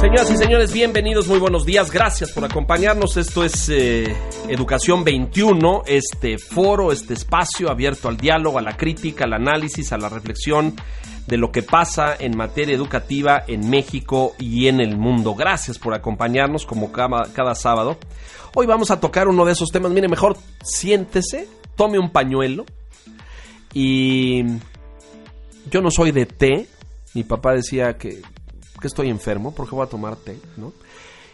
Señoras 0.00 0.30
y 0.30 0.36
señores, 0.38 0.72
bienvenidos, 0.72 1.28
muy 1.28 1.38
buenos 1.38 1.66
días, 1.66 1.90
gracias 1.90 2.32
por 2.32 2.42
acompañarnos. 2.42 3.18
Esto 3.18 3.44
es 3.44 3.68
eh, 3.68 4.16
Educación 4.48 5.04
21, 5.04 5.82
este 5.84 6.38
foro, 6.38 6.90
este 6.90 7.12
espacio 7.12 7.70
abierto 7.70 8.08
al 8.08 8.16
diálogo, 8.16 8.58
a 8.58 8.62
la 8.62 8.78
crítica, 8.78 9.26
al 9.26 9.34
análisis, 9.34 9.92
a 9.92 9.98
la 9.98 10.08
reflexión 10.08 10.74
de 11.26 11.36
lo 11.36 11.52
que 11.52 11.62
pasa 11.62 12.16
en 12.18 12.34
materia 12.34 12.74
educativa 12.74 13.44
en 13.46 13.68
México 13.68 14.32
y 14.38 14.68
en 14.68 14.80
el 14.80 14.96
mundo. 14.96 15.34
Gracias 15.34 15.78
por 15.78 15.92
acompañarnos 15.92 16.64
como 16.64 16.92
cada, 16.92 17.30
cada 17.34 17.54
sábado. 17.54 17.98
Hoy 18.54 18.64
vamos 18.64 18.90
a 18.90 19.00
tocar 19.00 19.28
uno 19.28 19.44
de 19.44 19.52
esos 19.52 19.68
temas. 19.70 19.92
Mire, 19.92 20.08
mejor 20.08 20.38
siéntese, 20.64 21.46
tome 21.76 21.98
un 21.98 22.10
pañuelo 22.10 22.64
y 23.74 24.44
yo 25.70 25.82
no 25.82 25.90
soy 25.90 26.10
de 26.10 26.24
té. 26.24 26.68
Mi 27.12 27.22
papá 27.22 27.52
decía 27.52 27.98
que 27.98 28.22
que 28.80 28.88
estoy 28.88 29.08
enfermo, 29.08 29.54
porque 29.54 29.74
voy 29.74 29.86
a 29.86 29.90
tomar 29.90 30.16
té, 30.16 30.38
¿no? 30.56 30.72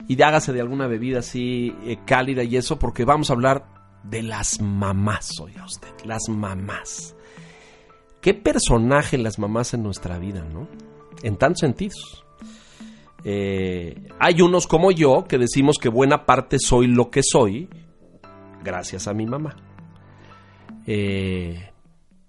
Y 0.08 0.20
hágase 0.20 0.52
de 0.52 0.60
alguna 0.60 0.86
bebida 0.86 1.20
así 1.20 1.74
eh, 1.84 1.98
cálida 2.04 2.42
y 2.42 2.56
eso, 2.56 2.78
porque 2.78 3.04
vamos 3.04 3.30
a 3.30 3.32
hablar 3.32 3.64
de 4.02 4.22
las 4.22 4.60
mamás, 4.60 5.30
oiga 5.40 5.64
usted, 5.64 5.88
las 6.04 6.28
mamás. 6.28 7.14
¿Qué 8.20 8.34
personaje 8.34 9.18
las 9.18 9.38
mamás 9.38 9.74
en 9.74 9.82
nuestra 9.82 10.18
vida, 10.18 10.44
no? 10.52 10.68
En 11.22 11.36
tantos 11.36 11.60
sentidos. 11.60 12.24
Eh, 13.24 14.08
hay 14.18 14.40
unos 14.40 14.66
como 14.66 14.92
yo 14.92 15.24
que 15.28 15.38
decimos 15.38 15.78
que 15.78 15.88
buena 15.88 16.26
parte 16.26 16.58
soy 16.60 16.86
lo 16.86 17.10
que 17.10 17.22
soy 17.24 17.68
gracias 18.62 19.08
a 19.08 19.14
mi 19.14 19.26
mamá. 19.26 19.56
Eh, 20.86 21.70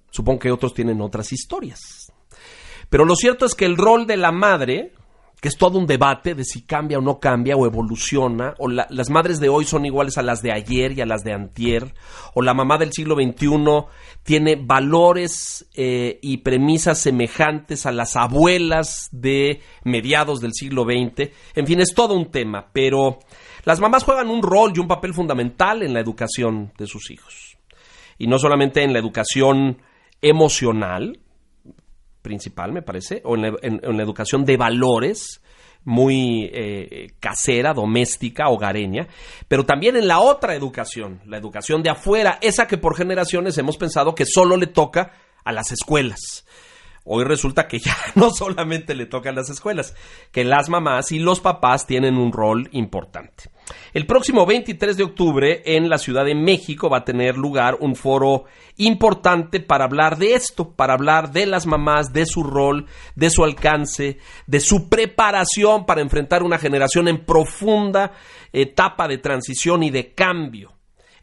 supongo 0.10 0.40
que 0.40 0.52
otros 0.52 0.74
tienen 0.74 1.02
otras 1.02 1.32
historias. 1.34 2.12
Pero 2.90 3.06
lo 3.06 3.16
cierto 3.16 3.46
es 3.46 3.54
que 3.54 3.66
el 3.66 3.78
rol 3.78 4.08
de 4.08 4.18
la 4.18 4.32
madre 4.32 4.94
que 5.40 5.50
es 5.50 5.58
todo 5.58 5.78
un 5.78 5.86
debate 5.86 6.34
de 6.34 6.44
si 6.44 6.64
cambia 6.64 6.98
o 6.98 7.02
no 7.02 7.20
cambia 7.20 7.56
o 7.56 7.66
evoluciona, 7.66 8.56
o 8.58 8.68
las 8.68 9.10
madres 9.10 9.40
de 9.40 9.50
hoy 9.50 9.66
son 9.66 9.86
iguales 9.86 10.18
a 10.18 10.24
las 10.24 10.42
de 10.42 10.52
ayer 10.52 10.94
y 10.94 11.02
a 11.02 11.06
las 11.06 11.24
de 11.24 11.34
antier, 11.34 11.94
o 12.34 12.42
la 12.42 12.56
mamá 12.56 12.78
del 12.78 12.92
siglo 12.92 13.16
XXI 13.16 13.86
tiene 14.24 14.56
valores 14.56 15.70
eh, 15.76 16.18
y 16.22 16.38
premisas 16.38 17.00
semejantes 17.00 17.86
a 17.86 17.92
las 17.92 18.16
abuelas 18.16 19.10
de 19.12 19.62
mediados 19.84 20.42
del 20.42 20.54
siglo 20.54 20.84
XX. 20.84 21.32
En 21.54 21.68
fin, 21.68 21.82
es 21.82 21.94
todo 21.94 22.16
un 22.16 22.32
tema, 22.32 22.70
pero 22.74 23.20
las 23.64 23.80
mamás 23.80 24.04
juegan 24.04 24.30
un 24.30 24.42
rol 24.42 24.74
y 24.76 24.80
un 24.80 24.88
papel 24.88 25.14
fundamental 25.14 25.84
en 25.84 25.94
la 25.94 26.00
educación 26.00 26.74
de 26.78 26.88
sus 26.88 27.12
hijos. 27.12 27.58
Y 28.18 28.26
no 28.26 28.40
solamente 28.40 28.84
en 28.84 28.92
la 28.92 29.00
educación 29.00 29.84
emocional, 30.20 31.20
principal, 32.28 32.74
me 32.74 32.82
parece, 32.82 33.22
o 33.24 33.38
en 33.38 33.42
la, 33.82 34.04
educación 34.04 34.44
de 34.44 34.58
valores, 34.58 35.42
muy 35.86 36.50
eh, 36.54 37.14
casera, 37.22 37.74
doméstica, 37.74 38.50
hogareña, 38.50 39.08
pero 39.48 39.66
también 39.66 39.96
en 39.96 40.10
la 40.10 40.20
otra 40.20 40.54
educación, 40.54 41.22
la 41.26 41.38
educación 41.38 41.82
de 41.84 41.92
afuera, 41.92 42.38
esa 42.42 42.68
que 42.68 42.78
por 42.78 42.98
generaciones 42.98 43.58
hemos 43.58 43.78
pensado 43.78 44.14
que 44.14 44.26
solo 44.26 44.58
le 44.58 44.68
toca 44.68 45.14
a 45.46 45.54
las 45.54 45.72
escuelas. 45.72 46.46
Hoy 47.06 47.24
resulta 47.24 47.66
que 47.70 47.80
ya 47.80 47.96
no 48.16 48.30
solamente 48.32 48.94
le 48.94 49.06
toca 49.06 49.30
a 49.30 49.34
las 49.34 49.50
escuelas, 49.50 49.96
que 50.34 50.44
las 50.44 50.68
mamás 50.68 51.14
y 51.14 51.20
los 51.20 51.40
papás 51.40 51.88
tienen 51.88 52.18
un 52.18 52.34
rol 52.34 52.68
importante. 52.74 53.50
El 53.94 54.06
próximo 54.06 54.46
23 54.46 54.98
de 54.98 55.04
octubre 55.04 55.62
en 55.66 55.90
la 55.90 55.98
Ciudad 55.98 56.26
de 56.26 56.36
México 56.36 56.90
va 56.90 57.00
a 57.00 57.06
tener 57.06 57.38
lugar 57.38 57.78
un 57.80 57.96
foro 57.96 58.46
importante 58.78 59.60
para 59.60 59.86
hablar 59.86 60.18
de 60.18 60.34
esto, 60.34 60.72
para 60.72 60.94
hablar 60.94 61.32
de 61.32 61.46
las 61.46 61.66
mamás, 61.66 62.14
de 62.14 62.26
su 62.26 62.44
rol, 62.44 62.86
de 63.16 63.30
su 63.30 63.44
alcance, 63.44 64.20
de 64.46 64.60
su 64.60 64.90
preparación 64.90 65.86
para 65.86 66.02
enfrentar 66.02 66.44
una 66.44 66.58
generación 66.60 67.08
en 67.08 67.26
profunda 67.26 68.12
etapa 68.54 69.08
de 69.08 69.18
transición 69.18 69.84
y 69.84 69.90
de 69.90 70.14
cambio. 70.14 70.74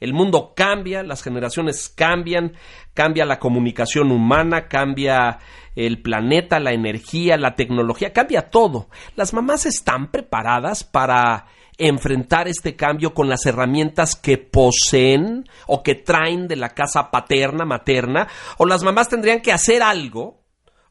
El 0.01 0.13
mundo 0.13 0.53
cambia, 0.55 1.03
las 1.03 1.23
generaciones 1.23 1.89
cambian, 1.89 2.53
cambia 2.93 3.25
la 3.25 3.39
comunicación 3.39 4.11
humana, 4.11 4.69
cambia 4.69 5.39
el 5.77 6.03
planeta, 6.03 6.61
la 6.61 6.73
energía, 6.73 7.37
la 7.37 7.55
tecnología, 7.55 8.13
cambia 8.13 8.51
todo. 8.51 8.89
Las 9.17 9.33
mamás 9.33 9.67
están 9.67 10.11
preparadas 10.11 10.85
para 10.85 11.47
enfrentar 11.79 12.49
este 12.49 12.77
cambio 12.77 13.15
con 13.15 13.29
las 13.29 13.47
herramientas 13.47 14.17
que 14.17 14.39
poseen 14.39 15.49
o 15.67 15.83
que 15.83 15.95
traen 15.95 16.47
de 16.49 16.57
la 16.57 16.71
casa 16.71 17.11
paterna, 17.11 17.65
materna, 17.65 18.29
o 18.59 18.67
las 18.67 18.83
mamás 18.83 19.09
tendrían 19.09 19.41
que 19.41 19.53
hacer 19.53 19.83
algo, 19.83 20.41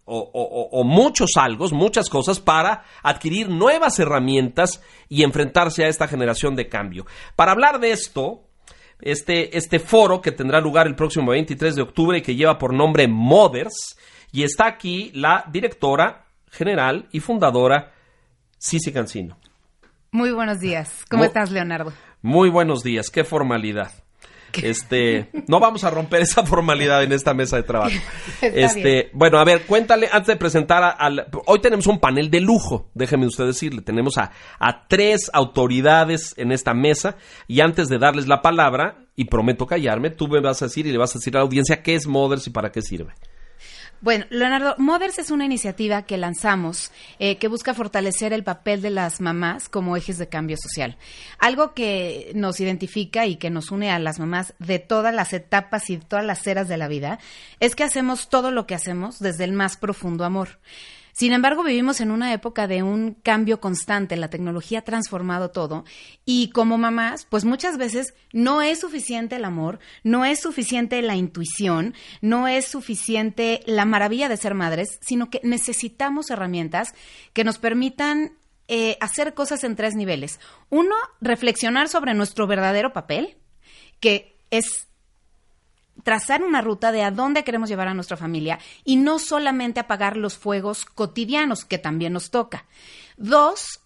o, 0.05 0.83
muchos 0.83 1.31
algo, 1.37 1.67
muchas 1.69 2.09
cosas 2.09 2.39
para 2.39 2.83
adquirir 3.03 3.49
nuevas 3.49 3.99
herramientas 3.99 4.81
y 5.07 5.23
enfrentarse 5.23 5.85
a 5.85 5.87
esta 5.87 6.07
generación 6.07 6.55
de 6.55 6.67
cambio. 6.67 7.05
Para 7.37 7.53
hablar 7.53 7.79
de 7.79 7.91
esto, 7.91 8.43
este, 8.99 9.57
este 9.57 9.79
foro 9.79 10.21
que 10.21 10.33
tendrá 10.33 10.59
lugar 10.59 10.87
el 10.87 10.95
próximo 10.95 11.31
23 11.31 11.75
de 11.75 11.81
octubre 11.81 12.17
y 12.17 12.21
que 12.21 12.35
lleva 12.35 12.57
por 12.57 12.73
nombre 12.73 13.07
Mothers, 13.07 13.97
y 14.31 14.43
está 14.43 14.65
aquí 14.65 15.11
la 15.13 15.45
directora 15.51 16.25
general 16.51 17.07
y 17.11 17.19
fundadora 17.19 17.93
Cici 18.59 18.91
Cancino. 18.91 19.37
Muy 20.13 20.31
buenos 20.31 20.59
días. 20.59 21.05
¿Cómo 21.09 21.23
estás, 21.25 21.49
Leonardo? 21.49 21.91
Muy 22.21 22.47
buenos 22.47 22.83
días. 22.83 23.09
Qué 23.09 23.23
formalidad. 23.23 23.91
Este, 24.53 25.31
no 25.47 25.59
vamos 25.59 25.83
a 25.83 25.89
romper 25.89 26.21
esa 26.21 26.45
formalidad 26.45 27.01
en 27.01 27.13
esta 27.13 27.33
mesa 27.33 27.55
de 27.55 27.63
trabajo. 27.63 27.95
este, 28.43 29.09
bueno, 29.13 29.39
a 29.39 29.43
ver, 29.43 29.65
cuéntale 29.65 30.07
antes 30.11 30.27
de 30.27 30.35
presentar 30.35 30.95
al 30.99 31.25
hoy 31.47 31.59
tenemos 31.61 31.87
un 31.87 31.99
panel 31.99 32.29
de 32.29 32.41
lujo, 32.41 32.91
déjeme 32.93 33.25
usted 33.25 33.47
decirle, 33.47 33.81
tenemos 33.81 34.19
a, 34.19 34.29
a 34.59 34.87
tres 34.87 35.31
autoridades 35.33 36.35
en 36.37 36.51
esta 36.51 36.75
mesa 36.75 37.15
y 37.47 37.61
antes 37.61 37.87
de 37.87 37.97
darles 37.97 38.27
la 38.27 38.43
palabra 38.43 39.07
y 39.15 39.25
prometo 39.25 39.65
callarme, 39.65 40.11
tú 40.11 40.27
me 40.27 40.41
vas 40.41 40.61
a 40.61 40.65
decir 40.65 40.85
y 40.85 40.91
le 40.91 40.99
vas 40.99 41.15
a 41.15 41.17
decir 41.17 41.35
a 41.35 41.39
la 41.39 41.45
audiencia 41.45 41.81
qué 41.81 41.95
es 41.95 42.05
Mothers 42.05 42.45
y 42.45 42.51
para 42.51 42.71
qué 42.71 42.83
sirve. 42.83 43.15
Bueno, 44.03 44.25
Leonardo, 44.29 44.75
Mothers 44.79 45.17
es 45.19 45.31
una 45.31 45.45
iniciativa 45.45 46.01
que 46.01 46.17
lanzamos 46.17 46.91
eh, 47.19 47.37
que 47.37 47.47
busca 47.47 47.73
fortalecer 47.73 48.33
el 48.33 48.43
papel 48.43 48.81
de 48.81 48.89
las 48.89 49.21
mamás 49.21 49.69
como 49.69 49.95
ejes 49.95 50.17
de 50.17 50.27
cambio 50.27 50.57
social. 50.57 50.97
Algo 51.39 51.73
que 51.73 52.33
nos 52.35 52.59
identifica 52.59 53.25
y 53.27 53.37
que 53.37 53.49
nos 53.49 53.71
une 53.71 53.91
a 53.91 53.99
las 53.99 54.19
mamás 54.19 54.55
de 54.59 54.79
todas 54.79 55.15
las 55.15 55.31
etapas 55.31 55.89
y 55.89 55.99
todas 55.99 56.25
las 56.25 56.45
eras 56.45 56.67
de 56.67 56.75
la 56.75 56.89
vida 56.89 57.17
es 57.61 57.77
que 57.77 57.85
hacemos 57.85 58.27
todo 58.27 58.51
lo 58.51 58.67
que 58.67 58.75
hacemos 58.75 59.19
desde 59.19 59.45
el 59.45 59.53
más 59.53 59.77
profundo 59.77 60.25
amor. 60.25 60.59
Sin 61.13 61.31
embargo, 61.31 61.63
vivimos 61.63 62.01
en 62.01 62.09
una 62.09 62.33
época 62.33 62.67
de 62.67 62.81
un 62.81 63.13
cambio 63.13 63.61
constante, 63.61 64.15
la 64.15 64.31
tecnología 64.31 64.79
ha 64.79 64.83
transformado 64.83 65.51
todo 65.51 65.85
y 66.25 66.49
como 66.49 66.79
mamás, 66.79 67.25
pues 67.29 67.45
muchas 67.45 67.77
veces 67.77 68.15
no 68.33 68.63
es 68.63 68.79
suficiente 68.79 69.35
el 69.35 69.45
amor, 69.45 69.79
no 70.03 70.25
es 70.25 70.41
suficiente 70.41 71.01
la 71.03 71.15
intuición, 71.15 71.93
no 72.21 72.47
es 72.47 72.65
suficiente 72.65 73.61
la 73.67 73.85
maravilla 73.85 74.27
de 74.27 74.37
ser 74.37 74.55
madres, 74.55 74.97
sino 75.01 75.29
que 75.29 75.39
necesitamos 75.43 76.31
herramientas 76.31 76.95
que 77.33 77.43
nos 77.43 77.59
permitan 77.59 78.33
eh, 78.67 78.97
hacer 78.99 79.35
cosas 79.35 79.63
en 79.63 79.75
tres 79.75 79.93
niveles. 79.93 80.39
Uno, 80.71 80.95
reflexionar 81.21 81.89
sobre 81.89 82.15
nuestro 82.15 82.47
verdadero 82.47 82.91
papel, 82.91 83.37
que 83.99 84.35
es 84.49 84.87
trazar 86.03 86.43
una 86.43 86.61
ruta 86.61 86.91
de 86.91 87.03
a 87.03 87.11
dónde 87.11 87.43
queremos 87.43 87.69
llevar 87.69 87.87
a 87.87 87.93
nuestra 87.93 88.17
familia 88.17 88.59
y 88.83 88.95
no 88.95 89.19
solamente 89.19 89.79
apagar 89.79 90.17
los 90.17 90.37
fuegos 90.37 90.85
cotidianos 90.85 91.65
que 91.65 91.77
también 91.77 92.13
nos 92.13 92.31
toca. 92.31 92.65
Dos, 93.17 93.79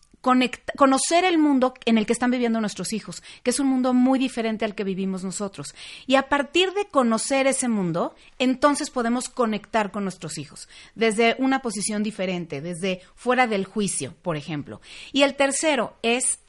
conocer 0.76 1.24
el 1.24 1.38
mundo 1.38 1.74
en 1.86 1.98
el 1.98 2.06
que 2.06 2.14
están 2.14 2.32
viviendo 2.32 2.60
nuestros 2.60 2.92
hijos, 2.92 3.24
que 3.44 3.52
es 3.52 3.60
un 3.60 3.68
mundo 3.68 3.94
muy 3.94 4.20
diferente 4.20 4.66
al 4.66 4.76
que 4.76 4.84
vivimos 4.84 5.24
nosotros. 5.24 5.74
Y 6.06 6.16
a 6.16 6.28
partir 6.28 6.74
de 6.74 6.86
conocer 6.86 7.48
ese 7.48 7.68
mundo, 7.68 8.16
entonces 8.40 8.90
podemos 8.90 9.30
conectar 9.30 9.92
con 9.92 10.04
nuestros 10.04 10.38
hijos, 10.38 10.68
desde 10.96 11.36
una 11.40 11.62
posición 11.62 12.04
diferente, 12.04 12.62
desde 12.62 13.02
fuera 13.16 13.48
del 13.48 13.66
juicio, 13.66 14.16
por 14.22 14.36
ejemplo. 14.36 14.82
Y 15.14 15.22
el 15.22 15.36
tercero 15.36 15.96
es 16.02 16.40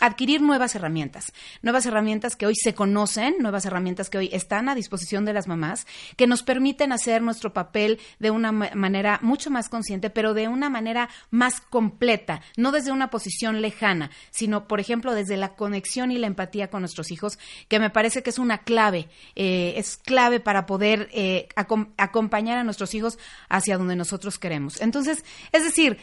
adquirir 0.00 0.40
nuevas 0.40 0.74
herramientas, 0.74 1.32
nuevas 1.62 1.86
herramientas 1.86 2.36
que 2.36 2.46
hoy 2.46 2.54
se 2.56 2.74
conocen, 2.74 3.36
nuevas 3.38 3.66
herramientas 3.66 4.08
que 4.08 4.18
hoy 4.18 4.30
están 4.32 4.68
a 4.68 4.74
disposición 4.74 5.24
de 5.24 5.32
las 5.32 5.46
mamás, 5.46 5.86
que 6.16 6.26
nos 6.26 6.42
permiten 6.42 6.90
hacer 6.92 7.22
nuestro 7.22 7.52
papel 7.52 8.00
de 8.18 8.30
una 8.30 8.50
manera 8.50 9.20
mucho 9.22 9.50
más 9.50 9.68
consciente, 9.68 10.10
pero 10.10 10.34
de 10.34 10.48
una 10.48 10.70
manera 10.70 11.08
más 11.30 11.60
completa, 11.60 12.40
no 12.56 12.72
desde 12.72 12.92
una 12.92 13.10
posición 13.10 13.60
lejana, 13.60 14.10
sino, 14.30 14.66
por 14.66 14.80
ejemplo, 14.80 15.14
desde 15.14 15.36
la 15.36 15.54
conexión 15.54 16.10
y 16.10 16.18
la 16.18 16.26
empatía 16.26 16.70
con 16.70 16.80
nuestros 16.80 17.10
hijos, 17.10 17.38
que 17.68 17.78
me 17.78 17.90
parece 17.90 18.22
que 18.22 18.30
es 18.30 18.38
una 18.38 18.58
clave, 18.58 19.08
eh, 19.36 19.74
es 19.76 19.98
clave 19.98 20.40
para 20.40 20.66
poder 20.66 21.08
eh, 21.12 21.48
acompañar 21.54 22.58
a 22.58 22.64
nuestros 22.64 22.94
hijos 22.94 23.18
hacia 23.48 23.78
donde 23.78 23.96
nosotros 23.96 24.38
queremos. 24.38 24.80
Entonces, 24.80 25.24
es 25.52 25.64
decir, 25.64 25.98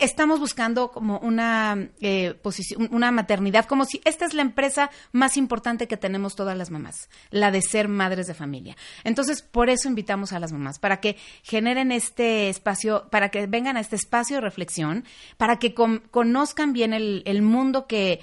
estamos 0.00 0.40
buscando 0.40 0.90
como 0.90 1.18
una 1.18 1.90
eh, 2.00 2.34
posición, 2.42 2.88
una 2.92 3.10
maternidad, 3.10 3.66
como 3.66 3.84
si 3.84 4.00
esta 4.04 4.24
es 4.24 4.34
la 4.34 4.42
empresa 4.42 4.90
más 5.12 5.36
importante 5.36 5.88
que 5.88 5.96
tenemos 5.96 6.34
todas 6.34 6.56
las 6.56 6.70
mamás, 6.70 7.08
la 7.30 7.50
de 7.50 7.62
ser 7.62 7.88
madres 7.88 8.26
de 8.26 8.34
familia. 8.34 8.76
Entonces, 9.04 9.42
por 9.42 9.70
eso 9.70 9.88
invitamos 9.88 10.32
a 10.32 10.40
las 10.40 10.52
mamás, 10.52 10.78
para 10.78 11.00
que 11.00 11.16
generen 11.42 11.92
este 11.92 12.48
espacio, 12.48 13.08
para 13.10 13.30
que 13.30 13.46
vengan 13.46 13.76
a 13.76 13.80
este 13.80 13.96
espacio 13.96 14.36
de 14.36 14.42
reflexión, 14.42 15.04
para 15.36 15.58
que 15.58 15.74
conozcan 15.74 16.72
bien 16.72 16.92
el, 16.92 17.22
el 17.26 17.42
mundo 17.42 17.86
que 17.86 18.20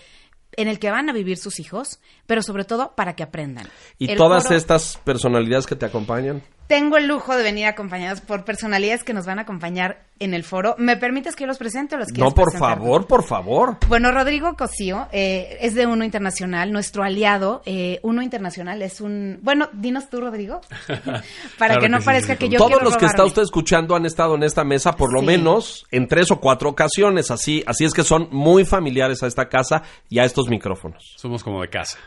en 0.53 0.67
el 0.67 0.79
que 0.79 0.91
van 0.91 1.09
a 1.09 1.13
vivir 1.13 1.37
sus 1.37 1.59
hijos, 1.59 1.99
pero 2.29 2.43
sobre 2.43 2.63
todo 2.63 2.93
para 2.95 3.15
que 3.15 3.23
aprendan. 3.23 3.67
¿Y 3.97 4.15
todas 4.15 4.51
estas 4.51 4.97
personalidades 5.03 5.65
que 5.65 5.75
te 5.75 5.87
acompañan? 5.87 6.43
Tengo 6.67 6.97
el 6.97 7.07
lujo 7.07 7.35
de 7.35 7.41
venir 7.41 7.65
acompañados 7.65 8.21
por 8.21 8.45
personalidades 8.45 9.03
que 9.03 9.11
nos 9.11 9.25
van 9.25 9.39
a 9.39 9.41
acompañar 9.41 10.05
en 10.19 10.35
el 10.35 10.43
foro. 10.43 10.75
¿Me 10.77 10.97
permites 10.97 11.35
que 11.35 11.45
yo 11.45 11.47
los 11.47 11.57
presente 11.57 11.95
o 11.95 11.97
los 11.97 12.09
No, 12.15 12.31
por 12.31 12.55
favor, 12.55 13.07
por 13.07 13.23
favor. 13.23 13.77
Bueno, 13.87 14.11
Rodrigo 14.11 14.55
Cosío 14.55 15.07
eh, 15.11 15.57
es 15.61 15.73
de 15.73 15.87
Uno 15.87 16.03
Internacional, 16.05 16.71
nuestro 16.71 17.03
aliado. 17.03 17.63
Eh, 17.65 17.99
Uno 18.03 18.21
Internacional 18.21 18.83
es 18.83 19.01
un... 19.01 19.39
Bueno, 19.41 19.69
dinos 19.73 20.11
tú, 20.11 20.21
Rodrigo, 20.21 20.61
para 21.57 21.79
que 21.79 21.89
no 21.89 22.01
parezca 22.01 22.35
que 22.35 22.49
yo 22.49 22.59
Todos 22.59 22.83
los 22.83 22.97
que 22.97 23.05
está 23.07 23.25
usted 23.25 23.41
escuchando 23.41 23.95
han 23.95 24.05
estado 24.05 24.35
en 24.35 24.43
esta 24.43 24.63
mesa 24.63 24.95
por 24.95 25.11
lo 25.11 25.23
menos 25.23 25.87
en 25.89 26.07
tres 26.07 26.29
o 26.29 26.39
cuatro 26.39 26.69
ocasiones, 26.69 27.31
así, 27.31 27.63
así 27.65 27.85
es 27.85 27.93
que 27.93 28.03
son 28.03 28.27
muy 28.29 28.65
familiares 28.65 29.23
a 29.23 29.27
esta 29.27 29.49
casa 29.49 29.81
y 30.07 30.19
a 30.19 30.23
estos 30.23 30.49
micrófonos. 30.49 31.15
Somos 31.17 31.43
como 31.43 31.61
de 31.61 31.69
casa. 31.69 31.97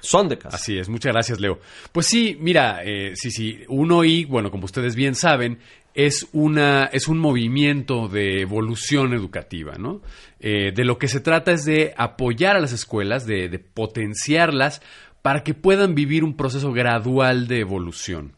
Así 0.54 0.78
es, 0.78 0.88
muchas 0.88 1.12
gracias, 1.12 1.40
Leo. 1.40 1.58
Pues 1.92 2.06
sí, 2.06 2.36
mira, 2.40 2.82
eh, 2.84 3.12
sí, 3.14 3.30
sí, 3.30 3.60
Uno 3.68 4.04
y, 4.04 4.24
bueno, 4.24 4.50
como 4.50 4.64
ustedes 4.64 4.94
bien 4.94 5.14
saben, 5.14 5.58
es, 5.94 6.28
una, 6.32 6.86
es 6.86 7.08
un 7.08 7.18
movimiento 7.18 8.08
de 8.08 8.40
evolución 8.40 9.12
educativa, 9.12 9.74
¿no? 9.78 10.00
Eh, 10.40 10.72
de 10.74 10.84
lo 10.84 10.98
que 10.98 11.08
se 11.08 11.20
trata 11.20 11.52
es 11.52 11.64
de 11.64 11.94
apoyar 11.96 12.56
a 12.56 12.60
las 12.60 12.72
escuelas, 12.72 13.26
de, 13.26 13.48
de 13.48 13.58
potenciarlas 13.58 14.82
para 15.22 15.42
que 15.42 15.54
puedan 15.54 15.94
vivir 15.94 16.24
un 16.24 16.36
proceso 16.36 16.72
gradual 16.72 17.46
de 17.46 17.60
evolución. 17.60 18.34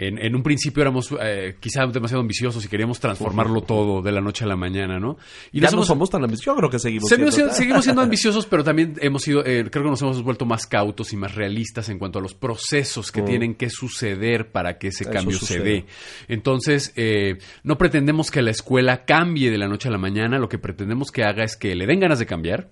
En, 0.00 0.36
un 0.36 0.44
principio 0.44 0.80
éramos 0.80 1.12
eh, 1.20 1.56
quizá 1.58 1.84
demasiado 1.86 2.20
ambiciosos 2.20 2.64
y 2.64 2.68
queríamos 2.68 3.00
transformarlo 3.00 3.62
todo 3.62 4.00
de 4.00 4.12
la 4.12 4.20
noche 4.20 4.44
a 4.44 4.46
la 4.46 4.54
mañana, 4.54 5.00
¿no? 5.00 5.16
Y 5.50 5.60
ya 5.60 5.72
no 5.72 5.82
somos 5.82 6.08
tan 6.08 6.22
ambiciosos, 6.22 6.46
yo 6.46 6.56
creo 6.56 6.70
que 6.70 6.78
seguimos 6.78 7.08
siendo. 7.08 7.50
Seguimos 7.50 7.82
siendo 7.82 8.02
ambiciosos, 8.02 8.46
pero 8.46 8.62
también 8.62 8.94
hemos 9.00 9.22
sido, 9.22 9.44
eh, 9.44 9.68
creo 9.68 9.82
que 9.82 9.90
nos 9.90 10.00
hemos 10.00 10.22
vuelto 10.22 10.46
más 10.46 10.66
cautos 10.66 11.12
y 11.12 11.16
más 11.16 11.34
realistas 11.34 11.88
en 11.88 11.98
cuanto 11.98 12.20
a 12.20 12.22
los 12.22 12.32
procesos 12.34 13.10
que 13.10 13.22
mm. 13.22 13.24
tienen 13.24 13.54
que 13.56 13.70
suceder 13.70 14.52
para 14.52 14.78
que 14.78 14.88
ese 14.88 15.04
cambio 15.04 15.36
se 15.36 15.58
dé. 15.58 15.86
Entonces, 16.28 16.92
eh, 16.94 17.38
no 17.64 17.76
pretendemos 17.76 18.30
que 18.30 18.40
la 18.40 18.52
escuela 18.52 19.04
cambie 19.04 19.50
de 19.50 19.58
la 19.58 19.66
noche 19.66 19.88
a 19.88 19.90
la 19.90 19.98
mañana, 19.98 20.38
lo 20.38 20.48
que 20.48 20.58
pretendemos 20.58 21.10
que 21.10 21.24
haga 21.24 21.42
es 21.42 21.56
que 21.56 21.74
le 21.74 21.86
den 21.86 21.98
ganas 21.98 22.20
de 22.20 22.26
cambiar, 22.26 22.70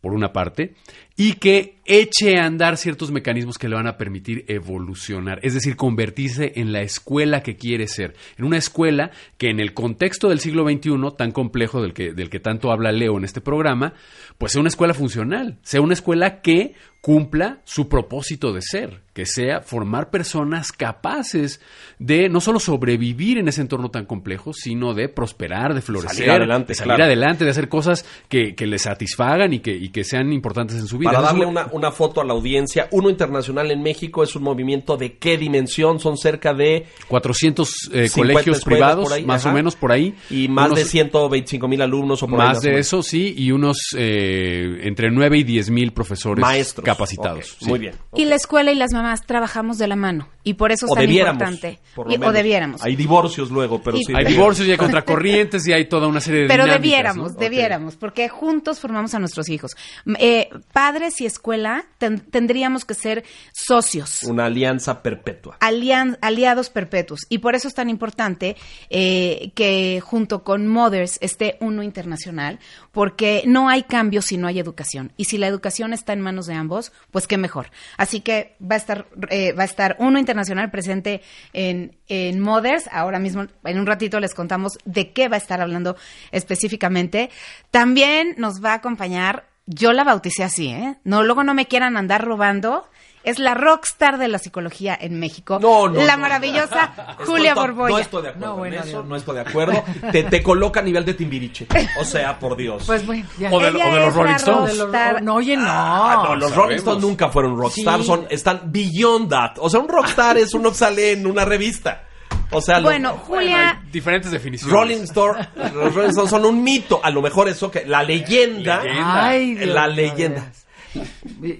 por 0.00 0.12
una 0.12 0.32
parte, 0.32 0.74
y 1.16 1.34
que 1.34 1.76
eche 1.84 2.38
a 2.38 2.44
andar 2.44 2.76
ciertos 2.76 3.10
mecanismos 3.10 3.58
que 3.58 3.68
le 3.68 3.76
van 3.76 3.86
a 3.86 3.96
permitir 3.96 4.44
evolucionar, 4.48 5.40
es 5.42 5.54
decir, 5.54 5.76
convertirse 5.76 6.52
en 6.56 6.72
la 6.72 6.82
escuela 6.82 7.42
que 7.42 7.56
quiere 7.56 7.88
ser, 7.88 8.14
en 8.36 8.44
una 8.44 8.58
escuela 8.58 9.10
que 9.38 9.48
en 9.48 9.58
el 9.58 9.72
contexto 9.72 10.28
del 10.28 10.40
siglo 10.40 10.68
XXI, 10.68 10.92
tan 11.16 11.32
complejo 11.32 11.80
del 11.80 11.94
que, 11.94 12.12
del 12.12 12.30
que 12.30 12.40
tanto 12.40 12.70
habla 12.70 12.92
Leo 12.92 13.16
en 13.16 13.24
este 13.24 13.40
programa, 13.40 13.94
pues 14.38 14.52
sea 14.52 14.60
una 14.60 14.68
escuela 14.68 14.94
funcional, 14.94 15.58
sea 15.62 15.80
una 15.80 15.94
escuela 15.94 16.40
que 16.40 16.74
cumpla 17.06 17.60
su 17.62 17.88
propósito 17.88 18.52
de 18.52 18.60
ser, 18.62 19.00
que 19.12 19.26
sea 19.26 19.60
formar 19.60 20.10
personas 20.10 20.72
capaces 20.72 21.60
de 22.00 22.28
no 22.28 22.40
solo 22.40 22.58
sobrevivir 22.58 23.38
en 23.38 23.46
ese 23.46 23.60
entorno 23.60 23.92
tan 23.92 24.06
complejo, 24.06 24.52
sino 24.52 24.92
de 24.92 25.08
prosperar, 25.08 25.72
de 25.72 25.82
florecer, 25.82 26.16
salir 26.16 26.30
adelante, 26.32 26.66
de 26.66 26.74
salir 26.74 27.00
adelante, 27.00 27.44
de 27.44 27.52
hacer 27.52 27.68
cosas 27.68 28.04
que, 28.28 28.56
que 28.56 28.66
les 28.66 28.82
satisfagan 28.82 29.52
y 29.52 29.60
que, 29.60 29.70
y 29.70 29.90
que 29.90 30.02
sean 30.02 30.32
importantes 30.32 30.78
en 30.78 30.88
su 30.88 30.98
vida. 30.98 31.12
Para 31.12 31.26
darle 31.26 31.46
una, 31.46 31.68
una, 31.70 31.92
foto 31.92 32.20
a 32.20 32.24
la 32.24 32.32
audiencia, 32.32 32.88
Uno 32.90 33.08
Internacional 33.08 33.70
en 33.70 33.84
México 33.84 34.24
es 34.24 34.34
un 34.34 34.42
movimiento 34.42 34.96
de 34.96 35.16
qué 35.16 35.38
dimensión? 35.38 36.00
Son 36.00 36.16
cerca 36.16 36.54
de 36.54 36.86
400 37.06 37.90
eh, 37.92 38.10
colegios 38.12 38.64
privados, 38.64 39.24
más 39.24 39.46
o 39.46 39.52
menos 39.52 39.76
por 39.76 39.92
ahí. 39.92 40.16
Y 40.28 40.48
más 40.48 40.74
de 40.74 40.84
125 40.84 41.68
mil 41.68 41.82
alumnos 41.82 42.20
o 42.24 42.26
por 42.26 42.38
Más 42.38 42.62
de 42.62 42.80
eso, 42.80 43.00
sí, 43.00 43.32
y 43.38 43.52
unos 43.52 43.94
eh, 43.96 44.80
entre 44.82 45.12
9 45.12 45.38
y 45.38 45.44
10 45.44 45.70
mil 45.70 45.92
profesores 45.92 46.42
Maestros. 46.42 46.95
Capacitados. 46.96 47.56
Muy 47.62 47.78
bien. 47.78 47.94
Y 48.14 48.24
la 48.24 48.36
escuela 48.36 48.72
y 48.72 48.74
las 48.74 48.92
mamás 48.92 49.24
trabajamos 49.26 49.78
de 49.78 49.88
la 49.88 49.96
mano. 49.96 50.28
Y 50.42 50.54
por 50.54 50.72
eso 50.72 50.86
es 50.86 50.92
tan 50.92 51.10
importante. 51.10 51.80
o 51.96 52.32
debiéramos. 52.32 52.82
Hay 52.82 52.96
divorcios 52.96 53.50
luego, 53.50 53.82
pero 53.82 53.96
sí. 53.98 54.12
Hay 54.14 54.24
divorcios 54.24 54.66
y 54.68 54.70
hay 54.70 54.76
contracorrientes 54.86 55.66
y 55.66 55.72
hay 55.72 55.88
toda 55.88 56.06
una 56.06 56.20
serie 56.20 56.42
de 56.42 56.48
Pero 56.48 56.66
debiéramos, 56.66 57.36
debiéramos, 57.36 57.96
porque 57.96 58.28
juntos 58.28 58.80
formamos 58.80 59.14
a 59.14 59.18
nuestros 59.18 59.48
hijos. 59.48 59.72
Eh, 60.18 60.48
padres 60.72 61.20
y 61.20 61.26
escuela 61.26 61.84
tendríamos 61.98 62.84
que 62.84 62.94
ser 62.94 63.24
socios. 63.52 64.22
Una 64.22 64.46
alianza 64.46 65.02
perpetua. 65.02 65.58
aliados 65.60 66.70
perpetuos. 66.70 67.20
Y 67.28 67.38
por 67.38 67.54
eso 67.54 67.68
es 67.68 67.74
tan 67.74 67.90
importante 67.90 68.56
eh, 68.90 69.50
que 69.54 70.00
junto 70.00 70.44
con 70.44 70.66
Mothers 70.68 71.18
esté 71.20 71.56
uno 71.60 71.82
internacional, 71.82 72.58
porque 72.92 73.42
no 73.46 73.68
hay 73.68 73.82
cambio 73.82 74.22
si 74.22 74.36
no 74.36 74.46
hay 74.46 74.58
educación. 74.58 75.12
Y 75.16 75.24
si 75.24 75.38
la 75.38 75.48
educación 75.48 75.92
está 75.92 76.12
en 76.12 76.20
manos 76.20 76.46
de 76.46 76.54
ambos, 76.54 76.85
pues 77.10 77.26
qué 77.26 77.38
mejor. 77.38 77.70
Así 77.96 78.20
que 78.20 78.56
va 78.60 78.74
a 78.74 78.78
estar, 78.78 79.06
eh, 79.30 79.52
va 79.52 79.62
a 79.62 79.66
estar 79.66 79.96
uno 79.98 80.18
internacional 80.18 80.70
presente 80.70 81.22
en, 81.52 81.96
en 82.08 82.40
Mothers. 82.40 82.88
Ahora 82.92 83.18
mismo, 83.18 83.46
en 83.64 83.78
un 83.78 83.86
ratito 83.86 84.20
les 84.20 84.34
contamos 84.34 84.78
de 84.84 85.12
qué 85.12 85.28
va 85.28 85.36
a 85.36 85.38
estar 85.38 85.60
hablando 85.60 85.96
específicamente. 86.32 87.30
También 87.70 88.34
nos 88.38 88.64
va 88.64 88.72
a 88.72 88.74
acompañar 88.74 89.44
yo 89.66 89.92
la 89.92 90.04
bauticé 90.04 90.44
así, 90.44 90.68
¿eh? 90.68 90.96
No, 91.02 91.24
luego 91.24 91.42
no 91.42 91.52
me 91.52 91.66
quieran 91.66 91.96
andar 91.96 92.24
robando. 92.24 92.88
Es 93.26 93.40
la 93.40 93.54
rockstar 93.54 94.18
de 94.18 94.28
la 94.28 94.38
psicología 94.38 94.96
en 95.00 95.18
México. 95.18 95.58
No, 95.60 95.88
no. 95.88 96.00
La 96.00 96.16
maravillosa 96.16 97.16
Julia 97.26 97.56
Borboya. 97.56 97.96
No 97.96 97.98
estoy 97.98 98.22
de 98.22 98.28
acuerdo 98.28 98.56
no, 98.56 98.64
eso, 98.64 99.02
no 99.02 99.16
estoy 99.16 99.34
de 99.34 99.40
acuerdo. 99.40 99.84
te, 100.12 100.22
te, 100.22 100.44
coloca 100.44 100.78
a 100.78 100.82
nivel 100.84 101.04
de 101.04 101.14
Timbiriche. 101.14 101.66
O 101.98 102.04
sea, 102.04 102.38
por 102.38 102.56
Dios. 102.56 102.84
Pues 102.86 103.04
bueno, 103.04 103.26
ya. 103.36 103.50
O 103.50 103.58
de, 103.58 103.72
los 103.72 104.14
Rolling 104.14 104.34
Stones. 104.34 104.76
no, 105.22 105.34
oye, 105.34 105.56
no. 105.56 105.64
Ah, 105.66 106.24
no, 106.28 106.36
los 106.36 106.54
Rolling 106.54 106.76
Stones 106.76 107.02
nunca 107.02 107.28
fueron 107.28 107.56
rockstars. 107.56 108.06
Son, 108.06 108.26
están 108.30 108.60
beyond 108.66 109.28
that. 109.28 109.54
O 109.58 109.68
sea, 109.68 109.80
un 109.80 109.88
rockstar 109.88 110.38
es 110.38 110.54
uno 110.54 110.70
que 110.70 110.76
sale 110.76 111.10
en 111.10 111.26
una 111.26 111.44
revista. 111.44 112.04
O 112.52 112.60
sea, 112.60 112.78
bueno, 112.78 113.14
Julia. 113.24 113.82
diferentes 113.90 114.30
definiciones. 114.30 114.72
Rolling 114.72 115.02
Stone, 115.02 115.48
los 115.74 115.92
Rolling 115.92 116.10
Stones 116.10 116.30
son 116.30 116.44
un 116.44 116.62
mito. 116.62 117.00
A 117.02 117.10
lo 117.10 117.20
mejor 117.22 117.48
eso 117.48 117.72
que. 117.72 117.84
La 117.84 118.04
leyenda. 118.04 118.82
Ay, 118.84 119.56
la 119.56 119.88
leyenda. 119.88 120.52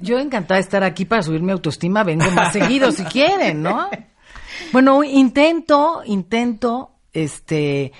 Yo 0.00 0.18
encantada 0.18 0.56
de 0.56 0.62
estar 0.62 0.84
aquí 0.84 1.04
para 1.04 1.22
subir 1.22 1.42
mi 1.42 1.52
autoestima. 1.52 2.04
Vengo 2.04 2.30
más 2.30 2.52
seguido 2.52 2.92
si 2.92 3.04
quieren, 3.04 3.62
¿no? 3.62 3.88
Bueno, 4.72 5.04
intento, 5.04 6.02
intento, 6.04 6.90
este 7.12 7.92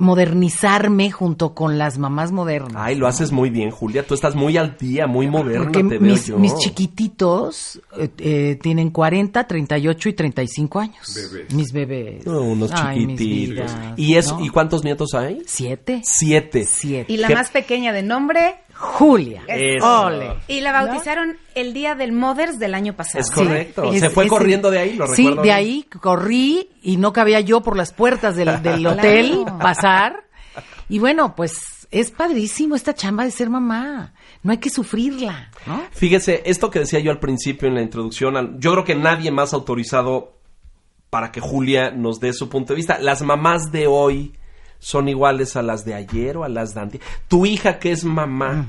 modernizarme 0.00 1.10
junto 1.10 1.54
con 1.54 1.78
las 1.78 1.98
mamás 1.98 2.32
modernas. 2.32 2.72
Ay, 2.74 2.96
lo 2.96 3.06
haces 3.06 3.30
muy 3.32 3.50
bien, 3.50 3.70
Julia. 3.70 4.04
Tú 4.04 4.14
estás 4.14 4.34
muy 4.34 4.56
al 4.56 4.76
día, 4.78 5.06
muy 5.06 5.28
moderna, 5.28 5.64
Porque 5.64 5.82
mis, 5.82 6.30
mis 6.30 6.56
chiquititos 6.56 7.80
eh, 7.98 8.08
eh, 8.18 8.58
tienen 8.60 8.90
40, 8.90 9.46
38 9.46 10.08
y 10.08 10.12
35 10.14 10.80
años. 10.80 11.30
Bebés. 11.32 11.54
Mis 11.54 11.72
bebés. 11.72 12.26
unos 12.26 12.72
chiquititos. 12.72 13.70
¿Y, 13.96 14.14
eso, 14.14 14.38
¿Y 14.40 14.48
cuántos 14.48 14.82
nietos 14.84 15.14
hay? 15.14 15.42
Siete. 15.46 16.00
Siete. 16.02 16.64
Siete. 16.64 17.12
Y 17.12 17.18
la 17.18 17.28
más 17.28 17.50
pequeña 17.50 17.92
de 17.92 18.02
nombre... 18.02 18.56
Julia. 18.80 19.42
Ole. 19.82 20.36
Y 20.48 20.62
la 20.62 20.72
bautizaron 20.72 21.36
el 21.54 21.74
día 21.74 21.94
del 21.94 22.12
Mothers 22.12 22.58
del 22.58 22.74
año 22.74 22.96
pasado. 22.96 23.20
Es 23.20 23.30
correcto. 23.30 23.92
Se 23.92 24.08
fue 24.08 24.26
corriendo 24.26 24.70
de 24.70 24.78
ahí, 24.78 24.94
lo 24.94 25.06
Sí, 25.08 25.34
de 25.42 25.52
ahí 25.52 25.82
corrí 26.00 26.70
y 26.82 26.96
no 26.96 27.12
cabía 27.12 27.40
yo 27.40 27.60
por 27.60 27.76
las 27.76 27.92
puertas 27.92 28.36
del, 28.36 28.62
del 28.62 28.86
hotel 28.86 29.44
pasar. 29.60 30.24
Y 30.88 30.98
bueno, 30.98 31.36
pues 31.36 31.86
es 31.90 32.10
padrísimo 32.10 32.74
esta 32.74 32.94
chamba 32.94 33.24
de 33.24 33.30
ser 33.30 33.50
mamá. 33.50 34.14
No 34.42 34.52
hay 34.52 34.58
que 34.58 34.70
sufrirla, 34.70 35.50
¿no? 35.66 35.82
Fíjese, 35.90 36.42
esto 36.46 36.70
que 36.70 36.78
decía 36.78 37.00
yo 37.00 37.10
al 37.10 37.20
principio 37.20 37.68
en 37.68 37.74
la 37.74 37.82
introducción, 37.82 38.58
yo 38.58 38.72
creo 38.72 38.84
que 38.84 38.94
nadie 38.94 39.30
más 39.30 39.52
autorizado 39.52 40.38
para 41.10 41.32
que 41.32 41.40
Julia 41.40 41.90
nos 41.90 42.18
dé 42.18 42.32
su 42.32 42.48
punto 42.48 42.72
de 42.72 42.78
vista. 42.78 42.98
Las 42.98 43.20
mamás 43.20 43.72
de 43.72 43.86
hoy 43.86 44.32
son 44.80 45.08
iguales 45.08 45.54
a 45.54 45.62
las 45.62 45.84
de 45.84 45.94
ayer 45.94 46.36
o 46.36 46.42
a 46.44 46.48
las 46.48 46.74
de 46.74 46.80
antes. 46.80 47.00
Tu 47.28 47.46
hija 47.46 47.78
que 47.78 47.92
es 47.92 48.04
mamá, 48.04 48.66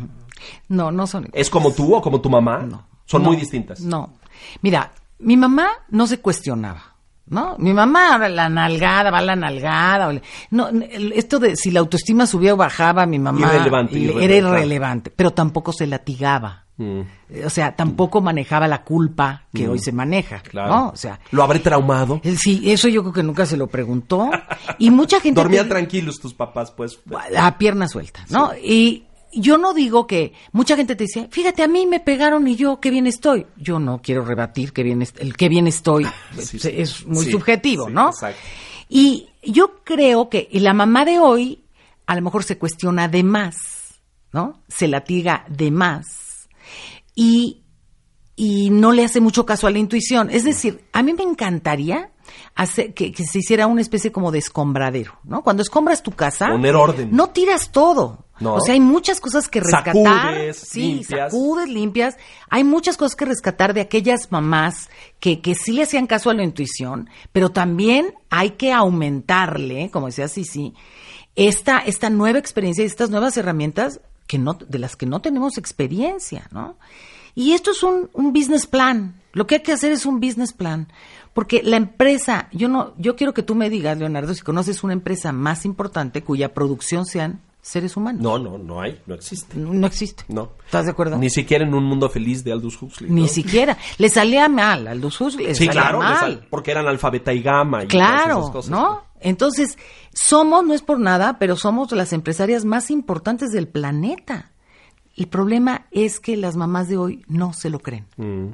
No, 0.69 0.91
no 0.91 1.07
son 1.07 1.23
iguales. 1.23 1.41
¿Es 1.41 1.49
como 1.49 1.71
tú 1.73 1.95
o 1.95 2.01
como 2.01 2.21
tu 2.21 2.29
mamá? 2.29 2.59
No. 2.59 2.85
Son 3.05 3.23
No, 3.23 3.29
muy 3.29 3.37
distintas. 3.37 3.79
No. 3.81 4.13
Mira, 4.61 4.91
mi 5.19 5.35
mamá 5.37 5.67
no 5.89 6.05
se 6.05 6.19
cuestionaba. 6.19 6.83
¿No? 7.27 7.55
Mi 7.59 7.73
mamá, 7.73 8.17
la 8.27 8.49
nalgada, 8.49 9.09
va 9.09 9.21
la 9.21 9.37
nalgada. 9.37 10.11
No, 10.49 10.67
esto 11.13 11.39
de 11.39 11.55
si 11.55 11.71
la 11.71 11.79
autoestima 11.79 12.25
subía 12.27 12.53
o 12.53 12.57
bajaba, 12.57 13.05
mi 13.05 13.19
mamá 13.19 13.47
Irrelevante, 13.47 13.93
le- 13.93 13.99
irrelevante, 14.01 14.25
era 14.25 14.35
irrelevante, 14.57 15.11
pero 15.15 15.31
tampoco 15.31 15.71
se 15.71 15.87
latigaba. 15.87 16.65
Mm, 16.81 17.01
O 17.45 17.49
sea, 17.49 17.75
tampoco 17.75 18.21
manejaba 18.21 18.67
la 18.67 18.83
culpa 18.83 19.43
que 19.53 19.67
hoy 19.67 19.77
se 19.79 19.91
maneja, 19.91 20.39
claro. 20.39 20.69
¿no? 20.75 20.89
O 20.89 20.95
sea, 20.95 21.19
¿Lo 21.31 21.43
habré 21.43 21.59
traumado? 21.59 22.19
eh, 22.23 22.35
sí, 22.35 22.71
eso 22.71 22.87
yo 22.87 23.01
creo 23.03 23.13
que 23.13 23.23
nunca 23.23 23.45
se 23.45 23.55
lo 23.57 23.67
preguntó. 23.67 24.29
Y 24.79 24.89
mucha 24.89 25.19
gente... 25.19 25.39
Dormían 25.39 25.69
tranquilos 25.69 26.19
tus 26.19 26.33
papás, 26.33 26.71
pues. 26.71 26.99
a 27.37 27.57
pierna 27.57 27.87
suelta, 27.87 28.25
¿no? 28.29 28.51
Y 28.55 29.03
yo 29.33 29.57
no 29.57 29.73
digo 29.73 30.07
que 30.07 30.33
mucha 30.51 30.75
gente 30.75 30.95
te 30.95 31.03
dice, 31.05 31.27
fíjate, 31.31 31.61
a 31.63 31.67
mí 31.67 31.85
me 31.85 31.99
pegaron 31.99 32.47
y 32.47 32.55
yo 32.55 32.79
qué 32.79 32.89
bien 32.89 33.05
estoy. 33.07 33.45
Yo 33.57 33.79
no 33.79 34.01
quiero 34.01 34.25
rebatir 34.25 34.73
que 34.73 34.83
bien 34.83 35.01
el 35.19 35.37
qué 35.37 35.47
bien 35.49 35.67
estoy 35.67 36.05
Sí, 36.39 36.57
es- 36.57 36.61
sí. 36.63 36.69
es 36.75 37.05
muy 37.05 37.25
subjetivo, 37.25 37.89
¿no? 37.89 38.07
exacto. 38.09 38.39
Y 38.89 39.29
yo 39.43 39.83
creo 39.83 40.29
que 40.29 40.49
la 40.53 40.73
mamá 40.73 41.05
de 41.05 41.19
hoy 41.19 41.63
a 42.07 42.15
lo 42.15 42.21
mejor 42.23 42.43
se 42.43 42.57
cuestiona 42.57 43.07
de 43.07 43.23
más, 43.23 43.55
¿no? 44.33 44.61
Se 44.67 44.87
latiga 44.89 45.45
de 45.47 45.71
más 45.71 46.05
y 47.15 47.57
y 48.35 48.71
no 48.71 48.91
le 48.91 49.03
hace 49.03 49.21
mucho 49.21 49.45
caso 49.45 49.67
a 49.67 49.71
la 49.71 49.77
intuición. 49.77 50.29
Es 50.31 50.43
decir, 50.45 50.83
a 50.93 51.03
mí 51.03 51.13
me 51.13 51.21
encantaría 51.21 52.09
hacer 52.55 52.93
que, 52.95 53.11
que 53.11 53.23
se 53.23 53.37
hiciera 53.39 53.67
una 53.67 53.81
especie 53.81 54.11
como 54.11 54.31
de 54.31 54.39
escombradero, 54.39 55.19
¿no? 55.25 55.43
Cuando 55.43 55.61
escombras 55.61 56.01
tu 56.01 56.11
casa, 56.11 56.47
Poner 56.47 56.75
orden. 56.75 57.09
no 57.11 57.29
tiras 57.29 57.71
todo. 57.71 58.25
No. 58.39 58.55
O 58.55 58.61
sea, 58.61 58.73
hay 58.73 58.79
muchas 58.79 59.21
cosas 59.21 59.47
que 59.47 59.59
rescatar. 59.59 59.93
Sacudes, 59.93 60.57
sí, 60.57 60.81
limpias. 60.95 61.31
sacudes, 61.31 61.69
limpias. 61.69 62.17
Hay 62.49 62.63
muchas 62.63 62.97
cosas 62.97 63.15
que 63.15 63.25
rescatar 63.25 63.75
de 63.75 63.81
aquellas 63.81 64.31
mamás 64.31 64.89
que, 65.19 65.41
que 65.41 65.53
sí 65.53 65.73
le 65.73 65.83
hacían 65.83 66.07
caso 66.07 66.31
a 66.31 66.33
la 66.33 66.43
intuición, 66.43 67.09
pero 67.31 67.49
también 67.51 68.15
hay 68.31 68.51
que 68.51 68.73
aumentarle, 68.73 69.91
como 69.91 70.07
decía 70.07 70.27
Sisi, 70.27 70.73
esta, 71.35 71.77
esta 71.79 72.09
nueva 72.09 72.39
experiencia 72.39 72.83
y 72.83 72.87
estas 72.87 73.11
nuevas 73.11 73.37
herramientas 73.37 74.01
que 74.27 74.37
no, 74.37 74.53
de 74.53 74.79
las 74.79 74.95
que 74.95 75.05
no 75.05 75.19
tenemos 75.21 75.57
experiencia, 75.57 76.47
¿no? 76.51 76.75
Y 77.35 77.53
esto 77.53 77.71
es 77.71 77.81
un, 77.83 78.09
un 78.13 78.33
business 78.33 78.67
plan. 78.67 79.15
Lo 79.33 79.47
que 79.47 79.55
hay 79.55 79.61
que 79.61 79.71
hacer 79.71 79.91
es 79.91 80.05
un 80.05 80.19
business 80.19 80.51
plan. 80.53 80.87
Porque 81.33 81.61
la 81.63 81.77
empresa, 81.77 82.49
yo 82.51 82.67
no, 82.67 82.93
yo 82.97 83.15
quiero 83.15 83.33
que 83.33 83.41
tú 83.43 83.55
me 83.55 83.69
digas, 83.69 83.97
Leonardo, 83.97 84.33
si 84.33 84.41
conoces 84.41 84.83
una 84.83 84.91
empresa 84.93 85.31
más 85.31 85.63
importante 85.65 86.23
cuya 86.23 86.53
producción 86.53 87.05
sean 87.05 87.39
seres 87.61 87.95
humanos. 87.95 88.21
No, 88.21 88.37
no, 88.37 88.57
no 88.57 88.81
hay, 88.81 88.99
no 89.05 89.15
existe. 89.15 89.55
No, 89.57 89.71
no 89.73 89.87
existe. 89.87 90.25
No. 90.27 90.49
¿Estás 90.65 90.85
de 90.85 90.91
acuerdo? 90.91 91.17
Ni 91.17 91.29
siquiera 91.29 91.63
en 91.65 91.73
un 91.73 91.85
mundo 91.85 92.09
feliz 92.09 92.43
de 92.43 92.51
Aldous 92.51 92.81
Huxley. 92.81 93.09
Ni 93.09 93.29
siquiera. 93.29 93.77
Le 93.97 94.09
salía 94.09 94.49
mal, 94.49 94.87
al 94.87 95.03
Huxley 95.05 95.45
le 95.47 95.55
Sí, 95.55 95.67
salía 95.67 95.71
claro, 95.81 95.99
mal. 95.99 96.13
le 96.13 96.19
sal- 96.19 96.47
porque 96.49 96.71
eran 96.71 96.87
alfabeta 96.87 97.31
y 97.31 97.41
gama 97.41 97.83
y 97.85 97.87
todas 97.87 98.07
Claro, 98.23 98.39
esas 98.39 98.51
cosas. 98.51 98.71
¿no? 98.71 99.03
Entonces, 99.21 99.77
somos, 100.13 100.65
no 100.65 100.73
es 100.73 100.81
por 100.81 100.99
nada, 100.99 101.37
pero 101.39 101.55
somos 101.55 101.91
las 101.91 102.13
empresarias 102.13 102.65
más 102.65 102.91
importantes 102.91 103.51
del 103.51 103.67
planeta. 103.67 104.51
El 105.15 105.27
problema 105.27 105.87
es 105.91 106.19
que 106.19 106.37
las 106.37 106.55
mamás 106.55 106.87
de 106.87 106.97
hoy 106.97 107.23
no 107.27 107.53
se 107.53 107.69
lo 107.69 107.79
creen. 107.79 108.07
Mm. 108.17 108.47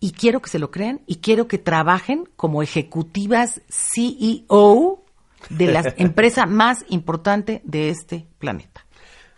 Y 0.00 0.12
quiero 0.12 0.40
que 0.40 0.50
se 0.50 0.58
lo 0.58 0.70
crean 0.70 1.00
y 1.06 1.16
quiero 1.16 1.46
que 1.46 1.58
trabajen 1.58 2.28
como 2.36 2.62
ejecutivas 2.62 3.60
CEO 3.68 5.04
de 5.50 5.66
la 5.66 5.82
empresa 5.96 6.46
más 6.46 6.84
importante 6.88 7.62
de 7.64 7.90
este 7.90 8.26
planeta. 8.38 8.84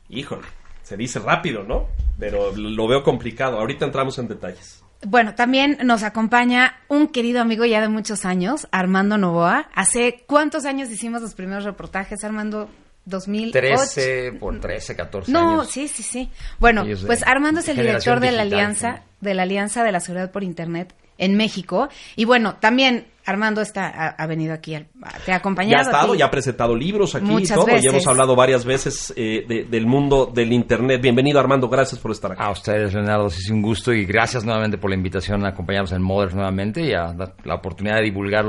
Híjole, 0.08 0.46
se 0.82 0.96
dice 0.96 1.18
rápido, 1.18 1.64
¿no? 1.64 1.88
Pero 2.18 2.54
lo 2.56 2.86
veo 2.86 3.02
complicado. 3.02 3.58
Ahorita 3.58 3.84
entramos 3.84 4.18
en 4.18 4.28
detalles. 4.28 4.83
Bueno, 5.06 5.34
también 5.34 5.78
nos 5.84 6.02
acompaña 6.02 6.76
un 6.88 7.08
querido 7.08 7.42
amigo 7.42 7.66
ya 7.66 7.82
de 7.82 7.88
muchos 7.88 8.24
años, 8.24 8.66
Armando 8.72 9.18
Novoa. 9.18 9.68
¿Hace 9.74 10.24
cuántos 10.26 10.64
años 10.64 10.90
hicimos 10.90 11.20
los 11.20 11.34
primeros 11.34 11.64
reportajes, 11.64 12.24
Armando? 12.24 12.70
2008. 13.06 13.52
13 13.52 14.32
por 14.40 14.58
13, 14.60 14.96
14 14.96 15.30
No, 15.32 15.50
años. 15.52 15.68
sí, 15.68 15.88
sí, 15.88 16.02
sí. 16.02 16.30
Bueno, 16.58 16.82
Ellos 16.82 17.04
pues 17.06 17.22
Armando 17.26 17.60
es 17.60 17.68
el 17.68 17.76
director 17.76 18.20
de 18.20 18.32
la 18.32 18.42
digital, 18.44 18.58
alianza, 18.60 19.02
de 19.20 19.34
la 19.34 19.42
alianza 19.42 19.84
de 19.84 19.92
la 19.92 20.00
seguridad 20.00 20.30
por 20.30 20.42
internet 20.42 20.94
en 21.18 21.36
México. 21.36 21.88
Y 22.16 22.24
bueno, 22.24 22.56
también 22.56 23.06
Armando 23.26 23.60
está 23.62 23.86
ha, 23.86 24.08
ha 24.08 24.26
venido 24.26 24.52
aquí, 24.52 24.74
al- 24.74 24.86
te 25.24 25.30
ha 25.32 25.34
Ya 25.34 25.36
acompañado. 25.36 25.76
ha 25.76 25.80
a 25.80 25.82
estado, 25.84 26.14
ya 26.14 26.26
ha 26.26 26.30
presentado 26.30 26.74
libros 26.74 27.14
aquí 27.14 27.24
y 27.26 27.46
todo. 27.46 27.66
veces. 27.66 27.84
Ya 27.84 27.90
hemos 27.90 28.06
hablado 28.06 28.34
varias 28.36 28.64
veces 28.64 29.14
eh, 29.16 29.44
de- 29.48 29.64
del 29.64 29.86
mundo 29.86 30.26
del 30.26 30.52
Internet. 30.52 31.00
Bienvenido, 31.00 31.38
Armando. 31.40 31.68
Gracias 31.68 32.00
por 32.00 32.10
estar 32.10 32.32
aquí. 32.32 32.42
A 32.42 32.50
ustedes, 32.50 32.92
Leonardo, 32.92 33.30
sí 33.30 33.40
es 33.44 33.50
un 33.50 33.62
gusto 33.62 33.92
y 33.94 34.04
gracias 34.04 34.44
nuevamente 34.44 34.76
por 34.76 34.90
la 34.90 34.96
invitación 34.96 35.44
a 35.46 35.50
acompañarnos 35.50 35.92
en 35.92 36.02
Mothers 36.02 36.34
nuevamente 36.34 36.82
y 36.82 36.92
a 36.92 37.12
dar 37.12 37.34
la 37.44 37.54
oportunidad 37.54 37.96
de 37.96 38.02
divulgar 38.02 38.44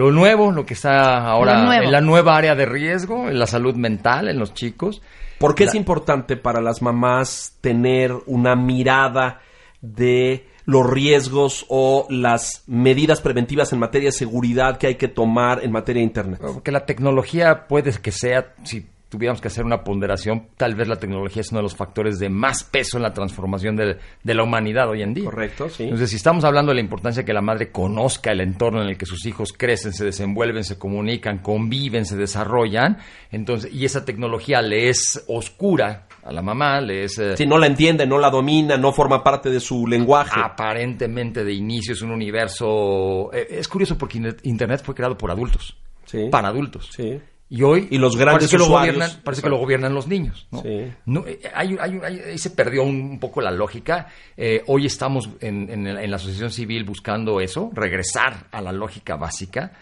lo, 0.00 0.12
nuevo, 0.12 0.50
lo 0.52 0.64
que 0.66 0.74
está 0.74 1.18
ahora 1.26 1.76
en 1.84 1.92
la 1.92 2.00
nueva 2.00 2.36
área 2.36 2.54
de 2.54 2.66
riesgo, 2.66 3.28
en 3.28 3.38
la 3.38 3.46
salud 3.46 3.74
mental, 3.74 4.28
en 4.28 4.38
los 4.38 4.54
chicos. 4.54 5.02
¿Por 5.38 5.54
qué 5.54 5.64
La- 5.64 5.70
es 5.70 5.74
importante 5.74 6.36
para 6.36 6.60
las 6.60 6.82
mamás 6.82 7.56
tener 7.60 8.12
una 8.26 8.56
mirada 8.56 9.40
de 9.80 10.46
los 10.66 10.88
riesgos 10.88 11.64
o 11.68 12.06
las 12.10 12.62
medidas 12.66 13.20
preventivas 13.20 13.72
en 13.72 13.78
materia 13.78 14.08
de 14.08 14.12
seguridad 14.12 14.76
que 14.78 14.86
hay 14.88 14.94
que 14.96 15.08
tomar 15.08 15.64
en 15.64 15.72
materia 15.72 16.00
de 16.00 16.04
Internet? 16.06 16.40
Porque 16.40 16.70
la 16.72 16.84
tecnología 16.86 17.66
puede 17.66 17.92
que 17.92 18.12
sea, 18.12 18.54
si 18.64 18.86
tuviéramos 19.10 19.42
que 19.42 19.48
hacer 19.48 19.64
una 19.64 19.84
ponderación, 19.84 20.46
tal 20.56 20.74
vez 20.74 20.88
la 20.88 20.96
tecnología 20.96 21.42
es 21.42 21.50
uno 21.50 21.58
de 21.58 21.64
los 21.64 21.76
factores 21.76 22.18
de 22.18 22.30
más 22.30 22.64
peso 22.64 22.96
en 22.96 23.02
la 23.02 23.12
transformación 23.12 23.76
de, 23.76 23.98
de 24.22 24.34
la 24.34 24.42
humanidad 24.44 24.88
hoy 24.88 25.02
en 25.02 25.12
día. 25.12 25.24
Correcto, 25.26 25.68
sí. 25.68 25.82
Entonces, 25.84 26.10
si 26.10 26.16
estamos 26.16 26.44
hablando 26.44 26.70
de 26.70 26.76
la 26.76 26.80
importancia 26.80 27.22
de 27.22 27.26
que 27.26 27.32
la 27.34 27.42
madre 27.42 27.70
conozca 27.70 28.30
el 28.32 28.40
entorno 28.40 28.80
en 28.82 28.88
el 28.88 28.96
que 28.96 29.04
sus 29.06 29.26
hijos 29.26 29.52
crecen, 29.52 29.92
se 29.92 30.04
desenvuelven, 30.06 30.64
se 30.64 30.78
comunican, 30.78 31.38
conviven, 31.38 32.06
se 32.06 32.16
desarrollan, 32.16 32.98
entonces, 33.30 33.72
y 33.74 33.84
esa 33.84 34.04
tecnología 34.04 34.62
le 34.62 34.88
es 34.88 35.24
oscura 35.28 36.06
a 36.22 36.32
la 36.32 36.42
mamá, 36.42 36.80
le 36.80 37.04
es 37.04 37.18
eh, 37.18 37.36
Si 37.36 37.46
no 37.46 37.58
la 37.58 37.66
entiende, 37.66 38.06
no 38.06 38.18
la 38.18 38.30
domina, 38.30 38.76
no 38.76 38.92
forma 38.92 39.24
parte 39.24 39.50
de 39.50 39.58
su 39.58 39.86
lenguaje. 39.86 40.38
aparentemente 40.40 41.42
de 41.44 41.52
inicio 41.52 41.94
es 41.94 42.02
un 42.02 42.10
universo. 42.10 43.30
eh, 43.32 43.46
es 43.50 43.68
curioso 43.68 43.96
porque 43.98 44.18
in- 44.18 44.36
Internet 44.44 44.82
fue 44.84 44.94
creado 44.94 45.16
por 45.16 45.30
adultos, 45.30 45.76
Sí. 46.04 46.28
para 46.30 46.48
adultos. 46.48 46.90
Sí. 46.94 47.18
Y 47.52 47.62
hoy 47.64 47.88
Y 47.90 47.98
los 47.98 48.16
grandes 48.16 48.48
parece 48.48 48.56
que, 48.56 48.58
lo 48.62 48.68
gobiernan, 48.68 49.10
parece 49.24 49.42
que 49.42 49.48
lo 49.48 49.58
gobiernan 49.58 49.92
los 49.92 50.06
niños. 50.06 50.46
¿no? 50.52 50.62
Sí. 50.62 50.86
No, 51.06 51.26
eh, 51.26 51.40
hay, 51.52 51.76
hay- 51.80 51.98
hay- 52.02 52.20
ahí 52.30 52.38
se 52.38 52.50
perdió 52.50 52.84
un, 52.84 52.94
un 53.02 53.18
poco 53.18 53.40
la 53.40 53.50
lógica. 53.50 54.06
Eh, 54.36 54.62
hoy 54.68 54.86
estamos 54.86 55.28
en, 55.40 55.68
en- 55.68 55.86
en 55.88 56.10
la 56.10 56.16
asociación 56.16 56.50
civil 56.50 56.84
buscando 56.84 57.40
eso, 57.40 57.70
regresar 57.74 58.46
a 58.52 58.60
la 58.60 58.70
lógica 58.70 59.16
básica. 59.16 59.72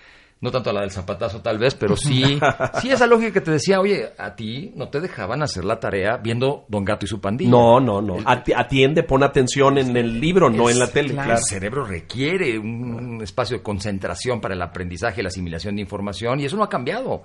No 0.40 0.52
tanto 0.52 0.70
a 0.70 0.72
la 0.72 0.82
del 0.82 0.92
zapatazo 0.92 1.42
tal 1.42 1.58
vez, 1.58 1.74
pero 1.74 1.96
sí, 1.96 2.38
sí 2.80 2.90
esa 2.90 3.08
lógica 3.08 3.32
que 3.32 3.40
te 3.40 3.50
decía, 3.50 3.80
oye, 3.80 4.10
a 4.16 4.36
ti 4.36 4.72
no 4.76 4.88
te 4.88 5.00
dejaban 5.00 5.42
hacer 5.42 5.64
la 5.64 5.80
tarea 5.80 6.16
viendo 6.16 6.64
Don 6.68 6.84
Gato 6.84 7.04
y 7.06 7.08
su 7.08 7.20
pandilla. 7.20 7.50
No, 7.50 7.80
no, 7.80 8.00
no. 8.00 8.18
Ati- 8.18 8.54
Atiende, 8.56 9.02
pon 9.02 9.24
atención 9.24 9.78
en 9.78 9.96
el 9.96 10.20
libro, 10.20 10.48
no 10.48 10.70
en 10.70 10.78
la 10.78 10.86
tele. 10.86 11.08
claro, 11.10 11.26
Claro. 11.26 11.40
El 11.40 11.44
cerebro 11.44 11.84
requiere 11.84 12.56
un, 12.56 12.94
un 13.16 13.22
espacio 13.22 13.56
de 13.58 13.62
concentración 13.64 14.40
para 14.40 14.54
el 14.54 14.62
aprendizaje 14.62 15.20
y 15.20 15.24
la 15.24 15.28
asimilación 15.28 15.74
de 15.74 15.82
información 15.82 16.38
y 16.38 16.44
eso 16.44 16.56
no 16.56 16.62
ha 16.62 16.68
cambiado. 16.68 17.24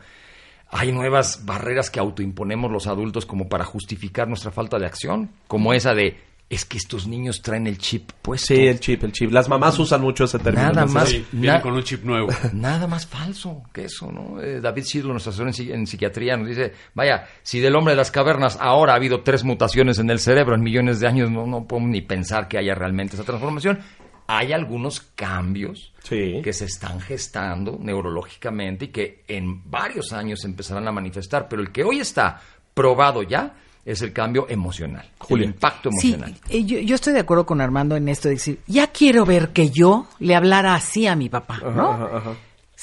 Hay 0.74 0.92
nuevas 0.92 1.46
barreras 1.46 1.89
que 1.89 2.00
autoimponemos 2.00 2.72
los 2.72 2.88
adultos 2.88 3.25
como 3.25 3.48
para 3.48 3.63
justificar 3.63 4.27
nuestra 4.27 4.51
falta 4.51 4.77
de 4.80 4.86
acción, 4.86 5.30
como 5.48 5.74
esa 5.74 5.94
de 5.94 6.18
es 6.50 6.65
que 6.65 6.77
estos 6.77 7.08
niños 7.08 7.42
traen 7.42 7.65
el 7.65 7.80
chip 7.80 8.12
puesto. 8.22 8.48
Sí, 8.53 8.68
el 8.68 8.80
chip, 8.80 9.03
el 9.03 9.12
chip. 9.12 9.32
Las 9.32 9.50
mamás 9.50 9.80
usan 9.80 10.01
mucho 10.01 10.25
ese 10.25 10.38
término. 10.38 10.68
Nada 10.72 10.86
más. 10.86 11.10
Sí, 11.10 11.25
Na- 11.32 11.62
con 11.62 11.74
un 11.74 11.82
chip 11.84 12.03
nuevo. 12.03 12.27
Nada 12.53 12.86
más 12.86 13.08
falso 13.08 13.63
que 13.74 13.86
eso, 13.86 14.12
¿no? 14.12 14.39
Eh, 14.39 14.60
David 14.62 14.84
Sidlo, 14.84 15.13
nuestro 15.13 15.32
asesor 15.32 15.48
en, 15.48 15.72
en 15.80 15.88
psiquiatría, 15.88 16.38
nos 16.38 16.50
dice, 16.50 16.74
vaya, 16.94 17.27
si 17.42 17.60
del 17.60 17.75
hombre 17.75 17.94
de 17.94 17.98
las 17.98 18.12
cavernas 18.12 18.58
ahora 18.62 18.94
ha 18.94 18.98
habido 18.98 19.22
tres 19.22 19.44
mutaciones 19.44 19.98
en 19.98 20.10
el 20.12 20.20
cerebro 20.20 20.53
en 20.53 20.62
millones 20.62 21.00
de 21.00 21.08
años, 21.08 21.32
no, 21.32 21.48
no 21.48 21.65
podemos 21.65 21.89
ni 21.89 22.01
pensar 22.01 22.48
que 22.48 22.60
haya 22.60 22.75
realmente 22.75 23.15
esa 23.15 23.24
transformación. 23.24 23.80
Hay 24.27 24.53
algunos 24.53 25.01
cambios 25.15 25.92
Sí. 26.03 26.42
que 26.44 26.53
se 26.53 26.65
están 26.65 27.00
gestando 27.00 27.77
neurológicamente 27.80 28.86
y 28.86 28.88
que 28.89 29.24
en 29.27 29.70
varios 29.70 30.12
años 30.13 30.44
empezarán 30.46 30.88
a 30.88 30.92
manifestar, 30.92 31.48
pero 31.48 31.62
el 31.62 31.72
que 31.72 31.84
hoy 31.84 32.00
está 32.00 32.42
probado 32.74 33.24
ya 33.24 33.53
es 33.86 34.01
el 34.01 34.13
cambio 34.13 34.46
emocional, 34.50 35.06
el 35.30 35.44
impacto 35.44 35.89
Sí, 36.00 36.13
emocional. 36.13 36.39
eh, 36.50 36.63
yo, 36.63 36.80
yo 36.80 36.96
estoy 36.96 37.13
de 37.13 37.20
acuerdo 37.20 37.46
con 37.46 37.60
Armando 37.62 37.96
en 37.98 38.08
esto 38.08 38.30
de 38.30 38.36
decir, 38.36 38.60
ya 38.68 38.88
quiero 38.88 39.25
ver 39.25 39.50
que 39.50 39.70
yo 39.70 40.08
le 40.20 40.36
hablara 40.36 40.74
así 40.74 41.06
a 41.06 41.15
mi 41.15 41.27
papá, 41.30 41.60
¿no? 41.60 41.92
Ajá, 41.92 42.10
ajá. 42.18 42.34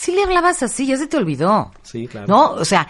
Sí 0.03 0.13
le 0.13 0.23
hablabas 0.23 0.63
así, 0.63 0.87
ya 0.87 0.97
se 0.97 1.07
te 1.07 1.19
olvidó. 1.19 1.73
Sí, 1.83 2.07
claro. 2.09 2.27
No, 2.27 2.51
o 2.53 2.65
sea, 2.65 2.89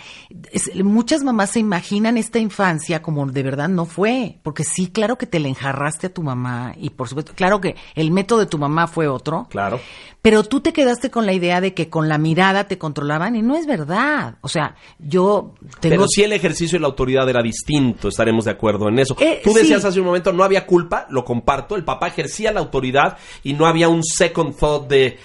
es- 0.53 0.73
muchas 0.85 1.25
mamás 1.25 1.51
se 1.51 1.59
imaginan 1.59 2.17
esta 2.17 2.39
infancia 2.39 3.03
como 3.03 3.27
de 3.27 3.43
verdad 3.43 3.69
no 3.69 3.85
fue, 3.85 4.39
porque 4.45 4.63
sí, 4.63 4.87
claro 4.93 5.19
que 5.19 5.27
te 5.27 5.41
le 5.41 5.49
enjarraste 5.49 6.07
a 6.07 6.15
tu 6.15 6.23
mamá 6.23 6.73
y 6.77 6.91
por 6.91 7.09
supuesto, 7.09 7.33
claro 7.35 7.61
que 7.61 7.75
el 7.97 8.13
método 8.13 8.39
de 8.39 8.47
tu 8.47 8.59
mamá 8.59 8.87
fue 8.87 9.09
otro. 9.09 9.49
Claro. 9.51 9.81
Pero 10.23 10.45
tú 10.45 10.61
te 10.61 10.73
quedaste 10.73 11.11
con 11.11 11.27
la 11.27 11.33
idea 11.33 11.61
de 11.61 11.75
que 11.75 11.89
con 11.89 12.09
la 12.09 12.17
mirada 12.17 12.65
te 12.69 12.79
controlaban 12.79 13.35
y 13.35 13.43
no 13.43 13.57
es 13.57 13.67
verdad. 13.67 14.37
O 14.43 14.49
sea, 14.49 14.77
yo 15.01 15.55
tengo 15.81 15.95
Pero 15.97 16.07
sí 16.09 16.23
el 16.23 16.33
ejercicio 16.33 16.77
de 16.79 16.83
la 16.83 16.89
autoridad 16.89 17.29
era 17.29 17.43
distinto, 17.43 18.07
estaremos 18.07 18.45
de 18.45 18.53
acuerdo 18.53 18.89
en 18.89 19.01
eso. 19.01 19.17
Eh, 19.19 19.41
Tú 19.43 19.53
decías 19.53 19.83
sí. 19.83 19.89
hace 19.89 19.99
un 19.99 20.07
momento, 20.07 20.33
no 20.33 20.45
había 20.45 20.65
culpa, 20.65 21.07
lo 21.11 21.25
comparto, 21.25 21.75
el 21.75 21.83
papá 21.85 22.07
ejercía 22.07 22.53
la 22.53 22.61
autoridad 22.61 23.17
y 23.43 23.55
no 23.55 23.67
había 23.67 23.89
un 23.89 24.05
second 24.05 24.55
thought 24.57 24.89
de, 24.89 25.19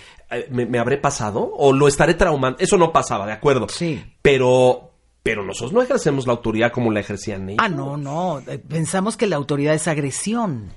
¿me, 0.50 0.65
me 0.65 0.79
habré 0.79 0.98
pasado? 0.98 1.51
¿O 1.58 1.74
lo 1.74 1.88
estaré 1.88 2.13
traumando? 2.13 2.60
Eso 2.60 2.77
no 2.77 2.91
pasaba, 2.91 3.25
de 3.25 3.34
acuerdo. 3.34 3.67
Sí. 3.70 4.03
Pero, 4.22 4.91
pero 5.24 5.44
nosotros 5.44 5.74
no 5.74 5.82
ejercemos 5.82 6.27
la 6.27 6.34
autoridad 6.34 6.72
como 6.72 6.91
la 6.91 7.00
ejercían 7.00 7.50
ellos. 7.50 7.60
Ah, 7.63 7.70
no, 7.70 7.98
no. 7.98 8.39
eh, 8.48 8.58
Pensamos 8.60 9.17
que 9.17 9.27
la 9.27 9.36
autoridad 9.36 9.74
es 9.74 9.88
agresión. 9.88 10.72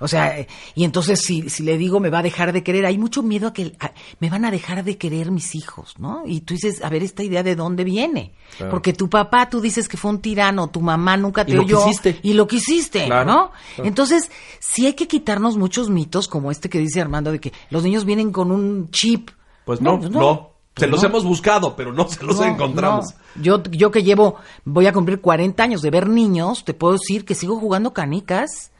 O 0.00 0.08
sea, 0.08 0.46
y 0.74 0.84
entonces 0.84 1.20
si, 1.20 1.48
si 1.50 1.62
le 1.62 1.76
digo 1.78 2.00
me 2.00 2.10
va 2.10 2.18
a 2.18 2.22
dejar 2.22 2.52
de 2.52 2.62
querer, 2.62 2.86
hay 2.86 2.98
mucho 2.98 3.22
miedo 3.22 3.48
a 3.48 3.52
que 3.52 3.74
a- 3.80 3.92
me 4.20 4.30
van 4.30 4.44
a 4.44 4.50
dejar 4.50 4.84
de 4.84 4.96
querer 4.98 5.30
mis 5.30 5.54
hijos, 5.54 5.94
¿no? 5.98 6.22
Y 6.26 6.40
tú 6.42 6.54
dices, 6.54 6.82
a 6.82 6.88
ver, 6.88 7.02
esta 7.02 7.22
idea 7.22 7.42
de 7.42 7.56
dónde 7.56 7.84
viene. 7.84 8.34
Claro. 8.56 8.70
Porque 8.70 8.92
tu 8.92 9.08
papá, 9.10 9.48
tú 9.48 9.60
dices 9.60 9.88
que 9.88 9.96
fue 9.96 10.10
un 10.10 10.20
tirano, 10.20 10.68
tu 10.68 10.80
mamá 10.80 11.16
nunca 11.16 11.44
te 11.44 11.52
Y 11.52 11.54
lo 11.56 11.62
oyó. 11.62 11.84
quisiste. 11.84 12.18
Y 12.22 12.34
lo 12.34 12.46
quisiste, 12.46 13.06
Claro, 13.06 13.24
¿no? 13.30 13.50
claro. 13.76 13.88
Entonces, 13.88 14.30
sí 14.60 14.86
hay 14.86 14.94
que 14.94 15.08
quitarnos 15.08 15.56
muchos 15.56 15.90
mitos 15.90 16.28
como 16.28 16.50
este 16.50 16.68
que 16.68 16.78
dice 16.78 17.00
Armando 17.00 17.32
de 17.32 17.40
que 17.40 17.52
los 17.70 17.82
niños 17.82 18.04
vienen 18.04 18.30
con 18.32 18.50
un 18.50 18.90
chip. 18.90 19.30
Pues 19.64 19.80
no, 19.80 19.98
no. 19.98 20.50
Se 20.76 20.80
Pues 20.88 20.90
los 20.90 21.02
no. 21.02 21.08
hemos 21.08 21.24
buscado, 21.24 21.76
pero 21.76 21.92
no 21.92 22.08
se 22.08 22.24
los 22.24 22.36
No, 22.40 22.44
encontramos. 22.46 23.14
no. 23.36 23.42
Yo, 23.42 23.62
yo 23.70 23.90
que 23.92 24.02
llevo, 24.02 24.36
voy 24.64 24.86
a 24.88 24.92
cumplir 24.92 25.20
40 25.20 25.62
años 25.62 25.82
de 25.82 25.90
ver 25.90 26.08
niños, 26.08 26.64
te 26.64 26.74
puedo 26.74 26.94
decir 26.94 27.24
que 27.24 27.36
sigo 27.36 27.58
jugando 27.60 27.92
canicas 27.92 28.72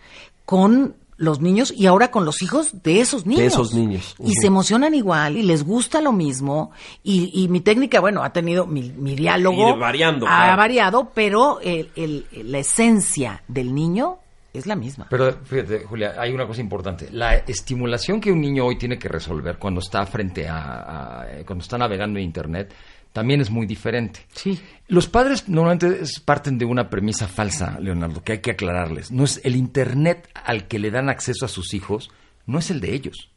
con 0.44 0.96
los 1.16 1.40
niños 1.40 1.72
y 1.74 1.86
ahora 1.86 2.10
con 2.10 2.24
los 2.24 2.42
hijos 2.42 2.82
de 2.82 3.00
esos 3.00 3.24
niños. 3.24 3.44
esos 3.44 3.72
niños. 3.72 4.16
Y 4.18 4.32
se 4.34 4.48
emocionan 4.48 4.94
igual 4.94 5.36
y 5.36 5.42
les 5.42 5.62
gusta 5.64 6.00
lo 6.00 6.12
mismo. 6.12 6.72
Y, 7.04 7.30
y 7.32 7.48
mi 7.48 7.60
técnica, 7.60 8.00
bueno, 8.00 8.24
ha 8.24 8.32
tenido 8.32 8.66
mi, 8.66 8.90
mi 8.90 9.14
diálogo. 9.14 9.70
Ir 9.70 9.78
variando, 9.78 10.26
Ha 10.26 10.30
claro. 10.30 10.56
variado, 10.56 11.10
pero 11.14 11.60
el- 11.60 11.90
el- 11.94 12.26
la 12.50 12.58
esencia 12.58 13.42
del 13.46 13.72
niño 13.74 14.18
es 14.52 14.66
la 14.66 14.74
misma. 14.76 15.06
Pero 15.08 15.32
fíjate, 15.44 15.84
Julia, 15.84 16.14
hay 16.18 16.32
una 16.32 16.46
cosa 16.48 16.60
importante. 16.60 17.08
La 17.12 17.36
estimulación 17.36 18.20
que 18.20 18.30
un 18.32 18.40
niño 18.40 18.66
hoy 18.66 18.76
tiene 18.76 18.98
que 18.98 19.08
resolver 19.08 19.56
cuando 19.56 19.80
está 19.80 20.04
frente 20.06 20.48
a, 20.48 21.20
a- 21.22 21.26
cuando 21.46 21.62
está 21.62 21.78
navegando 21.78 22.18
en 22.18 22.24
Internet 22.24 22.72
también 23.14 23.40
es 23.40 23.48
muy 23.48 23.64
diferente. 23.64 24.26
Sí. 24.34 24.60
Los 24.88 25.08
padres 25.08 25.48
normalmente 25.48 26.00
parten 26.26 26.58
de 26.58 26.66
una 26.66 26.90
premisa 26.90 27.28
falsa, 27.28 27.78
Leonardo, 27.80 28.22
que 28.22 28.32
hay 28.32 28.38
que 28.40 28.50
aclararles. 28.50 29.10
No 29.10 29.24
es 29.24 29.40
el 29.44 29.56
Internet 29.56 30.28
al 30.34 30.66
que 30.68 30.78
le 30.78 30.90
dan 30.90 31.08
acceso 31.08 31.46
a 31.46 31.48
sus 31.48 31.72
hijos, 31.74 32.10
no 32.44 32.58
es 32.58 32.70
el 32.70 32.80
de 32.80 32.92
ellos. 32.92 33.30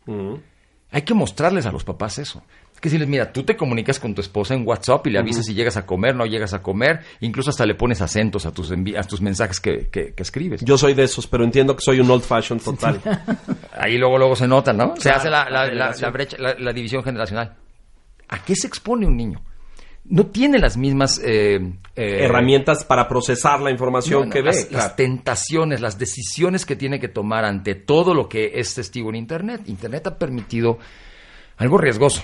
Hay 0.92 1.04
que 1.04 1.14
mostrarles 1.14 1.66
a 1.66 1.72
los 1.72 1.84
papás 1.84 2.18
eso. 2.18 2.44
Es 2.74 2.82
que 2.82 2.90
decirles, 2.90 3.08
mira, 3.10 3.32
tú 3.32 3.44
te 3.44 3.56
comunicas 3.56 4.00
con 4.00 4.14
tu 4.16 4.22
esposa 4.22 4.54
en 4.56 4.68
WhatsApp 4.68 5.06
y 5.08 5.10
le 5.12 5.20
avisas 5.20 5.46
si 5.46 5.54
llegas 5.54 5.78
a 5.78 5.86
comer, 5.86 6.16
no 6.16 6.26
llegas 6.26 6.54
a 6.54 6.62
comer, 6.62 7.02
incluso 7.22 7.50
hasta 7.52 7.66
le 7.66 7.76
pones 7.76 8.02
acentos 8.02 8.46
a 8.46 8.52
tus, 8.52 8.72
a 8.72 9.04
tus 9.04 9.22
mensajes 9.22 9.60
que, 9.60 9.90
que- 9.90 10.14
que 10.14 10.24
escribes. 10.24 10.62
Yo 10.66 10.78
soy 10.78 10.94
de 10.96 11.04
esos, 11.04 11.28
pero 11.28 11.44
entiendo 11.44 11.76
que 11.76 11.82
soy 11.84 12.00
un 12.00 12.10
old 12.12 12.24
fashion 12.24 12.60
total. 12.60 13.00
Ahí 13.78 13.98
luego 13.98 14.18
luego 14.18 14.36
se 14.36 14.48
nota, 14.48 14.74
¿no? 14.74 14.96
se 14.96 15.04
Claro, 15.04 15.18
hace 15.20 15.30
la, 15.30 15.50
la 15.50 16.10
brecha, 16.10 16.38
la, 16.40 16.56
la 16.60 16.74
división 16.74 17.04
generacional. 17.04 17.56
¿A 18.30 18.44
qué 18.44 18.56
se 18.56 18.68
expone 18.68 19.06
un 19.08 19.16
niño? 19.18 19.42
No 20.10 20.28
tiene 20.28 20.58
las 20.58 20.78
mismas 20.78 21.20
eh, 21.24 21.56
eh, 21.96 22.20
Herramientas 22.24 22.86
para 22.86 23.08
procesar 23.08 23.60
la 23.60 23.72
información 23.72 24.22
no, 24.22 24.26
no, 24.28 24.32
que 24.32 24.40
ve. 24.40 24.46
las, 24.48 24.66
claro. 24.66 24.84
las 24.86 24.96
tentaciones, 24.96 25.82
las 25.82 26.00
decisiones 26.00 26.66
que 26.66 26.76
tiene 26.76 27.00
que 27.00 27.10
tomar 27.10 27.44
ante 27.44 27.76
todo 27.76 28.14
lo 28.14 28.30
que 28.30 28.52
es 28.56 28.74
testigo 28.74 29.10
en 29.10 29.16
Internet. 29.16 29.62
Internet 29.68 30.08
ha 30.08 30.18
permitido 30.18 30.78
algo 31.58 31.78
riesgoso, 31.78 32.24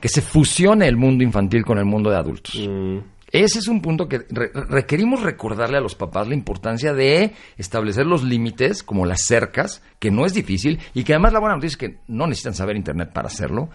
que 0.00 0.08
se 0.08 0.22
fusione 0.22 0.86
el 0.86 0.96
mundo 0.96 1.24
infantil 1.24 1.64
con 1.64 1.78
el 1.78 1.84
mundo 1.84 2.10
de 2.10 2.16
adultos. 2.16 2.54
Mm. 2.68 2.98
Ese 3.32 3.58
es 3.58 3.66
un 3.66 3.82
punto 3.82 4.08
que 4.08 4.18
re- 4.30 4.52
requerimos 4.54 5.22
recordarle 5.22 5.78
a 5.78 5.80
los 5.80 5.96
papás 5.96 6.28
la 6.28 6.34
importancia 6.34 6.94
de 6.94 7.32
establecer 7.56 8.06
los 8.06 8.22
límites, 8.22 8.84
como 8.84 9.04
las 9.04 9.22
cercas, 9.24 9.82
que 9.98 10.12
no 10.12 10.26
es 10.26 10.32
difícil, 10.32 10.78
y 10.94 11.02
que 11.02 11.12
además 11.14 11.32
la 11.32 11.40
buena 11.40 11.56
noticia 11.56 11.74
es 11.74 11.76
que 11.76 11.98
no 12.06 12.26
necesitan 12.28 12.54
saber 12.54 12.76
Internet 12.76 13.10
para 13.12 13.26
hacerlo, 13.26 13.68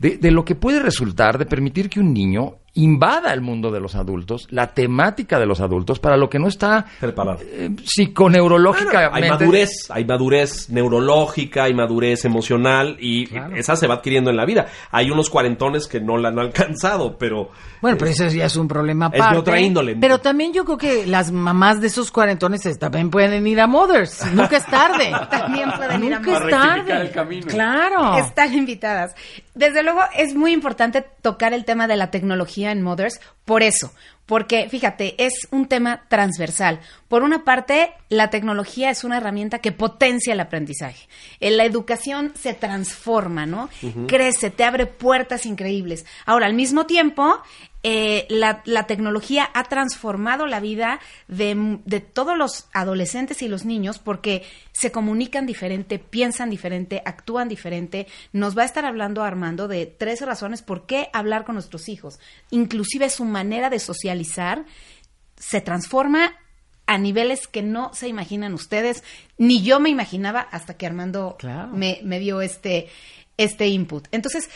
de, 0.00 0.16
de 0.18 0.30
lo 0.32 0.44
que 0.44 0.54
puede 0.56 0.80
resultar 0.80 1.38
de 1.38 1.46
permitir 1.46 1.88
que 1.88 2.00
un 2.00 2.12
niño 2.12 2.56
invada 2.78 3.32
el 3.32 3.40
mundo 3.40 3.70
de 3.70 3.80
los 3.80 3.94
adultos, 3.96 4.46
la 4.50 4.68
temática 4.68 5.38
de 5.38 5.46
los 5.46 5.60
adultos, 5.60 5.98
para 5.98 6.16
lo 6.16 6.28
que 6.30 6.38
no 6.38 6.46
está 6.48 6.86
Preparado. 7.00 7.38
eh, 7.42 7.70
psiconeurológicamente. 7.84 9.10
Hay 9.24 9.28
madurez, 9.30 9.70
hay 9.90 10.04
madurez 10.04 10.70
neurológica, 10.70 11.64
hay 11.64 11.74
madurez 11.74 12.24
emocional 12.24 12.96
y 13.00 13.28
esa 13.56 13.76
se 13.76 13.86
va 13.86 13.94
adquiriendo 13.94 14.30
en 14.30 14.36
la 14.36 14.44
vida. 14.44 14.66
Hay 14.90 15.10
unos 15.10 15.30
cuarentones 15.30 15.86
que 15.86 16.00
no 16.00 16.16
la 16.16 16.28
han 16.28 16.38
alcanzado, 16.38 17.16
pero 17.18 17.50
Bueno, 17.80 17.96
pero 17.98 18.10
eso 18.10 18.26
ya 18.28 18.46
es 18.46 18.56
un 18.56 18.68
problema 18.68 19.06
es 19.06 19.12
de 19.12 19.18
aparte. 19.18 19.38
otra 19.38 19.60
índole. 19.60 19.96
Pero 19.96 20.18
también 20.18 20.52
yo 20.52 20.64
creo 20.64 20.78
que 20.78 21.06
las 21.06 21.32
mamás 21.32 21.80
de 21.80 21.88
esos 21.88 22.10
cuarentones 22.10 22.62
también 22.78 23.10
pueden 23.10 23.46
ir 23.46 23.60
a 23.60 23.66
Mothers. 23.66 24.24
Nunca 24.34 24.56
es 24.58 24.66
tarde. 24.66 25.10
También 25.30 25.70
pueden 25.76 26.04
ir 26.04 26.14
a 26.14 26.18
Nunca 26.18 26.32
es 26.32 26.40
Mothers. 26.40 26.52
rectificar 26.52 26.86
tarde. 26.86 27.00
el 27.02 27.10
camino. 27.10 27.46
Claro. 27.46 28.18
Están 28.18 28.54
invitadas. 28.54 29.14
Desde 29.54 29.82
luego 29.82 30.00
es 30.16 30.34
muy 30.34 30.52
importante 30.52 31.04
tocar 31.22 31.52
el 31.52 31.64
tema 31.64 31.86
de 31.88 31.96
la 31.96 32.10
tecnología 32.10 32.67
en 32.72 32.82
Mothers 32.82 33.20
por 33.44 33.62
eso, 33.62 33.92
porque 34.26 34.68
fíjate, 34.68 35.24
es 35.24 35.48
un 35.50 35.68
tema 35.68 36.04
transversal. 36.08 36.80
Por 37.08 37.22
una 37.22 37.44
parte, 37.44 37.92
la 38.10 38.28
tecnología 38.28 38.90
es 38.90 39.02
una 39.02 39.16
herramienta 39.16 39.60
que 39.60 39.72
potencia 39.72 40.34
el 40.34 40.40
aprendizaje. 40.40 41.08
En 41.40 41.56
la 41.56 41.64
educación 41.64 42.32
se 42.38 42.52
transforma, 42.52 43.46
¿no? 43.46 43.70
Crece, 44.06 44.50
te 44.50 44.64
abre 44.64 44.84
puertas 44.84 45.46
increíbles. 45.46 46.04
Ahora, 46.26 46.44
al 46.44 46.52
mismo 46.52 46.84
tiempo, 46.84 47.40
eh, 47.84 48.26
la, 48.28 48.62
la 48.64 48.86
tecnología 48.86 49.48
ha 49.54 49.64
transformado 49.64 50.46
la 50.46 50.58
vida 50.58 50.98
de, 51.28 51.78
de 51.84 52.00
todos 52.00 52.36
los 52.36 52.66
adolescentes 52.72 53.40
y 53.42 53.48
los 53.48 53.64
niños 53.64 53.98
porque 54.00 54.44
se 54.72 54.90
comunican 54.90 55.46
diferente, 55.46 55.98
piensan 55.98 56.50
diferente, 56.50 57.02
actúan 57.04 57.48
diferente. 57.48 58.06
Nos 58.32 58.58
va 58.58 58.62
a 58.62 58.66
estar 58.66 58.84
hablando 58.84 59.22
Armando 59.22 59.68
de 59.68 59.86
tres 59.86 60.20
razones 60.22 60.62
por 60.62 60.86
qué 60.86 61.08
hablar 61.12 61.44
con 61.44 61.54
nuestros 61.54 61.88
hijos. 61.88 62.18
Inclusive 62.50 63.10
su 63.10 63.24
manera 63.24 63.70
de 63.70 63.78
socializar 63.78 64.64
se 65.36 65.60
transforma 65.60 66.32
a 66.86 66.98
niveles 66.98 67.46
que 67.46 67.62
no 67.62 67.92
se 67.92 68.08
imaginan 68.08 68.54
ustedes, 68.54 69.04
ni 69.36 69.62
yo 69.62 69.78
me 69.78 69.90
imaginaba 69.90 70.40
hasta 70.40 70.76
que 70.76 70.86
Armando 70.86 71.36
Claro. 71.38 71.68
me, 71.68 72.00
me 72.02 72.18
dio 72.18 72.40
este, 72.40 72.88
este 73.36 73.66
input. 73.68 74.08
Entonces, 74.10 74.48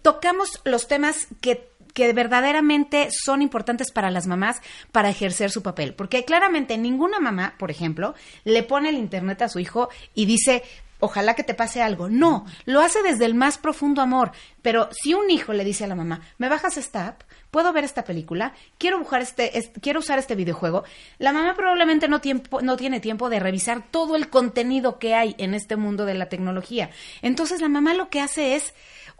tocamos 0.00 0.60
los 0.64 0.86
temas 0.88 1.26
que 1.40 1.71
que 1.92 2.12
verdaderamente 2.12 3.08
son 3.10 3.42
importantes 3.42 3.90
para 3.92 4.10
las 4.10 4.26
mamás 4.26 4.60
para 4.92 5.10
ejercer 5.10 5.50
su 5.50 5.62
papel. 5.62 5.94
Porque 5.94 6.24
claramente 6.24 6.78
ninguna 6.78 7.20
mamá, 7.20 7.54
por 7.58 7.70
ejemplo, 7.70 8.14
le 8.44 8.62
pone 8.62 8.88
el 8.88 8.96
internet 8.96 9.42
a 9.42 9.48
su 9.48 9.58
hijo 9.58 9.88
y 10.14 10.26
dice, 10.26 10.62
ojalá 11.00 11.34
que 11.34 11.42
te 11.44 11.54
pase 11.54 11.82
algo. 11.82 12.08
No, 12.08 12.46
lo 12.64 12.80
hace 12.80 13.02
desde 13.02 13.24
el 13.26 13.34
más 13.34 13.58
profundo 13.58 14.00
amor. 14.02 14.32
Pero 14.62 14.88
si 14.92 15.14
un 15.14 15.28
hijo 15.30 15.52
le 15.52 15.64
dice 15.64 15.84
a 15.84 15.88
la 15.88 15.96
mamá, 15.96 16.20
me 16.38 16.48
bajas 16.48 16.76
esta 16.76 17.08
app, 17.08 17.22
puedo 17.50 17.72
ver 17.72 17.82
esta 17.84 18.04
película, 18.04 18.54
quiero, 18.78 18.98
buscar 19.00 19.20
este, 19.20 19.58
est- 19.58 19.76
quiero 19.82 19.98
usar 19.98 20.18
este 20.20 20.36
videojuego, 20.36 20.84
la 21.18 21.32
mamá 21.32 21.54
probablemente 21.54 22.06
no, 22.08 22.20
tiempo, 22.20 22.62
no 22.62 22.76
tiene 22.76 23.00
tiempo 23.00 23.28
de 23.28 23.40
revisar 23.40 23.82
todo 23.90 24.14
el 24.16 24.28
contenido 24.30 24.98
que 25.00 25.14
hay 25.14 25.34
en 25.38 25.54
este 25.54 25.74
mundo 25.76 26.04
de 26.06 26.14
la 26.14 26.28
tecnología. 26.28 26.90
Entonces 27.20 27.60
la 27.60 27.68
mamá 27.68 27.92
lo 27.94 28.08
que 28.08 28.20
hace 28.20 28.54
es 28.54 28.72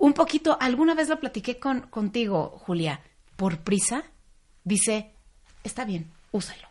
un 0.02 0.12
poquito, 0.14 0.56
alguna 0.60 0.94
vez 0.94 1.08
lo 1.08 1.20
platiqué 1.20 1.58
con, 1.60 1.82
contigo, 1.82 2.60
Julia, 2.66 3.00
por 3.36 3.58
prisa, 3.58 4.02
dice, 4.64 5.12
está 5.62 5.84
bien, 5.84 6.10
úsalo. 6.32 6.66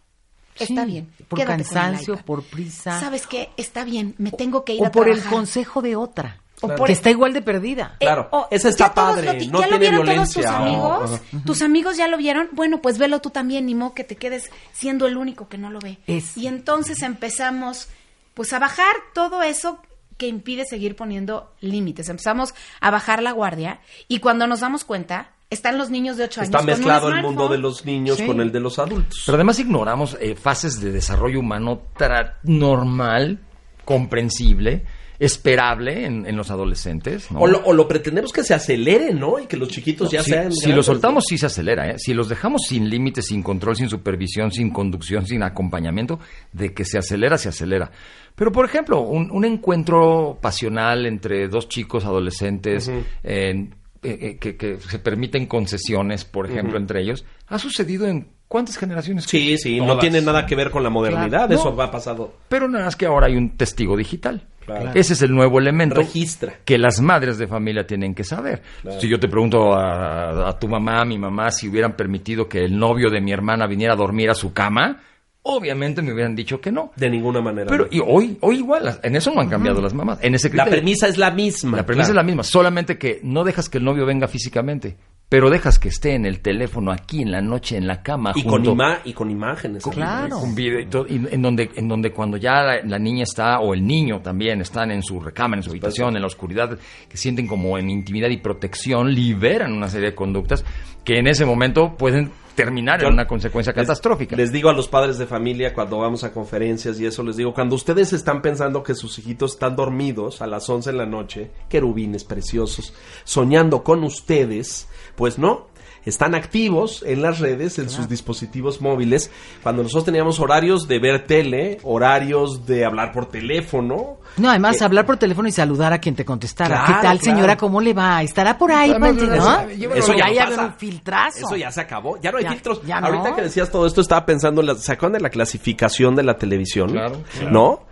Está 0.60 0.84
Sí, 0.86 0.92
bien. 0.92 1.10
por 1.30 1.44
cansancio, 1.44 2.18
por 2.18 2.44
prisa. 2.44 3.00
¿Sabes 3.00 3.26
qué? 3.26 3.50
Está 3.56 3.86
bien, 3.86 4.16
me 4.18 4.32
tengo 4.32 4.66
que 4.66 4.74
ir 4.74 4.82
o 4.82 4.88
a 4.88 4.92
por 4.92 5.08
el 5.08 5.24
consejo 5.24 5.82
de 5.82 5.96
otra. 5.96 6.42
O 6.60 6.68
que 6.68 6.74
por- 6.76 6.92
está 6.92 7.10
igual 7.10 7.32
de 7.34 7.42
perdida. 7.42 7.96
Eh, 8.02 8.06
Claro, 8.06 8.28
o 8.32 8.48
esa 8.52 8.68
está 8.68 8.94
padre, 8.94 9.26
lo 9.34 9.38
ti- 9.40 9.48
no 9.48 9.62
ya 9.62 9.68
lo 9.68 9.80
tiene 9.80 9.98
vieron 9.98 10.06
todos 10.06 10.28
tus 10.34 10.36
violencia. 10.44 10.58
amigos, 10.58 11.22
tus 11.46 11.62
amigos 11.62 11.98
ya 11.98 12.08
lo 12.10 12.18
vieron, 12.18 12.50
bueno, 12.52 12.82
pues 12.82 12.98
velo 12.98 13.22
tú 13.22 13.30
también, 13.30 13.66
ni 13.66 13.74
modo 13.76 13.94
que 13.94 14.04
te 14.04 14.18
quedes 14.18 14.52
siendo 14.74 15.08
el 15.08 15.16
único 15.18 15.48
que 15.48 15.58
no 15.58 15.72
lo 15.72 15.80
ve. 15.80 15.98
Es- 16.06 16.36
Y 16.38 16.48
entonces 16.48 17.02
empezamos 17.02 17.88
pues 18.34 18.52
a 18.54 18.60
bajar 18.60 18.94
todo 19.16 19.42
eso 19.42 19.80
que 20.22 20.28
impide 20.28 20.66
seguir 20.66 20.96
poniendo 20.96 21.52
límites. 21.62 22.08
Empezamos 22.08 22.54
a 22.80 22.92
bajar 22.92 23.24
la 23.24 23.32
guardia 23.32 23.80
y 24.08 24.20
cuando 24.20 24.46
nos 24.46 24.60
damos 24.60 24.84
cuenta, 24.84 25.32
están 25.50 25.80
los 25.80 25.90
niños 25.90 26.16
de 26.16 26.26
8 26.26 26.42
años 26.42 26.50
Está 26.50 26.58
con 26.60 26.66
mezclado 26.68 27.10
el 27.10 27.24
mundo 27.24 27.48
de 27.50 27.58
los 27.58 27.86
niños 27.86 28.18
Sí. 28.18 28.28
con 28.28 28.40
el 28.40 28.52
de 28.52 28.60
los 28.60 28.78
adultos. 28.78 29.24
Pero 29.26 29.36
además 29.38 29.58
ignoramos 29.58 30.16
eh, 30.22 30.36
fases 30.36 30.80
de 30.80 30.92
desarrollo 30.92 31.40
humano 31.40 31.82
tra- 31.98 32.36
normal, 32.44 33.40
comprensible, 33.84 34.86
esperable 35.26 36.06
en, 36.06 36.26
en 36.26 36.36
los 36.36 36.50
adolescentes. 36.50 37.32
¿no? 37.32 37.42
O, 37.42 37.48
lo, 37.48 37.64
o 37.64 37.74
lo 37.74 37.88
pretendemos 37.88 38.34
que 38.34 38.44
se 38.44 38.54
acelere, 38.56 39.14
¿no? 39.14 39.40
Y 39.40 39.46
que 39.46 39.56
los 39.56 39.70
chiquitos 39.70 40.10
ya 40.12 40.24
si, 40.24 40.32
sean. 40.32 40.52
si 40.52 40.62
grandes, 40.62 40.76
lo 40.78 40.84
soltamos, 40.84 41.26
sí 41.28 41.38
se 41.38 41.46
acelera. 41.46 41.92
¿eh? 41.92 42.00
Si 42.00 42.14
los 42.16 42.28
dejamos 42.28 42.64
sin 42.68 42.90
límites, 42.90 43.28
sin 43.28 43.44
control, 43.44 43.76
sin 43.76 43.88
supervisión, 43.88 44.52
sin 44.52 44.72
conducción, 44.72 45.28
sin 45.28 45.44
acompañamiento, 45.44 46.20
de 46.52 46.74
que 46.74 46.86
se 46.86 46.98
acelera, 46.98 47.38
se 47.38 47.50
acelera. 47.50 47.92
Pero, 48.36 48.52
por 48.52 48.66
ejemplo, 48.66 49.02
un, 49.02 49.30
un 49.30 49.46
encuentro 49.46 50.40
pasional 50.42 51.06
entre 51.06 51.48
dos 51.48 51.70
chicos 51.70 52.04
adolescentes 52.06 52.90
en- 53.24 53.76
eh, 54.04 54.18
eh, 54.20 54.38
que, 54.40 54.58
que 54.58 54.80
se 54.80 54.98
permiten 54.98 55.46
concesiones, 55.46 56.26
por 56.26 56.50
ejemplo, 56.50 56.80
entre 56.80 57.02
ellos, 57.04 57.24
ha 57.48 57.60
sucedido 57.60 58.08
en 58.08 58.30
cuántas 58.48 58.78
generaciones. 58.80 59.26
Sí, 59.26 59.56
sí, 59.60 59.80
no 59.80 60.00
tiene 60.00 60.22
nada 60.22 60.48
que 60.48 60.56
ver 60.56 60.72
con 60.72 60.82
la 60.82 60.90
modernidad, 60.90 61.46
Claro. 61.48 61.54
eso 61.54 61.70
No. 61.70 61.76
va 61.76 61.92
pasado. 61.92 62.34
Pero 62.50 62.68
nada 62.68 62.86
más 62.86 62.96
que 62.96 63.06
ahora 63.06 63.28
hay 63.28 63.36
un 63.36 63.52
testigo 63.58 63.96
digital. 63.96 64.48
Claro. 64.66 64.92
Ese 64.94 65.14
es 65.14 65.22
el 65.22 65.34
nuevo 65.34 65.60
elemento 65.60 65.96
Registra. 65.96 66.54
que 66.64 66.78
las 66.78 67.02
madres 67.02 67.38
de 67.38 67.48
familia 67.48 67.86
tienen 67.86 68.14
que 68.14 68.24
saber. 68.24 68.62
Si 69.00 69.08
yo 69.08 69.20
te 69.20 69.28
pregunto 69.28 69.74
a, 69.74 70.50
a 70.50 70.60
tu 70.60 70.68
mamá, 70.68 71.02
a 71.02 71.06
mi 71.06 71.18
mamá, 71.18 71.52
si 71.52 71.68
hubieran 71.68 71.96
permitido 71.96 72.48
que 72.48 72.64
el 72.64 72.78
novio 72.78 73.10
de 73.10 73.22
mi 73.22 73.32
hermana 73.32 73.68
viniera 73.68 73.94
a 73.94 73.98
dormir 73.98 74.30
a 74.30 74.36
su 74.36 74.54
cama, 74.54 75.02
obviamente 75.44 76.02
me 76.02 76.14
hubieran 76.14 76.36
dicho 76.36 76.62
que 76.62 76.72
no. 76.72 76.92
De 76.96 77.10
ninguna 77.10 77.42
manera. 77.42 77.68
Pero 77.70 77.86
no. 77.86 77.90
y 77.92 78.00
hoy, 78.00 78.38
hoy 78.42 78.58
igual, 78.58 79.00
en 79.02 79.16
eso 79.16 79.32
no 79.34 79.42
han 79.42 79.50
cambiado 79.50 79.82
las 79.82 79.94
mamás. 79.94 80.20
En 80.22 80.36
ese 80.36 80.54
la 80.54 80.66
premisa 80.66 81.08
es 81.08 81.18
la 81.18 81.32
misma. 81.32 81.78
La 81.78 81.86
premisa 81.86 82.08
claro. 82.08 82.20
es 82.20 82.24
la 82.24 82.24
misma, 82.24 82.44
solamente 82.44 82.98
que 82.98 83.20
no 83.24 83.44
dejas 83.44 83.70
que 83.70 83.80
el 83.80 83.84
novio 83.84 84.06
venga 84.06 84.28
físicamente, 84.28 84.98
pero 85.32 85.50
dejas 85.50 85.80
que 85.80 85.88
esté 85.88 86.14
en 86.14 86.26
el 86.26 86.42
teléfono 86.42 86.92
aquí 86.92 87.22
en 87.22 87.32
la 87.32 87.40
noche 87.42 87.78
en 87.78 87.88
la 87.88 88.04
cama 88.04 88.34
Y 88.36 88.44
con, 88.44 88.66
ima- 88.66 89.00
y 89.06 89.14
con 89.14 89.32
imágenes. 89.32 89.82
Claro. 89.82 90.40
un 90.40 90.54
video 90.54 90.82
y 90.82 90.88
todo, 90.88 91.08
y 91.08 91.26
en 91.32 91.42
donde 91.42 91.70
en 91.74 91.88
donde 91.88 92.12
cuando 92.12 92.36
ya 92.36 92.62
la, 92.62 92.82
la 92.84 93.00
niña 93.00 93.24
está 93.24 93.62
o 93.62 93.74
el 93.74 93.88
niño 93.88 94.20
también 94.20 94.60
están 94.60 94.92
en 94.92 95.02
su 95.02 95.22
recámara, 95.22 95.60
en 95.62 95.64
su 95.64 95.70
habitación, 95.70 96.18
en 96.18 96.22
la 96.22 96.28
oscuridad, 96.28 96.78
que 97.08 97.16
sienten 97.16 97.48
como 97.48 97.78
en 97.78 97.90
intimidad 97.90 98.30
y 98.30 98.38
protección, 98.38 99.14
liberan 99.16 99.72
una 99.72 99.88
serie 99.88 100.10
de 100.10 100.16
conductas 100.16 100.66
que 101.06 101.18
en 101.18 101.28
ese 101.28 101.46
momento 101.46 101.96
pueden 101.98 102.30
terminar 102.54 103.00
Yo 103.00 103.08
en 103.08 103.14
una 103.14 103.26
consecuencia 103.26 103.72
les- 103.72 103.84
catastrófica. 103.88 104.36
Les 104.36 104.52
digo 104.52 104.70
a 104.70 104.74
los 104.74 104.90
padres 104.90 105.18
de 105.18 105.26
familia 105.26 105.74
cuando 105.74 105.98
vamos 106.00 106.26
a 106.26 106.34
conferencias 106.34 107.00
y 107.00 107.06
eso, 107.06 107.24
les 107.24 107.38
digo, 107.38 107.54
cuando 107.54 107.76
ustedes 107.76 108.12
están 108.12 108.42
pensando 108.42 108.84
que 108.84 108.94
sus 108.94 109.18
hijitos 109.18 109.54
están 109.54 109.78
dormidos 109.78 110.42
a 110.42 110.48
las 110.48 110.70
11 110.70 110.92
de 110.92 110.98
la 110.98 111.06
noche, 111.06 111.50
querubines 111.70 112.26
preciosos, 112.26 112.94
soñando 113.24 113.82
con 113.84 114.04
ustedes, 114.04 114.90
pues 115.16 115.38
no. 115.38 115.70
Están 116.04 116.34
activos 116.34 117.04
en 117.06 117.22
las 117.22 117.38
redes, 117.38 117.78
en 117.78 117.88
sus 117.88 118.10
dispositivos 118.10 118.82
móviles. 118.82 119.30
Cuando 119.62 119.84
nosotros 119.84 120.06
teníamos 120.06 120.40
horarios 120.40 120.88
de 120.88 120.98
ver 120.98 121.28
tele, 121.28 121.78
horarios 121.84 122.66
de 122.66 122.86
hablar 122.86 123.12
por 123.12 123.28
teléfono. 123.28 124.18
No, 124.38 124.50
además, 124.50 124.82
hablar 124.82 125.06
por 125.06 125.18
teléfono 125.18 125.48
y 125.48 125.52
saludar 125.52 125.94
a 125.94 126.00
quien 126.00 126.16
te 126.16 126.26
contestara. 126.26 126.70
Claro, 126.70 126.86
¿Qué 126.88 126.94
tal, 127.08 127.20
claro. 127.20 127.36
señora? 127.38 127.56
¿Cómo 127.58 127.82
le 127.82 127.94
va? 127.94 128.24
¿Estará 128.24 128.58
por 128.58 128.72
ahí, 128.72 128.90
Además, 128.90 129.12
Panti, 129.12 129.26
eso- 129.26 129.88
no? 129.88 129.96
Eso 129.96 130.14
ya 130.16 130.26
Ahí 130.26 130.40
no 130.58 130.64
un 130.64 130.74
filtrazo. 130.74 131.38
Eso 131.46 131.56
ya 131.56 131.72
se 131.72 131.82
acabó. 131.82 132.20
Ya 132.20 132.32
no 132.32 132.40
hay 132.40 132.46
Ya- 132.46 132.52
filtros. 132.54 132.82
ya 132.84 133.00
no. 133.00 133.06
Ahorita 133.06 133.36
que 133.36 133.42
decías 133.44 133.70
todo 133.70 133.86
esto, 133.86 134.02
estaba 134.02 134.26
pensando 134.26 134.62
en 134.62 134.68
la, 134.68 134.76
¿se 134.76 134.92
acuerdan 134.92 135.20
de 135.20 135.22
la 135.22 135.30
clasificación 135.30 136.16
de 136.16 136.24
la 136.24 136.36
televisión? 136.36 136.90
Claro, 136.94 137.22
claro. 137.38 137.52
¿No? 137.52 137.91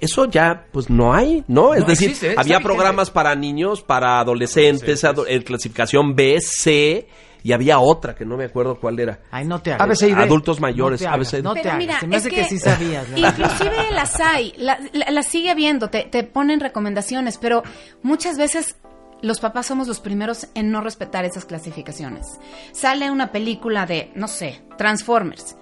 Eso 0.00 0.24
ya, 0.24 0.66
pues 0.72 0.88
no 0.88 1.12
hay, 1.12 1.44
¿no? 1.46 1.74
Es 1.74 1.80
No 1.82 1.86
decir, 1.86 2.08
existe, 2.08 2.28
está 2.30 2.40
había 2.40 2.58
vigente. 2.58 2.74
programas 2.74 3.10
para 3.10 3.34
niños, 3.34 3.82
para 3.82 4.18
adolescentes, 4.20 5.04
ado- 5.04 5.26
en 5.26 5.42
clasificación 5.42 6.14
B, 6.16 6.38
C, 6.40 7.06
y 7.42 7.52
había 7.52 7.78
otra 7.78 8.14
que 8.14 8.24
no 8.24 8.36
me 8.36 8.44
acuerdo 8.44 8.78
cuál 8.80 8.98
era. 8.98 9.20
Ay, 9.30 9.44
no 9.46 9.60
te 9.62 9.72
hagas. 9.72 10.02
Adultos 10.02 10.60
mayores, 10.60 11.00
No 11.00 11.04
te 11.04 11.14
hagas, 11.14 11.34
ABC. 11.34 11.42
no 11.42 11.52
te 11.54 11.60
Pero 11.60 11.70
hagas. 11.70 11.78
mira, 11.78 12.00
Se 12.00 12.06
me 12.06 12.16
es 12.16 12.22
hace 12.26 12.34
que, 12.34 12.44
sí 12.44 12.58
sabías. 12.58 13.10
¿verdad? 13.10 13.34
Inclusive 13.38 13.90
las 13.92 14.20
hay, 14.20 14.52
la- 14.56 14.78
la- 14.92 15.10
las 15.10 15.26
sigue 15.26 15.50
habiendo, 15.50 15.88
te, 15.90 16.04
te 16.04 16.22
ponen 16.24 16.60
recomendaciones, 16.60 17.38
pero 17.38 17.62
muchas 18.02 18.36
veces 18.38 18.76
los 19.22 19.38
papás 19.40 19.66
somos 19.66 19.86
los 19.86 20.00
primeros 20.00 20.48
en 20.54 20.70
no 20.70 20.80
respetar 20.80 21.24
esas 21.26 21.44
clasificaciones. 21.44 22.26
Sale 22.72 23.10
una 23.10 23.32
película 23.32 23.84
de, 23.86 24.10
no 24.14 24.28
sé, 24.28 24.62
Transformers, 24.78 25.56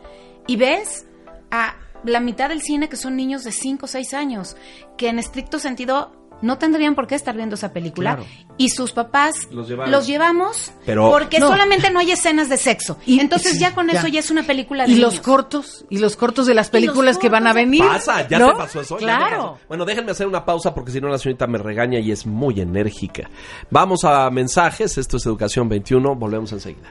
y 0.47 0.57
ves 0.57 1.07
a 1.51 1.75
la 2.05 2.21
mitad 2.21 2.49
del 2.49 2.63
cine 2.63 2.89
que 2.89 2.97
son 2.97 3.17
niños 3.17 3.45
de 3.45 3.53
5 3.53 3.85
o 3.85 3.89
6 3.89 4.15
años, 4.15 4.57
que 4.97 5.09
en 5.09 5.19
estricto 5.19 5.59
sentido 5.59 6.13
no 6.43 6.59
tendrían 6.59 6.95
por 6.95 7.07
qué 7.07 7.15
estar 7.15 7.35
viendo 7.37 7.55
esa 7.57 7.73
película, 7.73 8.17
Claro. 8.17 8.29
y 8.57 8.69
sus 8.71 8.93
papás 8.93 9.49
Los 9.51 10.07
llevamos 10.07 10.73
Pero- 10.87 11.11
porque 11.11 11.39
No. 11.41 11.49
solamente 11.49 11.91
no 11.91 11.99
hay 12.01 12.13
escenas 12.13 12.49
de 12.49 12.57
sexo. 12.57 12.97
Y- 13.07 13.21
Entonces 13.21 13.53
sí, 13.53 13.59
ya 13.59 13.75
con 13.75 13.89
ya. 13.89 13.99
eso 13.99 14.09
ya 14.09 14.21
es 14.21 14.31
una 14.31 14.43
película 14.45 14.87
de 14.87 14.93
Y 14.93 14.97
los 14.97 15.21
cortos, 15.21 15.85
y 15.91 15.99
los 15.99 16.17
cortos 16.17 16.47
de 16.47 16.55
las 16.55 16.71
películas 16.71 17.19
que 17.19 17.29
van 17.29 17.47
a 17.47 17.53
venir. 17.53 17.85
Pasa, 17.85 18.27
ya 18.29 18.39
¿no? 18.39 18.53
te 18.53 18.55
pasó 18.59 18.81
eso. 18.81 18.97
Claro. 18.97 19.53
pasó. 19.55 19.59
Bueno, 19.69 19.85
déjenme 19.85 20.13
hacer 20.13 20.27
una 20.27 20.45
pausa 20.45 20.75
porque 20.75 20.93
si 20.93 21.01
no 21.01 21.09
la 21.09 21.19
señorita 21.19 21.47
me 21.47 21.59
regaña 21.59 21.99
y 21.99 22.11
es 22.13 22.27
muy 22.27 22.61
enérgica. 22.61 23.29
Vamos 23.71 24.05
a 24.05 24.31
mensajes, 24.31 24.97
esto 24.99 25.17
es 25.17 25.27
Educación 25.27 25.69
21, 25.69 26.15
volvemos 26.15 26.53
enseguida. 26.53 26.89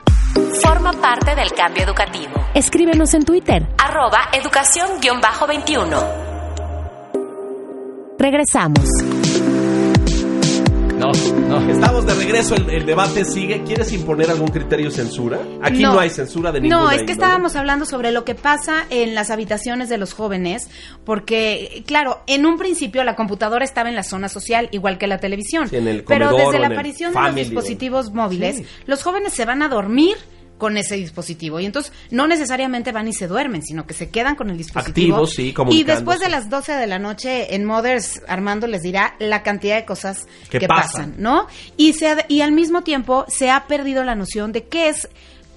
Forma 0.64 0.92
parte 0.94 1.36
del 1.36 1.52
cambio 1.54 1.84
educativo. 1.84 2.34
Escríbenos 2.54 3.14
en 3.14 3.24
Twitter. 3.24 3.66
Arroba 3.78 4.30
educación-21. 4.34 6.27
Regresamos. 8.20 8.86
No, 10.98 11.12
no. 11.48 11.70
Estamos 11.72 12.08
de 12.08 12.16
regreso, 12.16 12.56
el, 12.56 12.68
el 12.72 12.86
debate 12.88 13.24
sigue. 13.24 13.62
¿Quieres 13.64 13.94
imponer 13.94 14.32
algún 14.32 14.48
criterio 14.48 14.88
de 14.90 14.92
censura? 14.96 15.40
Aquí 15.62 15.84
no, 15.84 16.00
hay 16.00 16.10
censura 16.10 16.52
de 16.52 16.60
ninguna 16.60 16.82
No, 16.82 16.90
es 16.90 16.96
que 16.98 17.02
índole. 17.02 17.12
estábamos 17.14 17.56
hablando 17.56 17.86
sobre 17.86 18.12
lo 18.12 18.26
que 18.26 18.34
pasa 18.34 18.86
en 18.90 19.14
las 19.14 19.30
habitaciones 19.30 19.90
de 19.90 20.00
los 20.00 20.14
jóvenes, 20.14 20.68
porque, 21.06 21.84
claro, 21.86 22.22
en 22.26 22.48
un 22.48 22.58
principio 22.58 23.04
la 23.04 23.16
computadora 23.16 23.64
estaba 23.64 23.90
en 23.90 23.96
la 23.96 24.02
zona 24.04 24.28
social, 24.28 24.70
igual 24.72 24.98
que 24.98 25.06
la 25.06 25.20
televisión. 25.20 25.70
Sí, 25.70 25.76
en 25.76 25.88
el 25.88 26.04
pero 26.04 26.32
desde 26.32 26.58
o 26.58 26.60
la 26.60 26.68
aparición 26.68 27.14
de 27.14 27.22
los 27.22 27.36
dispositivos 27.36 28.12
móviles, 28.12 28.64
los 28.88 29.04
jóvenes 29.04 29.34
se 29.34 29.46
van 29.46 29.62
a 29.62 29.70
dormir 29.70 30.18
con 30.58 30.76
ese 30.78 30.96
dispositivo 30.96 31.60
y 31.60 31.66
entonces 31.66 31.94
no 32.10 32.28
necesariamente 32.28 32.92
van 32.92 33.08
y 33.08 33.14
se 33.14 33.28
duermen, 33.28 33.62
sino 33.64 33.86
que 33.86 33.94
se 33.94 34.10
quedan 34.10 34.36
con 34.36 34.50
el 34.50 34.58
dispositivo. 34.58 35.16
Activos, 35.16 35.34
sí, 35.34 35.50
y 35.50 35.54
comunicándose. 35.54 35.96
después 35.98 36.20
de 36.20 36.30
las 36.30 36.50
12 36.50 36.74
de 36.74 36.88
la 36.88 36.98
noche 37.00 37.54
en 37.56 37.64
Mothers, 37.66 38.22
Armando 38.28 38.66
les 38.68 38.82
dirá 38.82 39.16
la 39.20 39.44
cantidad 39.44 39.76
de 39.76 39.86
cosas 39.86 40.26
Que 40.50 40.60
que, 40.60 40.68
pasan. 40.68 41.12
pasan. 41.12 41.16
¿no? 41.18 41.48
Y, 41.78 41.94
se 41.94 42.08
ha- 42.08 42.26
y 42.28 42.42
al 42.42 42.52
mismo 42.54 42.82
tiempo 42.84 43.26
se 43.28 43.52
ha 43.52 43.68
perdido 43.68 44.04
la 44.04 44.16
noción 44.16 44.52
de 44.52 44.64
qué 44.64 44.90
es 44.90 45.08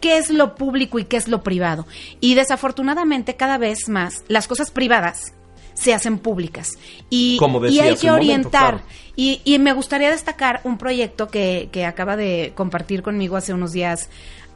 qué 0.01 0.17
es 0.17 0.31
lo 0.31 0.55
público 0.55 0.99
y 0.99 1.05
qué 1.05 1.19
es 1.19 1.29
lo 1.29 1.43
privado. 1.43 1.87
Y 2.21 2.35
desafortunadamente 2.35 3.37
cada 3.37 3.59
vez 3.59 3.89
más 3.89 4.25
las 4.29 4.47
cosas 4.49 4.71
privadas 4.71 5.33
se 5.75 5.95
hacen 5.95 6.19
públicas. 6.19 6.73
Y, 7.09 7.37
Como 7.39 7.65
y 7.67 7.81
hay 7.81 7.97
que 7.97 8.07
momento, 8.09 8.15
orientar. 8.15 8.51
claro. 8.79 8.83
y, 9.17 9.41
y 9.45 9.59
me 9.59 9.73
gustaría 9.73 10.11
destacar 10.11 10.61
un 10.65 10.77
proyecto 10.79 11.29
que, 11.29 11.69
que 11.73 11.85
acaba 11.87 12.17
de 12.17 12.53
compartir 12.55 13.03
conmigo 13.03 13.37
hace 13.37 13.55
unos 13.55 13.73
días 13.73 14.09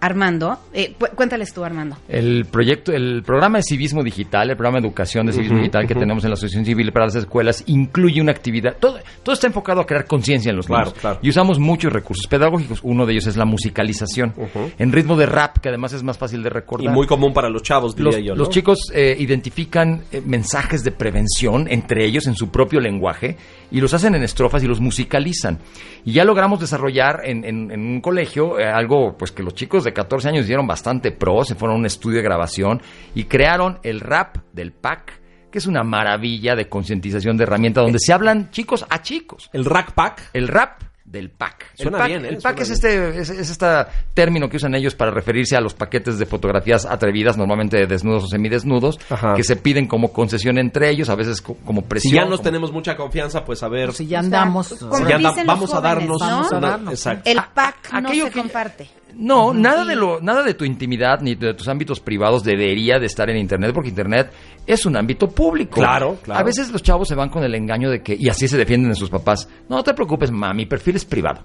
Armando. 0.04 0.58
Eh, 0.72 0.94
cu- 0.98 1.06
cuéntales 1.14 1.52
tú, 1.52 1.64
Armando. 1.64 1.96
El 2.08 2.44
proyecto, 2.46 2.92
el 2.92 3.22
programa 3.24 3.58
de 3.58 3.62
civismo 3.64 4.02
digital, 4.02 4.50
el 4.50 4.56
programa 4.56 4.80
de 4.80 4.86
educación 4.86 5.26
de 5.26 5.32
civismo 5.32 5.58
digital 5.58 5.86
que 5.86 5.94
tenemos 5.94 6.22
en 6.24 6.30
la 6.30 6.34
Asociación 6.34 6.64
Civil 6.64 6.92
para 6.92 7.06
las 7.06 7.14
Escuelas, 7.14 7.64
incluye 7.66 8.20
una 8.20 8.32
actividad. 8.32 8.76
Todo, 8.78 8.98
todo 9.22 9.32
está 9.34 9.46
enfocado 9.46 9.80
a 9.80 9.86
crear 9.86 10.06
conciencia 10.06 10.50
en 10.50 10.56
los 10.56 10.66
Claro, 10.66 10.86
niños. 10.86 10.98
claro. 11.00 11.18
Y 11.22 11.30
usamos 11.30 11.58
muchos 11.58 11.92
recursos 11.92 12.26
pedagógicos. 12.26 12.80
Uno 12.82 13.06
de 13.06 13.12
ellos 13.12 13.26
es 13.26 13.36
la 13.36 13.44
musicalización. 13.44 14.34
En 14.78 14.92
ritmo 14.92 15.16
de 15.16 15.26
rap, 15.26 15.58
que 15.58 15.68
además 15.68 15.92
es 15.92 16.02
más 16.02 16.18
fácil 16.18 16.42
de 16.42 16.48
Y 16.48 16.52
recordar. 16.52 16.92
muy 16.94 17.06
común 17.06 17.32
para 17.32 17.48
los 17.48 17.62
chavos, 17.62 17.96
diría 17.96 18.12
Los, 18.18 18.22
yo. 18.26 18.32
¿no? 18.34 18.38
los 18.38 18.50
chicos 18.50 18.78
eh, 18.94 19.16
identifican 19.18 20.02
eh, 20.12 20.20
mensajes 20.24 20.84
de 20.84 20.90
prevención 20.92 21.66
entre 21.68 22.04
ellos 22.04 22.26
en 22.26 22.34
su 22.34 22.50
propio 22.50 22.80
lenguaje 22.80 23.36
y 23.76 23.80
los 23.80 23.92
hacen 23.92 24.14
en 24.14 24.22
estrofas 24.22 24.62
y 24.62 24.66
los 24.66 24.80
musicalizan. 24.80 25.58
Y 26.04 26.12
ya 26.12 26.24
logramos 26.24 26.60
desarrollar 26.60 27.22
en, 27.24 27.44
en- 27.44 27.70
en 27.72 27.80
un 27.80 28.00
colegio 28.00 28.58
eh, 28.58 28.64
algo 28.66 29.16
pues 29.18 29.32
que 29.32 29.42
los 29.42 29.54
chicos 29.54 29.84
de 29.84 29.92
14 29.92 30.28
años 30.28 30.46
dieron 30.46 30.66
bastante 30.66 31.10
pro, 31.10 31.44
se 31.44 31.54
fueron 31.56 31.76
a 31.76 31.80
un 31.80 31.86
estudio 31.86 32.18
de 32.18 32.22
grabación 32.22 32.80
y 33.14 33.24
crearon 33.24 33.78
el 33.82 34.00
rap 34.00 34.36
del 34.52 34.72
PAC, 34.72 35.20
que 35.50 35.58
es 35.58 35.66
una 35.66 35.82
maravilla 35.82 36.54
de 36.56 36.68
concientización 36.68 37.36
de 37.36 37.44
herramienta 37.44 37.80
donde 37.80 37.98
se 37.98 38.12
hablan 38.12 38.50
chicos 38.50 38.86
a 38.88 39.02
chicos. 39.02 39.50
El 39.52 39.64
Rack 39.64 39.92
Pack. 39.92 40.30
El 40.32 40.48
rap 40.48 40.80
del 41.04 41.30
pack. 41.30 41.66
Suena 41.74 41.98
el 41.98 42.00
pack, 42.02 42.08
bien, 42.08 42.24
¿eh? 42.24 42.28
El 42.28 42.36
pack 42.38 42.60
es 42.60 42.70
este, 42.70 43.20
es, 43.20 43.28
es 43.30 43.50
este 43.50 43.66
término 44.14 44.48
que 44.48 44.56
usan 44.56 44.74
ellos 44.74 44.94
para 44.94 45.10
referirse 45.10 45.54
a 45.56 45.60
los 45.60 45.74
paquetes 45.74 46.18
de 46.18 46.26
fotografías 46.26 46.86
atrevidas, 46.86 47.36
normalmente 47.36 47.76
de 47.76 47.86
desnudos 47.86 48.24
o 48.24 48.26
semidesnudos, 48.28 48.98
Ajá. 49.10 49.34
que 49.34 49.44
se 49.44 49.56
piden 49.56 49.86
como 49.86 50.12
concesión 50.12 50.58
entre 50.58 50.88
ellos, 50.90 51.08
a 51.10 51.14
veces 51.14 51.42
co- 51.42 51.56
como 51.64 51.82
presión. 51.82 52.10
Si 52.10 52.16
ya 52.16 52.22
nos 52.24 52.38
como- 52.38 52.42
tenemos 52.44 52.72
mucha 52.72 52.96
confianza, 52.96 53.44
pues 53.44 53.62
a 53.62 53.68
ver. 53.68 53.92
Si 53.92 54.06
ya 54.06 54.20
O 54.20 54.22
sea, 54.22 54.40
andamos. 54.42 54.68
como 54.80 54.96
si 54.96 55.04
ya 55.04 55.16
anda- 55.16 55.28
dicen 55.30 55.46
los 55.46 55.54
vamos 55.56 55.74
a 55.74 55.80
darnos. 55.80 56.20
¿no? 56.20 56.26
Vamos 56.26 56.52
a 56.52 56.56
una- 56.58 56.68
darnos. 56.70 56.94
exacto. 56.94 57.30
El 57.30 57.38
A- 57.38 57.50
pack 57.54 57.92
no 57.92 57.98
aquello 58.08 58.24
se 58.24 58.30
que- 58.30 58.38
comparte. 58.40 58.88
No, 59.16 59.54
nada 59.54 59.84
de 59.84 59.96
lo, 59.96 60.20
nada 60.20 60.42
de 60.42 60.54
tu 60.54 60.64
intimidad 60.64 61.20
ni 61.20 61.34
de 61.34 61.54
tus 61.54 61.68
ámbitos 61.68 62.00
privados 62.00 62.42
debería 62.44 62.98
de 62.98 63.06
estar 63.06 63.28
en 63.30 63.36
internet, 63.36 63.72
porque 63.72 63.88
internet 63.90 64.30
es 64.66 64.86
un 64.86 64.96
ámbito 64.96 65.28
público. 65.28 65.74
Claro, 65.80 66.18
claro. 66.22 66.40
A 66.40 66.42
veces 66.42 66.70
los 66.70 66.82
chavos 66.82 67.08
se 67.08 67.14
van 67.14 67.28
con 67.28 67.44
el 67.44 67.54
engaño 67.54 67.90
de 67.90 68.02
que, 68.02 68.16
y 68.18 68.28
así 68.28 68.48
se 68.48 68.56
defienden 68.56 68.90
de 68.90 68.96
sus 68.96 69.10
papás. 69.10 69.48
No 69.68 69.82
te 69.82 69.94
preocupes, 69.94 70.30
mamá, 70.30 70.52
mi 70.54 70.66
perfil 70.66 70.96
es 70.96 71.04
privado. 71.04 71.44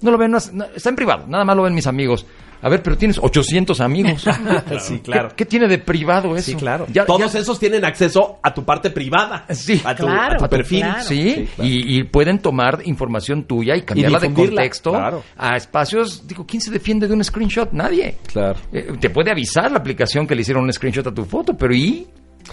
No 0.00 0.10
lo 0.10 0.18
ven, 0.18 0.30
no- 0.32 0.38
está 0.74 0.88
en 0.88 0.96
privado, 0.96 1.26
nada 1.28 1.44
más 1.44 1.56
lo 1.56 1.62
ven 1.62 1.74
mis 1.74 1.86
amigos. 1.86 2.26
A 2.62 2.68
ver, 2.68 2.82
pero 2.82 2.96
tienes 2.96 3.18
800 3.20 3.80
amigos. 3.80 4.24
Sí, 4.80 5.00
claro. 5.00 5.28
¿Qué, 5.30 5.34
qué 5.36 5.44
tiene 5.46 5.68
de 5.68 5.78
privado 5.78 6.34
eso? 6.36 6.50
Sí, 6.50 6.54
claro. 6.54 6.86
Ya- 6.92 7.04
Todos 7.04 7.32
ya- 7.32 7.40
esos 7.40 7.58
tienen 7.58 7.84
acceso 7.84 8.38
a 8.42 8.54
tu 8.54 8.64
parte 8.64 8.90
privada. 8.90 9.44
Sí, 9.50 9.80
a 9.84 9.94
tu, 9.94 10.04
claro, 10.04 10.36
a 10.36 10.38
tu 10.38 10.48
perfil. 10.48 10.80
claro. 10.80 11.02
Sí, 11.02 11.22
Sí, 11.34 11.48
claro. 11.56 11.68
y, 11.70 11.98
y 11.98 12.04
pueden 12.04 12.38
tomar 12.38 12.80
información 12.84 13.44
tuya 13.44 13.76
y 13.76 13.82
cambiarla 13.82 14.18
de 14.20 14.32
contexto 14.32 14.90
claro. 14.92 15.22
a 15.36 15.56
espacios. 15.56 16.26
Digo, 16.26 16.46
¿quién 16.46 16.60
se 16.60 16.70
defiende 16.70 17.06
de 17.08 17.14
un 17.14 17.22
screenshot? 17.24 17.72
Nadie. 17.72 18.16
Claro. 18.26 18.58
Eh, 18.72 18.92
te 19.00 19.10
puede 19.10 19.30
avisar 19.30 19.70
la 19.70 19.78
aplicación 19.78 20.26
que 20.26 20.34
le 20.34 20.42
hicieron 20.42 20.64
un 20.64 20.72
screenshot 20.72 21.06
a 21.06 21.12
tu 21.12 21.24
foto, 21.24 21.56
pero 21.56 21.74
¿y? 21.74 22.06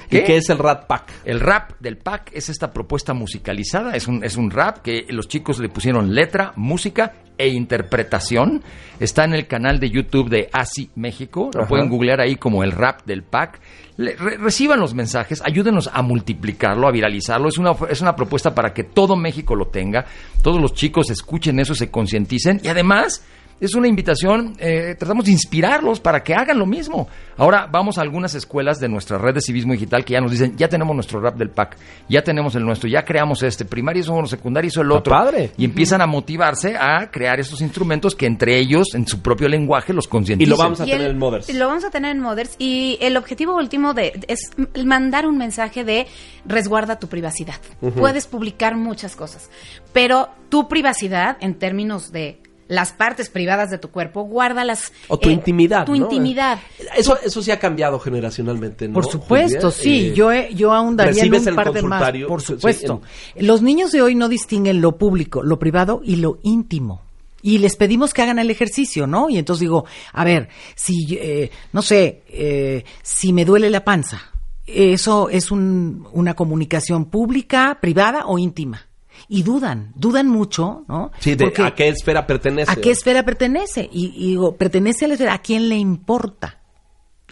¿Y 0.10 0.22
qué 0.24 0.38
es 0.38 0.50
el 0.50 0.58
Rat 0.58 0.86
Pack? 0.88 1.12
El 1.26 1.40
rap 1.40 1.72
del 1.80 1.98
pack 1.98 2.32
es 2.34 2.50
esta 2.50 2.72
propuesta 2.72 3.14
musicalizada, 3.14 3.96
es 3.96 4.08
un, 4.08 4.24
es 4.24 4.38
un 4.38 4.52
rap 4.52 4.80
que 4.80 5.06
los 5.10 5.28
chicos 5.28 5.60
le 5.60 5.70
pusieron 5.70 6.14
letra, 6.14 6.54
música 6.56 7.14
e 7.38 7.48
interpretación. 7.50 8.62
Está 9.00 9.24
en 9.24 9.34
el 9.34 9.48
canal 9.48 9.80
de 9.80 9.90
YouTube 9.90 10.30
de 10.30 10.50
ASI 10.52 10.92
México, 10.96 11.50
lo 11.54 11.62
Ajá. 11.62 11.70
pueden 11.70 11.90
googlear 11.90 12.20
ahí 12.22 12.36
como 12.36 12.64
el 12.64 12.72
rap 12.72 13.06
del 13.06 13.24
pack. 13.24 13.60
Le- 13.98 14.16
re- 14.16 14.38
reciban 14.38 14.80
los 14.80 14.94
mensajes, 14.94 15.42
ayúdenos 15.46 15.90
a 15.94 16.02
multiplicarlo, 16.02 16.88
a 16.88 16.92
viralizarlo. 16.92 17.48
Es 17.50 17.58
una, 17.58 17.72
es 17.90 18.02
una 18.02 18.16
propuesta 18.16 18.54
para 18.54 18.74
que 18.74 18.84
todo 18.84 19.16
México 19.16 19.56
lo 19.56 19.68
tenga, 19.68 20.06
todos 20.44 20.62
los 20.62 20.74
chicos 20.74 21.10
escuchen 21.10 21.60
eso, 21.60 21.76
se 21.76 21.90
concienticen 21.90 22.60
y 22.64 22.68
además 22.68 23.24
es 23.60 23.74
una 23.76 23.88
invitación, 23.88 24.56
eh, 24.60 24.96
tratamos 24.98 25.26
de 25.26 25.32
inspirarlos 25.32 26.00
para 26.00 26.24
que 26.24 26.34
hagan 26.34 26.58
lo 26.60 26.66
mismo. 26.66 27.08
Ahora 27.38 27.68
vamos 27.72 27.98
a 27.98 28.02
algunas 28.02 28.36
escuelas 28.36 28.80
de 28.80 28.88
nuestra 28.90 29.18
red 29.18 29.34
de 29.36 29.42
civismo 29.42 29.74
digital 29.74 30.04
que 30.06 30.14
ya 30.14 30.22
nos 30.22 30.32
dicen, 30.32 30.56
ya 30.58 30.68
tenemos 30.70 30.96
nuestro 30.96 31.20
rap 31.20 31.36
del 31.38 31.50
PAC, 31.50 31.78
ya 32.08 32.24
tenemos 32.24 32.56
el 32.56 32.66
nuestro, 32.66 32.90
ya 32.90 33.04
creamos 33.04 33.44
este, 33.44 33.66
primario 33.66 34.02
hizo 34.02 34.14
uno, 34.14 34.28
secundario 34.28 34.68
hizo 34.70 34.82
el 34.82 34.92
otro. 34.92 35.12
padre. 35.14 35.52
Y 35.58 35.66
empiezan 35.66 36.02
a 36.02 36.08
motivarse 36.08 36.76
a 36.78 37.10
crear 37.12 37.40
estos 37.40 37.62
instrumentos 37.62 38.16
que 38.16 38.26
entre 38.26 38.58
ellos, 38.60 38.96
en 38.96 39.08
su 39.08 39.22
propio 39.22 39.48
lenguaje, 39.50 39.94
los 39.94 40.06
Y 40.06 40.10
concienticen. 40.10 40.50
lo 40.52 40.58
vamos 40.58 40.82
a 40.82 40.86
Y 40.86 40.92
tener 40.92 41.06
el- 41.06 41.12
en 41.12 41.18
Mothers. 41.18 41.54
Lo 41.54 41.68
vamos 41.68 41.84
a 41.86 41.90
tener 41.90 42.12
en 42.16 42.22
Mothers 42.22 42.56
y 42.60 42.98
el 43.02 43.18
objetivo 43.18 43.56
último 43.56 43.94
de, 43.94 44.20
es 44.28 44.52
mandar 44.86 45.26
un 45.28 45.38
mensaje 45.38 45.84
de 45.84 46.08
resguarda 46.46 47.00
tu 47.00 47.08
privacidad. 47.08 47.56
Puedes 47.98 48.28
publicar 48.28 48.76
muchas 48.76 49.16
cosas, 49.16 49.50
pero 49.94 50.30
tu 50.50 50.68
privacidad 50.68 51.38
en 51.42 51.56
términos 51.56 52.12
de 52.12 52.42
las 52.70 52.94
partes 52.94 53.30
privadas 53.30 53.70
de 53.72 53.80
tu 53.80 53.90
cuerpo, 53.90 54.22
guárdalas. 54.24 54.94
O 55.10 55.18
tu 55.20 55.28
eh, 55.30 55.34
intimidad. 55.34 55.86
Tu 55.86 55.92
¿no? 55.92 55.98
intimidad. 55.98 56.60
Eso, 56.96 57.20
eso 57.22 57.42
sí 57.42 57.52
ha 57.52 57.60
cambiado 57.60 58.00
generacionalmente, 58.00 58.88
¿no? 58.88 58.94
Por 58.94 59.06
supuesto, 59.08 59.72
Julia? 59.72 59.84
sí. 59.84 60.06
Eh, 60.08 60.14
yo, 60.14 60.32
yo 60.56 60.72
ahondaría 60.72 61.24
en 61.24 61.34
un 61.34 61.48
el 61.48 61.56
par 61.56 61.74
de 61.74 61.82
más. 61.82 62.12
Por 62.28 62.42
sí, 62.42 62.48
supuesto. 62.54 63.02
Los 63.36 63.62
niños 63.62 63.92
de 63.92 64.02
hoy 64.04 64.16
no 64.16 64.30
distinguen 64.30 64.80
lo 64.80 64.98
público, 64.98 65.44
lo 65.44 65.60
privado 65.60 66.02
y 66.04 66.16
lo 66.18 66.40
íntimo. 66.44 67.02
Y 67.42 67.58
les 67.58 67.76
pedimos 67.76 68.14
que 68.14 68.22
hagan 68.22 68.38
el 68.38 68.52
ejercicio, 68.52 69.08
¿no? 69.08 69.30
Y 69.30 69.38
entonces 69.40 69.62
digo, 69.62 69.86
a 70.14 70.24
ver, 70.24 70.50
si, 70.76 71.18
eh, 71.20 71.50
no 71.74 71.82
sé, 71.82 72.22
eh, 72.28 72.84
si 73.02 73.34
me 73.34 73.46
duele 73.46 73.70
la 73.70 73.84
panza, 73.84 74.22
¿eso 74.68 75.30
es 75.30 75.50
un- 75.50 76.08
una 76.12 76.36
comunicación 76.36 77.06
pública, 77.06 77.80
privada 77.82 78.26
o 78.28 78.38
íntima? 78.38 78.86
Y 79.28 79.44
dudan, 79.44 79.92
dudan 79.96 80.28
mucho, 80.28 80.86
¿no? 80.88 81.12
Sí, 81.20 81.36
de 81.36 81.46
Porque- 81.46 81.64
a 81.64 81.76
qué 81.76 81.88
esfera 81.90 82.26
pertenece. 82.26 82.72
¿A 82.72 82.76
qué 82.76 82.92
esfera 82.92 83.24
pertenece? 83.24 83.90
Y, 83.92 84.14
y 84.16 84.30
digo, 84.30 84.56
pertenece 84.56 85.06
a 85.06 85.08
la 85.10 85.14
esfera, 85.16 85.34
¿a 85.34 85.42
quién 85.42 85.70
le 85.70 85.76
importa? 85.76 86.60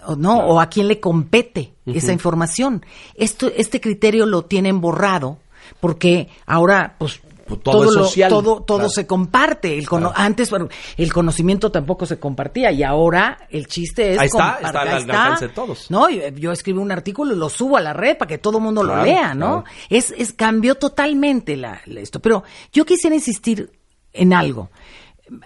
¿O 0.05 0.15
no? 0.15 0.37
¿O 0.39 0.59
a 0.59 0.67
quién 0.69 0.87
le 0.87 0.99
compete 0.99 1.73
esa 1.85 2.13
información? 2.13 2.85
Esto, 3.15 3.51
este 3.55 3.81
criterio 3.81 4.25
lo 4.25 4.43
tienen 4.45 4.79
borrado 4.79 5.39
porque 5.79 6.29
ahora, 6.45 6.95
pues, 6.97 7.19
Pues 7.47 7.61
todo 7.63 7.85
es 7.85 7.91
lo- 7.95 8.03
social. 8.05 8.29
todo, 8.29 8.61
todo 8.61 8.77
Claro. 8.79 8.89
se 8.89 9.07
comparte. 9.07 9.77
El 9.77 9.87
cono- 9.87 10.11
Antes 10.15 10.49
bueno, 10.49 10.67
el 10.97 11.13
conocimiento 11.13 11.71
tampoco 11.71 12.05
se 12.05 12.19
compartía 12.19 12.71
y 12.71 12.83
ahora 12.83 13.47
el 13.49 13.67
chiste 13.67 14.13
es 14.13 14.19
Ahí 14.19 14.25
está, 14.27 14.59
está 14.63 14.81
al 14.81 14.87
alcance 14.89 15.47
de 15.47 15.53
todos. 15.53 15.89
No, 15.89 16.09
yo, 16.09 16.27
yo 16.29 16.51
escribo 16.51 16.81
un 16.81 16.91
artículo 16.91 17.33
y 17.33 17.37
lo 17.37 17.49
subo 17.49 17.77
a 17.77 17.81
la 17.81 17.93
red 17.93 18.17
para 18.17 18.29
que 18.29 18.37
todo 18.37 18.57
el 18.57 18.63
mundo 18.63 18.81
Claro, 18.81 18.97
lo 18.99 19.05
lea, 19.05 19.33
¿no? 19.33 19.63
Es, 19.89 20.13
es 20.17 20.33
cambió 20.33 20.75
totalmente 20.75 21.55
la, 21.57 21.81
la- 21.85 22.01
esto. 22.01 22.19
Pero 22.19 22.43
yo 22.73 22.85
quisiera 22.85 23.15
insistir 23.15 23.71
en 24.13 24.33
algo. 24.33 24.69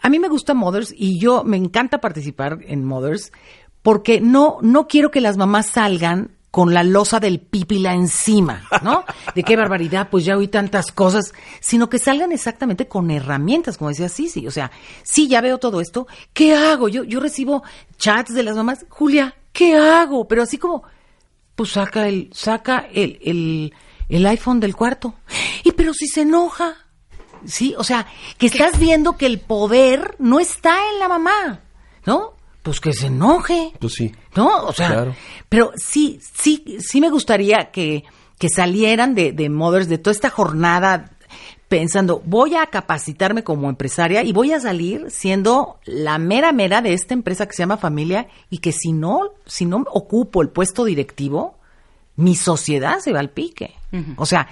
A 0.02 0.10
mí 0.10 0.20
me 0.20 0.28
gusta 0.30 0.54
Mothers 0.54 0.94
y 0.96 1.20
yo 1.20 1.44
me 1.44 1.58
encanta 1.58 2.00
participar 2.00 2.60
en 2.68 2.86
Mothers 2.86 3.32
porque 3.82 4.22
no, 4.22 4.58
no 4.62 4.88
quiero 4.88 5.10
que 5.12 5.22
las 5.22 5.38
mamás 5.38 5.66
salgan 5.68 6.38
con 6.52 6.74
la 6.74 6.84
losa 6.84 7.22
del 7.22 7.40
pípila 7.40 7.94
encima, 7.94 8.68
¿no? 8.84 9.06
De 9.36 9.44
qué 9.44 9.56
barbaridad, 9.56 10.10
pues 10.12 10.26
ya 10.26 10.38
oí 10.38 10.50
tantas 10.50 10.92
cosas, 10.92 11.34
sino 11.62 11.90
que 11.90 11.98
salgan 11.98 12.34
exactamente 12.34 12.90
con 12.90 13.10
herramientas, 13.10 13.78
como 13.78 13.90
decía 13.90 14.10
Sisi. 14.10 14.46
O 14.46 14.52
sea, 14.52 14.70
sí, 15.02 15.30
ya 15.30 15.40
veo 15.40 15.58
todo 15.58 15.80
esto, 15.80 16.08
¿qué 16.34 16.54
hago? 16.54 16.90
Yo, 16.90 17.06
yo 17.06 17.22
recibo 17.22 17.64
chats 17.98 18.34
de 18.34 18.44
las 18.44 18.58
mamás, 18.58 18.86
Julia, 18.90 19.34
¿qué 19.54 19.78
hago? 19.78 20.28
Pero 20.28 20.44
así 20.44 20.58
como, 20.58 20.84
pues 21.56 21.72
saca 21.72 22.08
el, 22.10 22.30
saca 22.34 22.86
el, 22.94 23.18
el, 23.24 23.74
el 24.10 24.26
iPhone 24.26 24.60
del 24.60 24.76
cuarto. 24.76 25.16
Y 25.64 25.72
pero 25.72 25.94
si 25.94 26.08
se 26.08 26.22
enoja. 26.22 26.76
Sí, 27.46 27.74
o 27.76 27.84
sea, 27.84 28.06
que 28.38 28.46
estás 28.46 28.78
viendo 28.78 29.18
que 29.18 29.26
el 29.26 29.40
poder 29.40 30.16
no 30.20 30.40
está 30.40 30.78
en 30.92 31.00
la 31.00 31.08
mamá, 31.08 31.62
¿no? 32.06 32.34
Pues 32.62 32.80
que 32.80 32.94
se 32.94 33.08
enoje. 33.08 33.74
Pues 33.80 33.94
sí. 33.94 34.14
¿No? 34.36 34.66
O 34.66 34.74
sea, 34.74 34.90
Claro. 34.90 35.16
pero 35.50 35.72
sí, 35.76 36.20
sí, 36.34 36.78
sí 36.80 37.02
me 37.02 37.10
gustaría 37.10 37.72
que, 37.72 38.04
que 38.38 38.50
salieran 38.50 39.16
de, 39.16 39.32
de 39.32 39.50
Mothers, 39.50 39.88
de 39.90 39.98
toda 39.98 40.12
esta 40.14 40.30
jornada 40.30 41.12
pensando, 41.68 42.22
voy 42.26 42.56
a 42.56 42.66
capacitarme 42.68 43.46
como 43.46 43.70
empresaria 43.70 44.24
y 44.24 44.34
voy 44.34 44.52
a 44.52 44.60
salir 44.60 45.10
siendo 45.10 45.80
la 45.86 46.18
mera 46.18 46.52
mera 46.52 46.82
de 46.82 46.92
esta 46.94 47.14
empresa 47.14 47.46
que 47.48 47.54
se 47.54 47.64
llama 47.64 47.78
familia 47.78 48.28
y 48.50 48.58
que 48.58 48.74
si 48.74 48.92
no, 48.92 49.30
si 49.46 49.66
no 49.66 49.86
ocupo 49.90 50.42
el 50.42 50.50
puesto 50.50 50.84
directivo, 50.84 51.56
mi 52.18 52.36
sociedad 52.36 53.00
se 53.00 53.14
va 53.14 53.22
al 53.22 53.30
pique. 53.30 53.74
O 54.18 54.26
sea, 54.26 54.50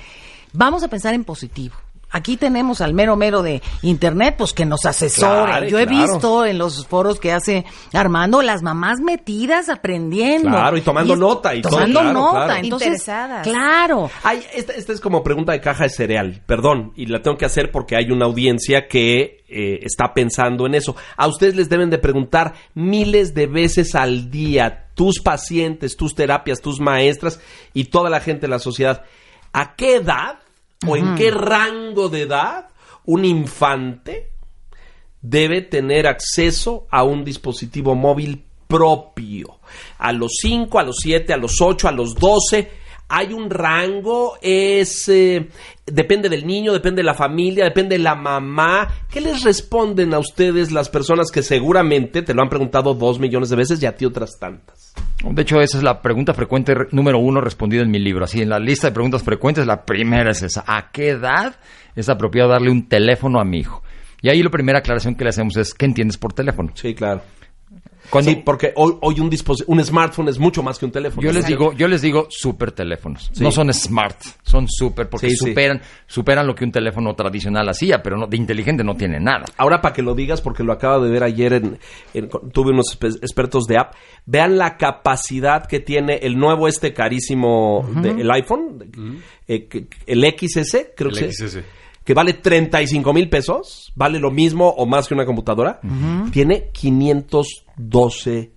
vamos 0.53 0.81
a 0.83 0.87
pensar 0.87 1.13
en 1.13 1.25
positivo. 1.25 1.75
Aquí 2.11 2.37
tenemos 2.37 2.81
al 2.81 2.93
mero 2.93 3.15
mero 3.15 3.43
de 3.43 3.61
internet, 3.81 4.35
pues 4.37 4.53
que 4.53 4.65
nos 4.65 4.85
asesore. 4.85 5.51
Claro, 5.51 5.67
Yo 5.67 5.79
he 5.79 5.85
claro. 5.85 6.11
visto 6.13 6.45
en 6.45 6.57
los 6.57 6.87
foros 6.87 7.19
que 7.19 7.31
hace 7.31 7.65
Armando 7.93 8.41
las 8.41 8.63
mamás 8.63 8.99
metidas 8.99 9.69
aprendiendo. 9.69 10.49
Claro, 10.49 10.77
y 10.77 10.81
tomando 10.81 11.15
nota 11.15 11.53
y 11.55 11.61
todo, 11.61 11.73
tomando 11.73 11.99
claro, 11.99 12.13
nota. 12.13 12.45
claro. 12.45 12.63
Entonces, 12.63 12.87
Interesadas. 12.87 13.47
Claro. 13.47 14.09
Ay, 14.23 14.43
esta, 14.53 14.73
esta 14.73 14.93
es 14.93 14.99
como 15.01 15.23
pregunta 15.23 15.51
de 15.51 15.61
caja 15.61 15.83
de 15.83 15.89
cereal, 15.89 16.41
perdón, 16.45 16.93
y 16.95 17.05
la 17.05 17.21
tengo 17.21 17.37
que 17.37 17.45
hacer 17.45 17.71
porque 17.71 17.95
hay 17.95 18.11
una 18.11 18.25
audiencia 18.25 18.87
que 18.87 19.43
eh, 19.47 19.79
está 19.83 20.13
pensando 20.13 20.65
en 20.65 20.75
eso. 20.75 20.95
A 21.17 21.27
ustedes 21.27 21.55
les 21.55 21.69
deben 21.69 21.89
de 21.89 21.97
preguntar 21.97 22.53
miles 22.73 23.33
de 23.33 23.47
veces 23.47 23.95
al 23.95 24.29
día, 24.29 24.87
tus 24.95 25.19
pacientes, 25.21 25.97
tus 25.97 26.13
terapias, 26.15 26.61
tus 26.61 26.79
maestras 26.79 27.39
y 27.73 27.85
toda 27.85 28.09
la 28.09 28.19
gente 28.19 28.41
de 28.41 28.49
la 28.49 28.59
sociedad, 28.59 29.03
¿a 29.53 29.75
qué 29.75 29.95
edad 29.95 30.39
o 30.87 30.95
en 30.95 31.15
qué 31.15 31.31
rango 31.31 32.09
de 32.09 32.21
edad 32.21 32.69
un 33.05 33.25
infante 33.25 34.31
debe 35.21 35.61
tener 35.61 36.07
acceso 36.07 36.87
a 36.89 37.03
un 37.03 37.25
dispositivo 37.25 37.95
móvil 37.95 38.43
propio. 38.67 39.59
A 39.97 40.13
los 40.13 40.37
5, 40.41 40.79
a 40.79 40.83
los 40.83 40.97
7, 41.01 41.33
a 41.33 41.37
los 41.37 41.59
8, 41.59 41.87
a 41.87 41.91
los 41.91 42.15
12. 42.15 42.71
Hay 43.09 43.33
un 43.33 43.49
rango, 43.49 44.37
es 44.41 45.09
eh, 45.09 45.49
depende 45.85 46.29
del 46.29 46.45
niño, 46.45 46.71
depende 46.73 47.01
de 47.01 47.05
la 47.05 47.15
familia, 47.15 47.63
depende 47.65 47.97
de 47.97 48.03
la 48.03 48.13
mamá. 48.15 48.87
¿Qué 49.11 49.19
les 49.19 49.43
responden 49.43 50.13
a 50.13 50.19
ustedes 50.19 50.71
las 50.71 50.89
personas 50.89 51.31
que 51.31 51.41
seguramente 51.41 52.21
te 52.21 52.33
lo 52.35 52.43
han 52.43 52.49
preguntado 52.49 52.93
dos 52.93 53.19
millones 53.19 53.49
de 53.49 53.55
veces 53.55 53.81
y 53.81 53.87
a 53.87 53.95
ti 53.95 54.05
otras 54.05 54.37
tantas? 54.39 54.93
De 55.23 55.41
hecho, 55.41 55.59
esa 55.59 55.77
es 55.77 55.83
la 55.83 56.01
pregunta 56.01 56.33
frecuente 56.33 56.73
re- 56.75 56.87
número 56.91 57.17
uno 57.19 57.41
respondida 57.41 57.81
en 57.81 57.91
mi 57.91 57.99
libro. 57.99 58.25
Así, 58.25 58.41
en 58.41 58.49
la 58.49 58.59
lista 58.59 58.87
de 58.87 58.93
preguntas 58.93 59.23
frecuentes, 59.23 59.65
la 59.65 59.83
primera 59.85 60.31
es 60.31 60.43
esa. 60.43 60.63
¿A 60.67 60.91
qué 60.91 61.09
edad 61.09 61.55
es 61.95 62.07
apropiado 62.09 62.49
darle 62.49 62.69
un 62.69 62.87
teléfono 62.87 63.39
a 63.39 63.43
mi 63.43 63.57
hijo? 63.59 63.81
Y 64.21 64.29
ahí 64.29 64.43
la 64.43 64.49
primera 64.49 64.79
aclaración 64.79 65.15
que 65.15 65.23
le 65.23 65.31
hacemos 65.31 65.57
es, 65.57 65.73
¿qué 65.73 65.85
entiendes 65.85 66.17
por 66.17 66.33
teléfono? 66.33 66.71
Sí, 66.75 66.93
claro. 66.93 67.21
Cuando- 68.09 68.31
Sí, 68.31 68.41
porque 68.43 68.73
hoy, 68.75 68.95
hoy 69.01 69.19
un, 69.19 69.29
un 69.67 69.83
smartphone 69.85 70.29
es 70.29 70.39
mucho 70.39 70.63
más 70.63 70.79
que 70.79 70.85
un 70.85 70.91
teléfono. 70.91 71.21
Yo 71.21 71.31
les 71.31 71.45
digo, 71.45 71.73
yo 71.73 71.87
les 71.87 72.01
digo 72.01 72.27
super 72.29 72.71
teléfonos. 72.71 73.29
Sí. 73.33 73.43
No 73.43 73.51
son 73.51 73.73
smart, 73.73 74.17
son 74.43 74.67
super 74.67 75.07
porque 75.09 75.29
Sí, 75.29 75.35
sí. 75.35 75.49
superan, 75.49 75.81
superan 76.07 76.47
lo 76.47 76.55
que 76.55 76.63
un 76.63 76.71
teléfono 76.71 77.13
tradicional 77.15 77.67
hacía, 77.69 78.01
pero 78.01 78.17
no, 78.17 78.27
de 78.27 78.37
inteligente 78.37 78.83
no 78.83 78.95
tiene 78.95 79.19
nada. 79.19 79.45
Ahora 79.57 79.81
para 79.81 79.93
que 79.93 80.01
lo 80.01 80.15
digas, 80.15 80.41
porque 80.41 80.63
lo 80.63 80.73
acabo 80.73 81.03
de 81.03 81.11
ver 81.11 81.23
ayer, 81.23 81.53
en, 81.53 81.79
en- 82.13 82.29
tuve 82.51 82.71
unos 82.71 82.97
expertos 83.21 83.65
de 83.65 83.77
app, 83.77 83.93
vean 84.25 84.57
la 84.57 84.77
capacidad 84.77 85.65
que 85.65 85.79
tiene 85.79 86.17
el 86.23 86.37
nuevo 86.37 86.67
este 86.67 86.93
carísimo, 86.93 87.87
de- 88.01 88.21
el 88.21 88.31
iPhone, 88.31 89.19
eh, 89.47 89.67
el 90.07 90.23
XS, 90.23 90.93
creo 90.95 91.09
El 91.11 91.17
que 91.17 91.31
sí, 91.33 91.47
XS. 91.47 91.63
Que 92.09 92.15
vale 92.15 92.33
35 92.33 93.13
mil 93.13 93.29
pesos, 93.29 93.93
vale 93.93 94.17
lo 94.17 94.31
mismo 94.31 94.67
o 94.67 94.87
más 94.87 95.07
que 95.07 95.13
una 95.13 95.27
computadora, 95.27 95.79
tiene 96.31 96.71
512 96.71 98.51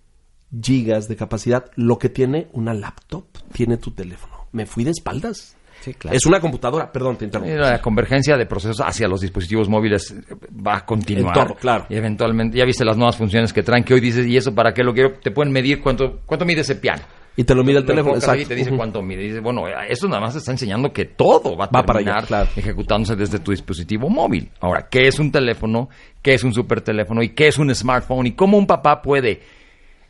gigas 0.58 1.06
de 1.06 1.16
capacidad, 1.16 1.66
lo 1.76 1.98
que 1.98 2.08
tiene 2.08 2.48
una 2.54 2.72
laptop, 2.72 3.26
tiene 3.52 3.76
tu 3.76 3.90
teléfono. 3.90 4.46
Me 4.52 4.64
fui 4.64 4.84
de 4.84 4.92
espaldas. 4.92 5.54
Sí, 5.82 5.92
claro. 5.92 6.16
Es 6.16 6.24
una 6.24 6.40
computadora, 6.40 6.90
perdón, 6.90 7.18
te 7.18 7.26
interrumpo. 7.26 7.54
La 7.54 7.82
convergencia 7.82 8.38
de 8.38 8.46
procesos 8.46 8.80
hacia 8.80 9.06
los 9.06 9.20
dispositivos 9.20 9.68
móviles 9.68 10.12
eh, 10.12 10.34
va 10.66 10.78
a 10.78 10.86
continuar. 10.86 11.36
En 11.36 11.44
todo, 11.48 11.54
claro. 11.54 11.84
Y 11.90 11.96
eventualmente, 11.96 12.56
ya 12.56 12.64
viste 12.64 12.86
las 12.86 12.96
nuevas 12.96 13.18
funciones 13.18 13.52
que 13.52 13.62
traen, 13.62 13.84
que 13.84 13.92
hoy 13.92 14.00
dices, 14.00 14.26
¿y 14.26 14.34
eso 14.34 14.54
para 14.54 14.72
qué 14.72 14.82
lo 14.82 14.94
quiero? 14.94 15.12
Te 15.22 15.30
pueden 15.30 15.52
medir 15.52 15.82
cuánto, 15.82 16.20
cuánto 16.24 16.46
mide 16.46 16.62
ese 16.62 16.76
piano. 16.76 17.02
Y 17.34 17.44
te 17.44 17.54
lo 17.54 17.64
mide 17.64 17.78
el 17.78 17.86
teléfono, 17.86 18.12
ahí 18.14 18.18
y 18.18 18.22
exacto. 18.22 18.48
te 18.48 18.54
dice 18.54 18.70
cuánto 18.76 19.00
mide. 19.00 19.22
Y 19.22 19.28
dices, 19.28 19.42
bueno, 19.42 19.64
eso 19.88 20.06
nada 20.06 20.20
más 20.20 20.34
te 20.34 20.38
está 20.40 20.52
enseñando 20.52 20.92
que 20.92 21.06
todo 21.06 21.56
va 21.56 21.64
a 21.64 21.68
Va 21.68 21.82
para 21.82 21.98
terminar 21.98 22.18
allá, 22.18 22.26
claro. 22.26 22.48
ejecutándose 22.54 23.16
desde 23.16 23.38
tu 23.38 23.52
dispositivo 23.52 24.10
móvil. 24.10 24.50
Ahora, 24.60 24.88
¿qué 24.90 25.08
es 25.08 25.18
un 25.18 25.32
teléfono? 25.32 25.88
¿Qué 26.20 26.34
es 26.34 26.44
un 26.44 26.52
super 26.52 26.82
teléfono? 26.82 27.22
¿Y 27.22 27.30
qué 27.30 27.48
es 27.48 27.58
un 27.58 27.74
smartphone? 27.74 28.26
¿Y 28.26 28.32
cómo 28.32 28.58
un 28.58 28.66
papá 28.66 29.00
puede 29.00 29.40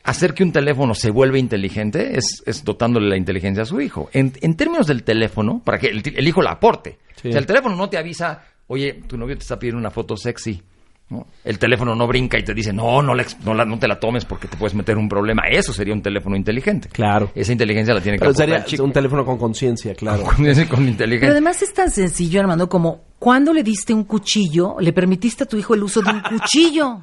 hacer 0.02 0.34
que 0.34 0.42
un 0.42 0.50
teléfono 0.50 0.94
se 0.94 1.10
vuelva 1.10 1.38
inteligente? 1.38 2.18
Es, 2.18 2.42
es 2.44 2.64
dotándole 2.64 3.08
la 3.08 3.16
inteligencia 3.16 3.62
a 3.62 3.66
su 3.66 3.80
hijo. 3.80 4.10
En, 4.12 4.32
en 4.40 4.56
términos 4.56 4.88
del 4.88 5.04
teléfono, 5.04 5.62
para 5.64 5.78
que 5.78 5.86
el, 5.88 6.02
el 6.04 6.26
hijo 6.26 6.42
la 6.42 6.50
aporte. 6.52 6.98
Sí. 7.22 7.28
O 7.28 7.30
sea, 7.30 7.40
el 7.40 7.46
teléfono 7.46 7.76
no 7.76 7.88
te 7.88 7.98
avisa, 7.98 8.42
oye, 8.66 8.94
tu 9.06 9.16
novio 9.16 9.36
te 9.36 9.42
está 9.42 9.60
pidiendo 9.60 9.78
una 9.78 9.90
foto 9.92 10.16
sexy. 10.16 10.60
¿No? 11.10 11.26
El 11.44 11.58
teléfono 11.58 11.94
no 11.94 12.06
brinca 12.06 12.38
y 12.38 12.42
te 12.42 12.54
dice, 12.54 12.72
no, 12.72 13.02
no, 13.02 13.14
la 13.14 13.22
ex- 13.22 13.38
no, 13.44 13.52
la- 13.52 13.64
no 13.66 13.78
te 13.78 13.86
la 13.86 14.00
tomes 14.00 14.24
porque 14.24 14.48
te 14.48 14.56
puedes 14.56 14.74
meter 14.74 14.96
un 14.96 15.08
problema. 15.08 15.42
Eso 15.50 15.72
sería 15.72 15.92
un 15.92 16.00
teléfono 16.02 16.36
inteligente. 16.36 16.88
Claro. 16.88 17.30
Esa 17.34 17.52
inteligencia 17.52 17.92
la 17.92 18.00
tiene 18.00 18.16
que 18.18 18.22
Pero 18.22 18.34
sería 18.34 18.56
el 18.56 18.64
chico. 18.64 18.82
un 18.84 18.92
teléfono 18.92 19.24
con 19.26 19.36
conciencia, 19.36 19.94
claro. 19.94 20.22
Con, 20.24 20.46
ese- 20.46 20.66
con 20.68 20.78
Pero 20.78 20.90
inteligencia. 20.90 21.30
además 21.30 21.60
es 21.62 21.74
tan 21.74 21.90
sencillo, 21.90 22.40
Armando, 22.40 22.68
como 22.68 23.02
cuando 23.18 23.52
le 23.52 23.62
diste 23.62 23.92
un 23.92 24.04
cuchillo, 24.04 24.76
le 24.80 24.92
permitiste 24.92 25.44
a 25.44 25.46
tu 25.46 25.56
hijo 25.58 25.74
el 25.74 25.82
uso 25.82 26.00
de 26.02 26.10
un 26.10 26.20
cuchillo. 26.22 27.02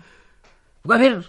A 0.90 0.98
ver. 0.98 1.26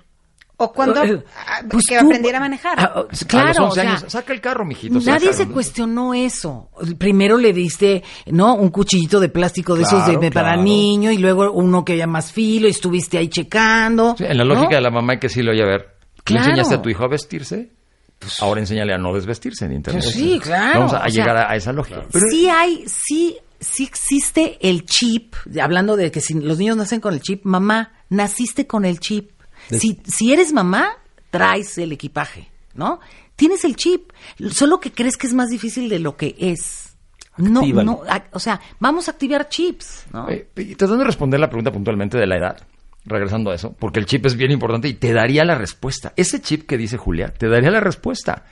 O 0.62 0.72
cuando 0.72 1.02
eh, 1.02 1.24
ah, 1.46 1.62
pues 1.70 1.84
que 1.88 1.98
tú- 1.98 2.04
aprendiera 2.06 2.36
a 2.38 2.40
manejar. 2.42 2.74
Ah, 2.78 2.92
oh, 2.96 2.98
a 3.00 3.02
los 3.10 3.24
claro, 3.24 3.48
11 3.48 3.62
o 3.62 3.70
sea, 3.72 3.82
años, 3.96 4.04
saca 4.08 4.32
el 4.34 4.40
carro, 4.42 4.64
mijito. 4.66 5.00
Nadie 5.00 5.32
se 5.32 5.46
¿no? 5.46 5.52
cuestionó 5.52 6.12
eso. 6.12 6.68
Primero 6.98 7.38
le 7.38 7.52
diste, 7.54 8.02
¿no? 8.26 8.54
Un 8.56 8.68
cuchillito 8.68 9.20
de 9.20 9.30
plástico 9.30 9.74
de 9.74 9.84
esos 9.84 10.06
de, 10.06 10.12
Claro, 10.18 10.30
para 10.34 10.48
claro. 10.52 10.62
niño 10.62 11.10
y 11.12 11.16
luego 11.18 11.50
uno 11.52 11.84
que 11.84 11.94
haya 11.94 12.06
más 12.06 12.30
filo 12.30 12.68
y 12.68 12.70
estuviste 12.72 13.16
ahí 13.16 13.28
checando. 13.28 14.14
Sí, 14.18 14.24
en 14.24 14.36
la 14.36 14.44
¿no? 14.44 14.54
lógica 14.54 14.76
de 14.76 14.82
la 14.82 14.90
mamá 14.90 15.14
hay 15.14 15.18
que 15.18 15.28
decirle, 15.28 15.52
oye, 15.52 15.62
a 15.62 15.66
ver, 15.66 15.80
¿le 16.16 16.22
Claro. 16.24 16.44
enseñaste 16.50 16.74
a 16.74 16.82
tu 16.82 16.88
hijo 16.90 17.04
a 17.04 17.08
vestirse? 17.08 17.70
ahora 18.40 18.60
enséñale 18.60 18.92
a 18.92 18.98
no 18.98 19.14
desvestirse 19.14 19.64
en 19.64 19.72
internet. 19.72 20.02
Pues 20.04 20.14
sí, 20.14 20.38
claro, 20.42 20.80
Vamos 20.80 20.92
a, 20.92 20.96
a 20.98 21.06
o 21.06 21.08
sea, 21.08 21.08
llegar 21.10 21.36
a, 21.38 21.50
a 21.50 21.56
esa 21.56 21.72
lógica. 21.72 22.02
Pero- 22.12 22.26
sí 22.30 22.50
hay, 22.50 22.84
sí, 22.86 23.38
sí 23.58 23.84
existe 23.84 24.58
el 24.60 24.84
chip, 24.84 25.34
hablando 25.58 25.96
de 25.96 26.10
que 26.10 26.20
si 26.20 26.34
los 26.34 26.58
niños 26.58 26.76
nacen 26.76 27.00
con 27.00 27.14
el 27.14 27.22
chip, 27.22 27.46
mamá, 27.46 27.92
naciste 28.10 28.66
con 28.66 28.84
el 28.84 29.00
chip. 29.00 29.30
Si, 29.78 30.00
si 30.06 30.32
eres 30.32 30.52
mamá, 30.52 30.92
traes 31.30 31.78
el 31.78 31.92
equipaje, 31.92 32.48
¿no? 32.74 33.00
Tienes 33.36 33.64
el 33.64 33.76
chip, 33.76 34.10
solo 34.50 34.80
que 34.80 34.92
crees 34.92 35.16
que 35.16 35.26
es 35.26 35.34
más 35.34 35.48
difícil 35.48 35.88
de 35.88 35.98
lo 35.98 36.16
que 36.16 36.34
es. 36.38 36.94
No, 37.36 37.60
Actívalo. 37.60 37.84
no, 37.84 38.00
a- 38.08 38.24
o 38.32 38.38
sea, 38.38 38.60
vamos 38.80 39.08
a 39.08 39.12
activar 39.12 39.48
chips, 39.48 40.04
¿no? 40.12 40.28
Eh, 40.28 40.48
tratando 40.76 40.98
de 40.98 41.04
responder 41.04 41.40
la 41.40 41.48
pregunta 41.48 41.72
puntualmente 41.72 42.18
de 42.18 42.26
la 42.26 42.36
edad, 42.36 42.66
regresando 43.06 43.50
a 43.50 43.54
eso, 43.54 43.74
porque 43.78 43.98
el 44.00 44.06
chip 44.06 44.26
es 44.26 44.36
bien 44.36 44.50
importante 44.50 44.88
y 44.88 44.94
te 44.94 45.12
daría 45.14 45.44
la 45.44 45.54
respuesta. 45.54 46.12
Ese 46.16 46.42
chip 46.42 46.66
que 46.66 46.76
dice 46.76 46.98
Julia, 46.98 47.32
te 47.32 47.48
daría 47.48 47.70
la 47.70 47.80
respuesta. 47.80 48.44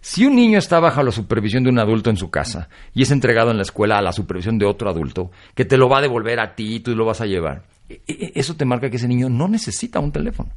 Si 0.00 0.26
un 0.26 0.34
niño 0.34 0.58
está 0.58 0.80
bajo 0.80 1.00
la 1.04 1.12
supervisión 1.12 1.62
de 1.62 1.70
un 1.70 1.78
adulto 1.78 2.10
en 2.10 2.16
su 2.16 2.28
casa 2.30 2.68
y 2.92 3.02
es 3.02 3.12
entregado 3.12 3.52
en 3.52 3.58
la 3.58 3.62
escuela 3.62 3.98
a 3.98 4.02
la 4.02 4.10
supervisión 4.12 4.58
de 4.58 4.66
otro 4.66 4.90
adulto, 4.90 5.30
que 5.54 5.64
te 5.64 5.76
lo 5.76 5.88
va 5.88 5.98
a 5.98 6.02
devolver 6.02 6.40
a 6.40 6.56
ti 6.56 6.76
y 6.76 6.80
tú 6.80 6.96
lo 6.96 7.04
vas 7.04 7.20
a 7.20 7.26
llevar, 7.26 7.62
eso 8.06 8.54
te 8.56 8.64
marca 8.64 8.90
que 8.90 8.96
ese 8.96 9.08
niño 9.08 9.28
no 9.28 9.48
necesita 9.48 10.00
un 10.00 10.12
teléfono. 10.12 10.50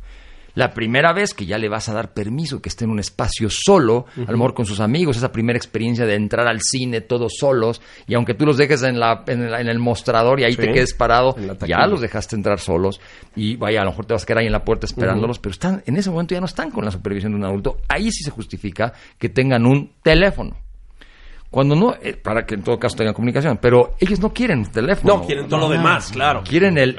La 0.57 0.73
primera 0.73 1.11
vez 1.11 1.33
que 1.33 1.45
ya 1.45 1.57
le 1.57 1.67
vas 1.67 1.89
a 1.89 1.93
dar 1.93 2.13
permiso 2.13 2.61
que 2.61 2.69
esté 2.69 2.85
en 2.85 2.91
un 2.91 2.99
espacio 2.99 3.49
solo, 3.49 4.05
a 4.15 4.31
lo 4.31 4.37
mejor 4.37 4.53
con 4.53 4.65
sus 4.65 4.79
amigos, 4.79 5.17
esa 5.17 5.33
primera 5.33 5.57
experiencia 5.57 6.05
de 6.05 6.15
entrar 6.15 6.47
al 6.47 6.61
cine 6.61 7.01
todos 7.01 7.33
solos, 7.37 7.81
y 8.07 8.13
aunque 8.13 8.35
tú 8.35 8.45
los 8.45 8.55
dejes 8.55 8.81
en, 8.83 8.97
la, 8.97 9.25
en, 9.27 9.51
la- 9.51 9.59
en 9.59 9.67
el 9.67 9.79
mostrador 9.79 10.39
y 10.39 10.45
ahí 10.45 10.51
Sí, 10.53 10.57
te 10.61 10.67
quedes 10.71 10.93
parado, 10.93 11.35
ya 11.67 11.85
los 11.87 11.99
dejaste 11.99 12.37
entrar 12.37 12.61
solos, 12.61 13.01
y 13.35 13.57
vaya, 13.57 13.81
a 13.81 13.83
lo 13.83 13.89
mejor 13.91 14.05
te 14.05 14.13
vas 14.13 14.23
a 14.23 14.25
quedar 14.25 14.37
ahí 14.39 14.45
en 14.45 14.53
la 14.53 14.63
puerta 14.63 14.85
esperándolos, 14.85 15.39
pero 15.39 15.51
están, 15.51 15.83
en 15.85 15.97
ese 15.97 16.09
momento 16.09 16.33
ya 16.35 16.39
no 16.39 16.45
están 16.45 16.71
con 16.71 16.85
la 16.85 16.91
supervisión 16.91 17.33
de 17.33 17.37
un 17.37 17.43
adulto. 17.43 17.79
Ahí 17.89 18.09
sí 18.09 18.23
se 18.23 18.31
justifica 18.31 18.93
que 19.17 19.27
tengan 19.27 19.65
un 19.65 19.91
teléfono. 20.03 20.55
Cuando 21.55 21.73
no, 21.73 21.95
eh, 22.01 22.17
para 22.21 22.45
que 22.45 22.55
en 22.55 22.63
todo 22.63 22.77
caso 22.77 22.97
tengan 22.97 23.13
comunicación, 23.13 23.57
pero 23.61 23.95
ellos 23.97 24.19
no 24.19 24.33
quieren 24.33 24.69
teléfono. 24.69 25.19
No, 25.19 25.25
quieren 25.25 25.47
todo 25.47 25.61
lo 25.61 25.69
demás, 25.69 26.11
claro. 26.11 26.43
Quieren, 26.43 26.77
el, 26.77 26.97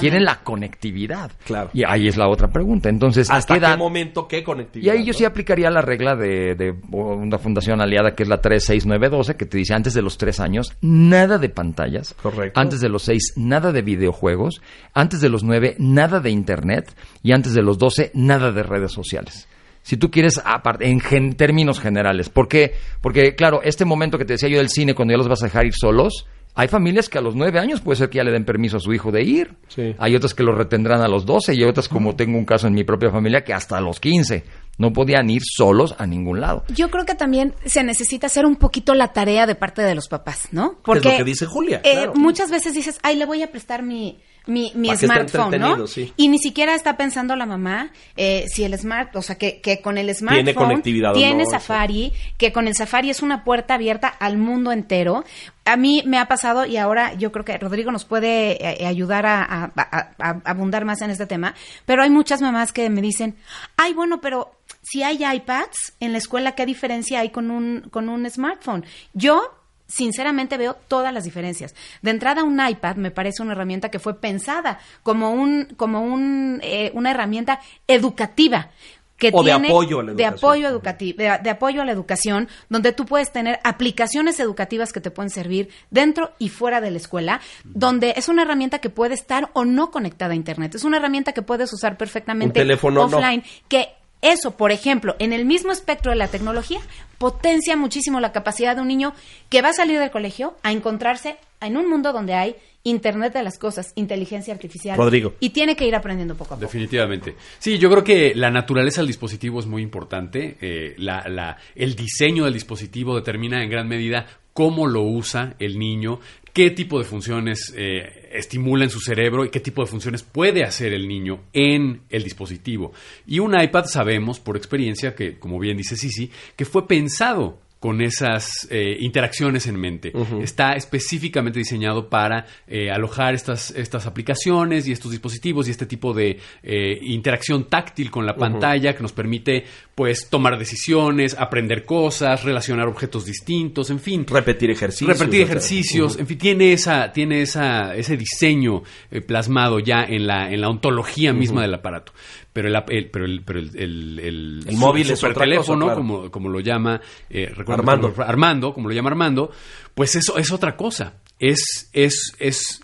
quieren 0.00 0.24
la 0.24 0.36
conectividad. 0.36 1.30
Claro. 1.44 1.68
Y 1.74 1.84
ahí 1.84 2.08
es 2.08 2.16
la 2.16 2.26
otra 2.26 2.48
pregunta. 2.48 2.88
Entonces, 2.88 3.28
¿a 3.28 3.36
¿Hasta 3.36 3.60
qué 3.60 3.76
momento 3.76 4.26
qué 4.26 4.38
Y 4.38 4.42
conectividad? 4.44 4.94
ahí 4.94 5.04
yo 5.04 5.12
no? 5.12 5.18
sí 5.18 5.26
aplicaría 5.26 5.68
la 5.68 5.82
regla 5.82 6.16
de, 6.16 6.54
de 6.54 6.74
una 6.90 7.36
fundación 7.36 7.82
aliada 7.82 8.14
que 8.14 8.22
es 8.22 8.30
la 8.30 8.40
36912, 8.40 9.36
que 9.36 9.44
te 9.44 9.58
dice 9.58 9.74
antes 9.74 9.92
de 9.92 10.00
los 10.00 10.16
3 10.16 10.40
años, 10.40 10.72
nada 10.80 11.36
de 11.36 11.50
pantallas. 11.50 12.14
Correcto. 12.22 12.58
Antes 12.58 12.80
de 12.80 12.88
los 12.88 13.02
6, 13.02 13.34
nada 13.36 13.72
de 13.72 13.82
videojuegos. 13.82 14.62
Antes 14.94 15.20
de 15.20 15.28
los 15.28 15.44
9, 15.44 15.76
nada 15.80 16.20
de 16.20 16.30
internet. 16.30 16.94
Y 17.22 17.32
antes 17.32 17.52
de 17.52 17.60
los 17.60 17.76
12, 17.76 18.12
nada 18.14 18.52
de 18.52 18.62
redes 18.62 18.90
sociales. 18.90 19.46
Si 19.82 19.96
tú 19.96 20.10
quieres, 20.10 20.40
aparte, 20.44 20.86
en 20.88 21.00
gen- 21.00 21.34
términos 21.34 21.80
generales. 21.80 22.28
¿Por 22.28 22.48
qué? 22.48 22.74
Porque, 23.00 23.34
claro, 23.34 23.60
este 23.62 23.84
momento 23.84 24.18
que 24.18 24.24
te 24.24 24.34
decía 24.34 24.48
yo 24.48 24.58
del 24.58 24.68
cine, 24.68 24.94
cuando 24.94 25.12
ya 25.12 25.18
los 25.18 25.28
vas 25.28 25.42
a 25.42 25.46
dejar 25.46 25.66
ir 25.66 25.74
solos, 25.74 26.26
hay 26.54 26.66
familias 26.66 27.08
que 27.08 27.18
a 27.18 27.20
los 27.20 27.36
9 27.36 27.58
años 27.60 27.80
puede 27.80 27.96
ser 27.96 28.10
que 28.10 28.16
ya 28.18 28.24
le 28.24 28.32
den 28.32 28.44
permiso 28.44 28.78
a 28.78 28.80
su 28.80 28.92
hijo 28.92 29.12
de 29.12 29.22
ir. 29.22 29.54
Sí. 29.68 29.94
Hay 29.98 30.16
otras 30.16 30.34
que 30.34 30.42
lo 30.42 30.52
retendrán 30.52 31.00
a 31.02 31.08
los 31.08 31.24
12 31.24 31.54
y 31.54 31.62
hay 31.62 31.68
otras, 31.68 31.88
como 31.88 32.16
tengo 32.16 32.36
un 32.36 32.44
caso 32.44 32.66
en 32.66 32.74
mi 32.74 32.82
propia 32.82 33.10
familia, 33.10 33.44
que 33.44 33.54
hasta 33.54 33.80
los 33.80 34.00
15 34.00 34.44
no 34.78 34.92
podían 34.92 35.30
ir 35.30 35.42
solos 35.44 35.94
a 35.98 36.06
ningún 36.06 36.40
lado. 36.40 36.64
Yo 36.74 36.90
creo 36.90 37.04
que 37.04 37.14
también 37.14 37.54
se 37.64 37.84
necesita 37.84 38.26
hacer 38.26 38.44
un 38.44 38.56
poquito 38.56 38.94
la 38.94 39.12
tarea 39.12 39.46
de 39.46 39.54
parte 39.54 39.82
de 39.82 39.94
los 39.94 40.08
papás, 40.08 40.48
¿no? 40.52 40.78
es 40.96 41.04
lo 41.04 41.10
que 41.16 41.24
dice 41.24 41.46
Julia, 41.46 41.80
eh, 41.84 41.92
claro. 41.92 42.14
muchas 42.14 42.50
veces 42.50 42.74
dices, 42.74 42.98
ay, 43.02 43.16
le 43.16 43.26
voy 43.26 43.42
a 43.42 43.50
prestar 43.52 43.82
mi, 43.84 44.20
mi, 44.48 44.72
mi 44.74 44.88
smartphone, 45.06 45.50
¿no? 45.60 45.86
sí. 45.86 46.12
Y 46.16 46.28
ni 46.28 46.38
siquiera 46.38 46.74
está 46.74 46.96
pensando 46.96 47.36
la 47.36 47.46
mamá 47.46 47.90
eh, 48.16 48.44
si 48.48 48.64
el 48.64 48.76
smart, 48.76 49.14
o 49.14 49.22
sea, 49.22 49.36
que, 49.38 49.60
que 49.60 49.80
con 49.80 49.96
el 49.98 50.12
smartphone 50.14 50.44
conectividad 50.54 51.12
o 51.12 51.14
tiene 51.14 51.44
no, 51.44 51.50
Safari, 51.50 52.12
que 52.36 52.52
con 52.52 52.66
el 52.66 52.74
Safari 52.74 53.10
es 53.10 53.22
una 53.22 53.44
puerta 53.44 53.74
abierta 53.74 54.08
al 54.08 54.36
mundo 54.38 54.72
entero. 54.72 55.24
A 55.64 55.76
mí 55.76 56.02
me 56.06 56.18
ha 56.18 56.26
pasado 56.26 56.64
y 56.66 56.78
ahora 56.78 57.12
yo 57.14 57.30
creo 57.30 57.44
que 57.44 57.56
Rodrigo 57.58 57.92
nos 57.92 58.04
puede 58.06 58.52
eh, 58.82 58.86
ayudar 58.86 59.26
a, 59.26 59.42
a- 59.42 59.72
a- 59.76 60.12
a 60.18 60.40
abundar 60.50 60.84
más 60.84 61.02
en 61.02 61.10
este 61.10 61.26
tema, 61.26 61.54
pero 61.86 62.02
hay 62.02 62.10
muchas 62.10 62.40
mamás 62.40 62.72
que 62.72 62.88
me 62.90 63.02
dicen, 63.02 63.36
ay, 63.76 63.92
bueno, 63.92 64.20
pero 64.20 64.52
si 64.82 65.02
hay 65.02 65.22
iPads 65.24 65.94
en 66.00 66.12
la 66.12 66.18
escuela, 66.18 66.52
¿qué 66.52 66.64
diferencia 66.64 67.20
hay 67.20 67.28
con 67.30 67.50
un, 67.50 67.82
con 67.90 68.08
un 68.08 68.28
smartphone? 68.30 68.86
Yo, 69.12 69.42
sinceramente, 69.88 70.56
veo 70.56 70.74
todas 70.86 71.12
las 71.12 71.24
diferencias. 71.24 71.74
De 72.02 72.10
entrada, 72.12 72.44
un 72.44 72.60
iPad 72.64 72.96
me 72.96 73.10
parece 73.10 73.42
una 73.42 73.52
herramienta 73.52 73.88
que 73.90 73.98
fue 73.98 74.20
pensada 74.20 74.78
como, 75.02 75.30
un, 75.32 75.64
como 75.76 76.02
un, 76.02 76.60
eh, 76.62 76.90
una 76.94 77.10
herramienta 77.10 77.58
educativa. 77.86 78.70
Que 79.16 79.30
O 79.34 79.42
de 79.42 79.50
tiene- 79.50 79.66
apoyo 79.70 79.98
a 79.98 80.02
la 80.04 80.12
de 80.14 80.22
educación. 80.22 80.38
apoyo 80.38 80.68
educativo, 80.68 81.16
de, 81.18 81.38
de 81.42 81.50
apoyo 81.50 81.82
a 81.82 81.84
la 81.84 81.90
educación, 81.90 82.48
donde 82.68 82.92
tú 82.92 83.04
puedes 83.04 83.32
tener 83.32 83.58
aplicaciones 83.64 84.38
educativas 84.38 84.92
que 84.92 85.00
te 85.00 85.10
pueden 85.10 85.30
servir 85.30 85.70
dentro 85.90 86.34
y 86.38 86.50
fuera 86.50 86.80
de 86.80 86.92
la 86.92 86.98
escuela, 86.98 87.40
donde 87.64 88.14
es 88.16 88.28
una 88.28 88.42
herramienta 88.42 88.78
que 88.78 88.90
puede 88.90 89.14
estar 89.14 89.50
o 89.54 89.64
no 89.64 89.90
conectada 89.90 90.34
a 90.34 90.36
internet. 90.36 90.76
Es 90.76 90.84
una 90.84 90.98
herramienta 90.98 91.32
que 91.32 91.42
puedes 91.42 91.72
usar 91.72 91.96
perfectamente 91.96 92.60
teléfono 92.60 93.08
no. 93.08 93.16
offline, 93.16 93.42
que 93.66 93.88
eso, 94.22 94.56
por 94.56 94.72
ejemplo, 94.72 95.14
en 95.18 95.32
el 95.32 95.44
mismo 95.44 95.72
espectro 95.72 96.10
de 96.10 96.16
la 96.18 96.28
tecnología, 96.28 96.80
potencia 97.18 97.76
muchísimo 97.76 98.20
la 98.20 98.32
capacidad 98.32 98.74
de 98.76 98.82
un 98.82 98.88
niño 98.88 99.14
que 99.48 99.62
va 99.62 99.68
a 99.70 99.72
salir 99.72 99.98
del 99.98 100.10
colegio 100.10 100.56
a 100.62 100.72
encontrarse 100.72 101.36
en 101.60 101.76
un 101.76 101.88
mundo 101.88 102.12
donde 102.12 102.34
hay 102.34 102.56
Internet 102.84 103.32
de 103.34 103.42
las 103.42 103.58
cosas, 103.58 103.92
inteligencia 103.96 104.54
artificial. 104.54 104.96
Rodrigo. 104.96 105.34
Y 105.40 105.50
tiene 105.50 105.74
que 105.76 105.86
ir 105.86 105.94
aprendiendo 105.96 106.34
poco 106.36 106.54
a 106.54 106.56
poco. 106.56 106.66
Definitivamente. 106.66 107.34
Sí, 107.58 107.76
yo 107.76 107.90
creo 107.90 108.04
que 108.04 108.34
la 108.34 108.50
naturaleza 108.50 109.00
del 109.02 109.08
dispositivo 109.08 109.58
es 109.60 109.66
muy 109.66 109.82
importante. 109.82 110.56
Eh, 110.60 110.94
la- 110.96 111.28
la- 111.28 111.58
el 111.74 111.96
diseño 111.96 112.44
del 112.44 112.54
dispositivo 112.54 113.16
determina 113.16 113.62
en 113.62 113.68
gran 113.68 113.88
medida 113.88 114.26
cómo 114.54 114.86
lo 114.86 115.02
usa 115.02 115.54
el 115.58 115.78
niño, 115.78 116.20
qué 116.52 116.70
tipo 116.70 116.98
de 116.98 117.04
funciones 117.04 117.72
eh, 117.76 118.30
estimula 118.32 118.84
en 118.84 118.90
su 118.90 119.00
cerebro 119.00 119.44
y 119.44 119.50
qué 119.50 119.60
tipo 119.60 119.82
de 119.82 119.90
funciones 119.90 120.22
puede 120.22 120.64
hacer 120.64 120.92
el 120.92 121.08
niño 121.08 121.40
en 121.52 122.02
el 122.10 122.22
dispositivo. 122.22 122.92
Y 123.26 123.38
un 123.38 123.58
iPad 123.58 123.84
sabemos 123.86 124.40
por 124.40 124.56
experiencia 124.56 125.14
que, 125.14 125.38
como 125.38 125.58
bien 125.58 125.76
dice 125.76 125.96
Sisi, 125.96 126.30
que 126.56 126.64
fue 126.64 126.86
pensado 126.86 127.58
con 127.80 128.00
esas 128.00 128.66
eh, 128.70 128.96
interacciones 129.00 129.66
en 129.66 129.76
mente. 129.76 130.12
Está 130.42 130.72
específicamente 130.72 131.60
diseñado 131.60 132.08
para 132.08 132.44
eh, 132.66 132.90
alojar 132.90 133.34
estas, 133.34 133.70
estas 133.70 134.06
aplicaciones 134.06 134.88
y 134.88 134.92
estos 134.92 135.12
dispositivos 135.12 135.68
y 135.68 135.70
este 135.70 135.86
tipo 135.86 136.12
de 136.12 136.38
eh, 136.62 136.98
interacción 137.02 137.68
táctil 137.68 138.10
con 138.10 138.26
la 138.26 138.34
pantalla 138.34 138.94
que 138.94 139.02
nos 139.02 139.12
permite 139.12 139.64
pues 139.94 140.28
tomar 140.28 140.58
decisiones, 140.58 141.36
aprender 141.38 141.84
cosas, 141.84 142.44
relacionar 142.44 142.88
objetos 142.88 143.24
distintos, 143.24 143.90
en 143.90 144.00
fin. 144.00 144.26
Repetir 144.26 144.70
ejercicios. 144.70 145.18
Repetir 145.18 145.42
ejercicios, 145.42 146.18
en 146.18 146.26
fin, 146.26 146.38
tiene 146.38 146.72
esa, 146.72 147.12
tiene 147.12 147.42
esa, 147.42 147.94
ese 147.94 148.16
diseño 148.16 148.82
plasmado 149.26 149.78
ya 149.78 150.04
en 150.04 150.26
la, 150.26 150.50
en 150.52 150.60
la 150.60 150.68
ontología 150.68 151.32
misma 151.32 151.62
del 151.62 151.74
aparato. 151.74 152.12
Pero 152.52 152.68
el, 152.68 152.74
el- 152.88 153.10
pero 153.10 153.24
el, 153.24 153.42
pero 153.44 153.58
el, 153.60 153.76
el, 153.76 154.64
el, 154.66 154.76
móvil 154.76 155.10
es 155.10 155.18
otra 155.22 155.34
cosa, 155.34 155.44
teléfono, 155.44 155.84
claro. 155.86 155.98
como, 156.00 156.30
como 156.30 156.48
lo 156.48 156.60
llama, 156.60 157.00
eh, 157.30 157.52
Armando. 157.66 158.12
Armando, 158.18 158.72
como 158.74 158.88
lo 158.88 158.94
llama 158.94 159.10
Armando, 159.10 159.50
pues 159.94 160.16
eso 160.16 160.38
es 160.38 160.50
otra 160.50 160.76
cosa. 160.76 161.14
Es, 161.38 161.88
es, 161.92 162.34
es, 162.40 162.80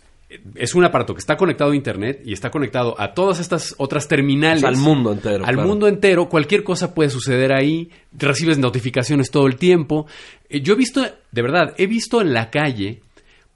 es 0.54 0.74
un 0.74 0.84
aparato 0.84 1.12
que 1.14 1.18
está 1.18 1.36
conectado 1.36 1.72
a 1.72 1.76
internet 1.76 2.20
y 2.24 2.32
está 2.32 2.50
conectado 2.50 2.94
a 3.00 3.14
todas 3.14 3.40
estas 3.40 3.74
otras 3.78 4.06
terminales. 4.06 4.62
Al 4.64 4.76
mundo 4.76 5.12
entero, 5.12 5.44
Al 5.44 5.54
claro. 5.54 5.68
mundo 5.68 5.88
entero. 5.88 6.28
Cualquier 6.28 6.62
cosa 6.62 6.94
puede 6.94 7.10
suceder 7.10 7.52
ahí. 7.52 7.90
Recibes 8.12 8.58
notificaciones 8.58 9.30
todo 9.30 9.46
el 9.48 9.56
tiempo. 9.56 10.06
Eh, 10.48 10.60
Yo 10.60 10.74
he 10.74 10.76
visto, 10.76 11.02
de 11.32 11.42
verdad, 11.42 11.74
he 11.78 11.86
visto 11.88 12.20
en 12.20 12.32
la 12.32 12.50
calle 12.50 13.00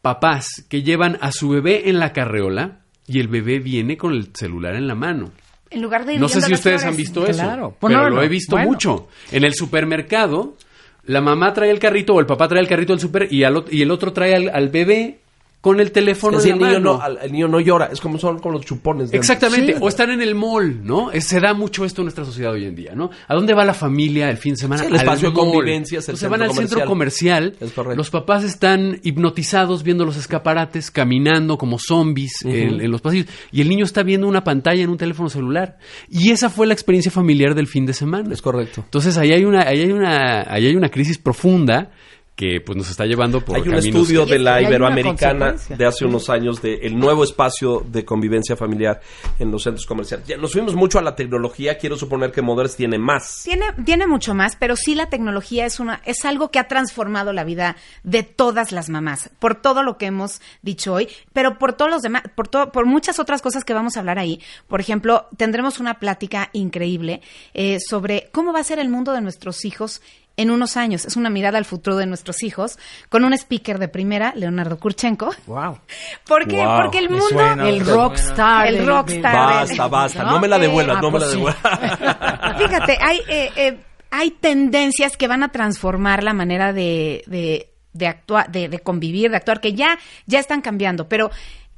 papás 0.02 0.64
que 0.68 0.82
llevan 0.82 1.18
a 1.20 1.32
su 1.32 1.50
bebé 1.50 1.88
en 1.90 1.98
la 1.98 2.12
carreola 2.12 2.80
y 3.06 3.20
el 3.20 3.28
bebé 3.28 3.58
viene 3.58 3.96
con 3.96 4.12
el 4.12 4.30
celular 4.34 4.74
en 4.74 4.86
la 4.88 4.94
mano. 4.94 5.30
En 5.70 5.82
lugar 5.82 6.04
de 6.06 6.14
ir 6.14 6.20
No 6.20 6.28
sé 6.28 6.40
si 6.40 6.52
ustedes 6.52 6.82
flores. 6.82 6.84
han 6.84 6.96
visto 6.96 7.26
eso, 7.26 7.42
Claro. 7.42 7.76
pero 7.80 7.94
Bueno, 7.94 8.10
lo 8.10 8.22
he 8.22 8.28
visto 8.28 8.56
bueno. 8.56 8.70
mucho. 8.70 9.08
En 9.32 9.44
el 9.44 9.54
supermercado, 9.54 10.56
la 11.04 11.20
mamá 11.20 11.52
trae 11.52 11.70
el 11.70 11.78
carrito 11.78 12.14
o 12.14 12.20
el 12.20 12.26
papá 12.26 12.48
trae 12.48 12.60
el 12.60 12.68
carrito 12.68 12.92
del 12.92 13.00
super 13.00 13.28
y, 13.30 13.44
al 13.44 13.64
y 13.70 13.82
el 13.82 13.90
otro 13.90 14.12
trae 14.12 14.34
al, 14.34 14.48
al 14.48 14.68
bebé 14.68 15.18
con 15.60 15.80
el 15.80 15.90
teléfono 15.90 16.38
en 16.38 16.42
decir, 16.44 16.56
la 16.56 16.68
el 16.68 16.74
niño, 16.74 16.84
mano. 16.92 16.98
no, 16.98 17.02
al- 17.02 17.18
el 17.20 17.32
niño 17.32 17.48
no 17.48 17.58
llora, 17.58 17.86
es 17.92 18.00
como 18.00 18.16
son 18.18 18.38
como 18.38 18.54
los 18.58 18.64
chupones. 18.64 19.10
de. 19.10 19.16
Exactamente, 19.18 19.72
Sí. 19.74 19.78
o 19.80 19.88
están 19.88 20.10
en 20.10 20.22
el 20.22 20.36
mall, 20.36 20.84
¿no? 20.84 21.10
Es- 21.10 21.24
se 21.26 21.40
da 21.40 21.52
mucho 21.52 21.84
esto 21.84 22.00
en 22.02 22.04
nuestra 22.06 22.24
sociedad 22.24 22.52
hoy 22.52 22.64
en 22.64 22.76
día, 22.76 22.94
¿no? 22.94 23.10
¿A 23.26 23.34
dónde 23.34 23.54
va 23.54 23.64
la 23.64 23.74
familia 23.74 24.30
el 24.30 24.36
fin 24.36 24.52
de 24.54 24.58
semana? 24.60 24.82
Sí, 24.82 24.88
el 24.88 24.94
espacio 24.94 25.28
Al 25.28 25.34
de 25.34 25.40
convivencia 25.40 25.96
el 25.98 26.02
Entonces 26.04 26.28
van 26.30 26.42
al 26.42 26.52
centro 26.52 26.84
comercial, 26.84 27.56
Es 27.58 27.72
correcto. 27.72 27.96
los 27.96 28.08
papás 28.08 28.44
están 28.44 29.00
hipnotizados 29.02 29.82
viendo 29.82 30.04
los 30.04 30.16
escaparates, 30.16 30.92
caminando 30.92 31.58
como 31.58 31.78
zombies 31.80 32.42
en, 32.44 32.80
en 32.80 32.90
los 32.90 33.00
pasillos, 33.00 33.26
y 33.50 33.60
el 33.60 33.68
niño 33.68 33.84
está 33.84 34.04
viendo 34.04 34.28
una 34.28 34.44
pantalla 34.44 34.82
en 34.84 34.90
un 34.90 34.96
teléfono 34.96 35.28
celular. 35.28 35.78
Y 36.08 36.30
esa 36.30 36.50
fue 36.50 36.68
la 36.68 36.72
experiencia 36.72 37.10
familiar 37.10 37.56
del 37.56 37.66
fin 37.66 37.84
de 37.84 37.94
semana. 37.94 38.32
Es 38.32 38.42
correcto. 38.42 38.82
Entonces 38.84 39.18
ahí 39.18 39.32
hay 39.32 39.44
una, 39.44 39.62
ahí 39.62 39.80
hay 39.80 39.90
una, 39.90 40.42
ahí 40.52 40.66
hay 40.66 40.76
una 40.76 40.88
crisis 40.88 41.18
profunda 41.18 41.90
que 42.38 42.60
pues 42.60 42.78
nos 42.78 42.88
está 42.88 43.04
llevando 43.04 43.44
por 43.44 43.56
Hay 43.56 43.62
un 43.62 43.74
estudio 43.74 44.24
de 44.24 44.38
la 44.38 44.62
Iberoamericana 44.62 45.56
de 45.68 45.84
hace 45.84 46.04
unos 46.04 46.30
años 46.30 46.62
de 46.62 46.74
el 46.82 46.96
nuevo 46.96 47.24
espacio 47.24 47.84
de 47.84 48.04
convivencia 48.04 48.54
familiar 48.54 49.00
en 49.40 49.50
los 49.50 49.64
centros 49.64 49.84
comerciales. 49.84 50.24
Ya 50.28 50.36
nos 50.36 50.52
fuimos 50.52 50.76
mucho 50.76 51.00
a 51.00 51.02
la 51.02 51.16
tecnología, 51.16 51.78
quiero 51.78 51.96
suponer 51.96 52.30
que 52.30 52.40
Moders 52.40 52.76
tiene 52.76 52.96
más. 52.96 53.42
Tiene, 53.42 53.66
tiene 53.84 54.06
mucho 54.06 54.34
más, 54.34 54.54
pero 54.54 54.76
sí 54.76 54.94
la 54.94 55.10
tecnología 55.10 55.66
es 55.66 55.80
una, 55.80 56.00
es 56.04 56.24
algo 56.24 56.52
que 56.52 56.60
ha 56.60 56.68
transformado 56.68 57.32
la 57.32 57.42
vida 57.42 57.74
de 58.04 58.22
todas 58.22 58.70
las 58.70 58.88
mamás, 58.88 59.30
por 59.40 59.56
todo 59.56 59.82
lo 59.82 59.98
que 59.98 60.06
hemos 60.06 60.40
dicho 60.62 60.94
hoy, 60.94 61.08
pero 61.32 61.58
por 61.58 61.72
todos 61.72 61.90
los 61.90 62.02
demás, 62.02 62.22
por 62.36 62.46
todo, 62.46 62.70
por 62.70 62.86
muchas 62.86 63.18
otras 63.18 63.42
cosas 63.42 63.64
que 63.64 63.74
vamos 63.74 63.96
a 63.96 64.00
hablar 64.00 64.20
ahí. 64.20 64.40
Por 64.68 64.80
ejemplo, 64.80 65.26
tendremos 65.36 65.80
una 65.80 65.98
plática 65.98 66.50
increíble 66.52 67.20
eh, 67.52 67.78
sobre 67.80 68.28
cómo 68.30 68.52
va 68.52 68.60
a 68.60 68.64
ser 68.64 68.78
el 68.78 68.90
mundo 68.90 69.12
de 69.12 69.22
nuestros 69.22 69.64
hijos 69.64 70.02
en 70.38 70.50
unos 70.50 70.78
años. 70.78 71.04
Es 71.04 71.16
una 71.16 71.28
mirada 71.28 71.58
al 71.58 71.66
futuro 71.66 71.96
de 71.96 72.06
nuestros 72.06 72.42
hijos, 72.42 72.78
con 73.10 73.24
un 73.24 73.34
speaker 73.34 73.78
de 73.78 73.88
primera, 73.88 74.32
Leonardo 74.34 74.78
Kurchenko. 74.78 75.30
Wow. 75.46 75.78
¿Por 76.26 76.46
qué? 76.46 76.64
Wow, 76.64 76.80
Porque 76.80 76.98
el 76.98 77.10
mundo... 77.10 77.26
suena. 77.28 77.68
El 77.68 77.84
rockstar. 77.84 78.68
El 78.68 78.86
rockstar. 78.86 79.34
Basta, 79.34 79.88
basta, 79.88 80.22
no 80.24 80.40
me 80.40 80.48
la 80.48 80.58
devuelvas, 80.58 80.96
Ah, 80.96 81.00
no 81.02 81.10
me 81.10 81.18
pues 81.18 81.24
la 81.24 81.30
sí. 81.30 81.36
devuelvas. 81.36 82.58
Fíjate, 82.58 82.98
hay, 83.00 83.20
eh, 83.28 83.50
eh, 83.56 83.80
hay 84.10 84.30
tendencias 84.30 85.16
que 85.16 85.28
van 85.28 85.42
a 85.42 85.50
transformar 85.50 86.22
la 86.22 86.32
manera 86.32 86.72
de, 86.72 87.24
de, 87.26 87.72
de 87.92 88.06
actuar, 88.06 88.50
de, 88.50 88.68
de 88.68 88.78
convivir, 88.78 89.30
de 89.30 89.36
actuar, 89.36 89.60
que 89.60 89.74
ya, 89.74 89.98
ya 90.26 90.38
están 90.38 90.60
cambiando, 90.62 91.08
pero 91.08 91.30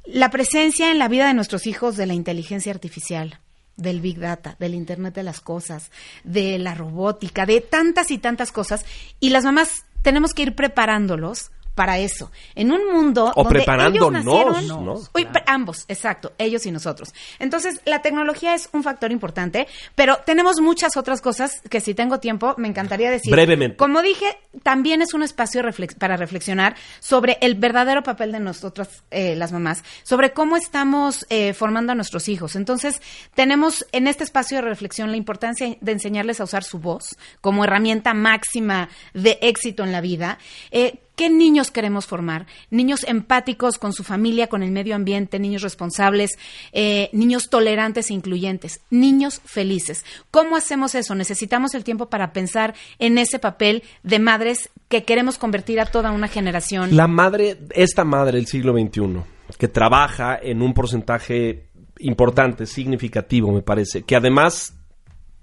la 0.05 0.29
presencia 0.29 0.91
en 0.91 0.99
la 0.99 1.07
vida 1.07 1.27
de 1.27 1.33
nuestros 1.33 1.65
hijos 1.67 1.97
de 1.97 2.05
la 2.05 2.13
inteligencia 2.13 2.71
artificial, 2.71 3.39
del 3.77 4.01
Big 4.01 4.19
Data, 4.19 4.55
del 4.59 4.75
Internet 4.75 5.15
de 5.15 5.23
las 5.23 5.41
Cosas, 5.41 5.91
de 6.23 6.59
la 6.59 6.75
robótica, 6.75 7.45
de 7.45 7.61
tantas 7.61 8.11
y 8.11 8.17
tantas 8.17 8.51
cosas, 8.51 8.85
y 9.19 9.29
las 9.29 9.43
mamás 9.43 9.85
tenemos 10.01 10.33
que 10.33 10.43
ir 10.43 10.55
preparándolos 10.55 11.51
para 11.75 11.99
eso. 11.99 12.31
En 12.55 12.71
un 12.71 12.91
mundo 12.91 13.31
O 13.35 13.43
donde 13.43 13.59
preparándonos, 13.59 14.23
ellos 14.23 14.53
nacieron, 14.57 14.85
¿no? 14.85 15.01
Uy, 15.13 15.27
ambos, 15.45 15.85
exacto, 15.87 16.33
ellos 16.37 16.65
y 16.65 16.71
nosotros. 16.71 17.13
Entonces, 17.39 17.81
la 17.85 18.01
tecnología 18.01 18.55
es 18.55 18.69
un 18.73 18.83
factor 18.83 19.11
importante, 19.11 19.67
pero 19.95 20.17
tenemos 20.25 20.59
muchas 20.59 20.97
otras 20.97 21.21
cosas 21.21 21.61
que 21.69 21.79
si 21.79 21.93
tengo 21.93 22.19
tiempo 22.19 22.55
me 22.57 22.67
encantaría 22.67 23.09
decir. 23.09 23.31
Brevemente. 23.31 23.77
Como 23.77 24.01
dije, 24.01 24.37
también 24.63 25.01
es 25.01 25.13
un 25.13 25.23
espacio 25.23 25.61
reflex- 25.61 25.97
para 25.97 26.17
reflexionar 26.17 26.75
sobre 26.99 27.37
el 27.41 27.55
verdadero 27.55 28.03
papel 28.03 28.31
de 28.31 28.39
nosotras, 28.39 29.03
eh, 29.11 29.35
las 29.35 29.51
mamás, 29.51 29.83
sobre 30.03 30.31
cómo 30.31 30.57
estamos 30.57 31.25
eh, 31.29 31.53
formando 31.53 31.91
a 31.93 31.95
nuestros 31.95 32.27
hijos. 32.27 32.55
Entonces, 32.55 33.01
tenemos 33.33 33.85
en 33.91 34.07
este 34.07 34.23
espacio 34.23 34.57
de 34.57 34.63
reflexión 34.63 35.11
la 35.11 35.17
importancia 35.17 35.77
de 35.79 35.91
enseñarles 35.91 36.41
a 36.41 36.43
usar 36.43 36.63
su 36.63 36.79
voz 36.79 37.15
como 37.39 37.63
herramienta 37.63 38.13
máxima 38.13 38.89
de 39.13 39.37
éxito 39.41 39.83
en 39.83 39.91
la 39.91 40.01
vida. 40.01 40.37
Eh, 40.71 40.99
¿Qué 41.15 41.29
niños 41.29 41.71
queremos 41.71 42.05
formar? 42.05 42.47
Niños 42.69 43.03
empáticos 43.07 43.77
con 43.77 43.93
su 43.93 44.03
familia, 44.03 44.47
con 44.47 44.63
el 44.63 44.71
medio 44.71 44.95
ambiente, 44.95 45.39
niños 45.39 45.61
responsables, 45.61 46.31
eh, 46.71 47.09
niños 47.13 47.49
tolerantes 47.49 48.09
e 48.09 48.13
incluyentes, 48.13 48.81
niños 48.89 49.41
felices. 49.45 50.05
¿Cómo 50.31 50.55
hacemos 50.55 50.95
eso? 50.95 51.13
Necesitamos 51.13 51.75
el 51.75 51.83
tiempo 51.83 52.09
para 52.09 52.33
pensar 52.33 52.73
en 52.97 53.17
ese 53.17 53.39
papel 53.39 53.83
de 54.03 54.19
madres 54.19 54.69
que 54.87 55.03
queremos 55.03 55.37
convertir 55.37 55.79
a 55.79 55.85
toda 55.85 56.11
una 56.11 56.27
generación. 56.27 56.95
La 56.95 57.07
madre, 57.07 57.57
esta 57.71 58.03
madre 58.03 58.37
del 58.37 58.47
siglo 58.47 58.73
XXI, 58.73 59.21
que 59.57 59.67
trabaja 59.67 60.39
en 60.41 60.61
un 60.61 60.73
porcentaje 60.73 61.67
importante, 61.99 62.65
significativo, 62.65 63.51
me 63.51 63.61
parece, 63.61 64.03
que 64.03 64.15
además, 64.15 64.75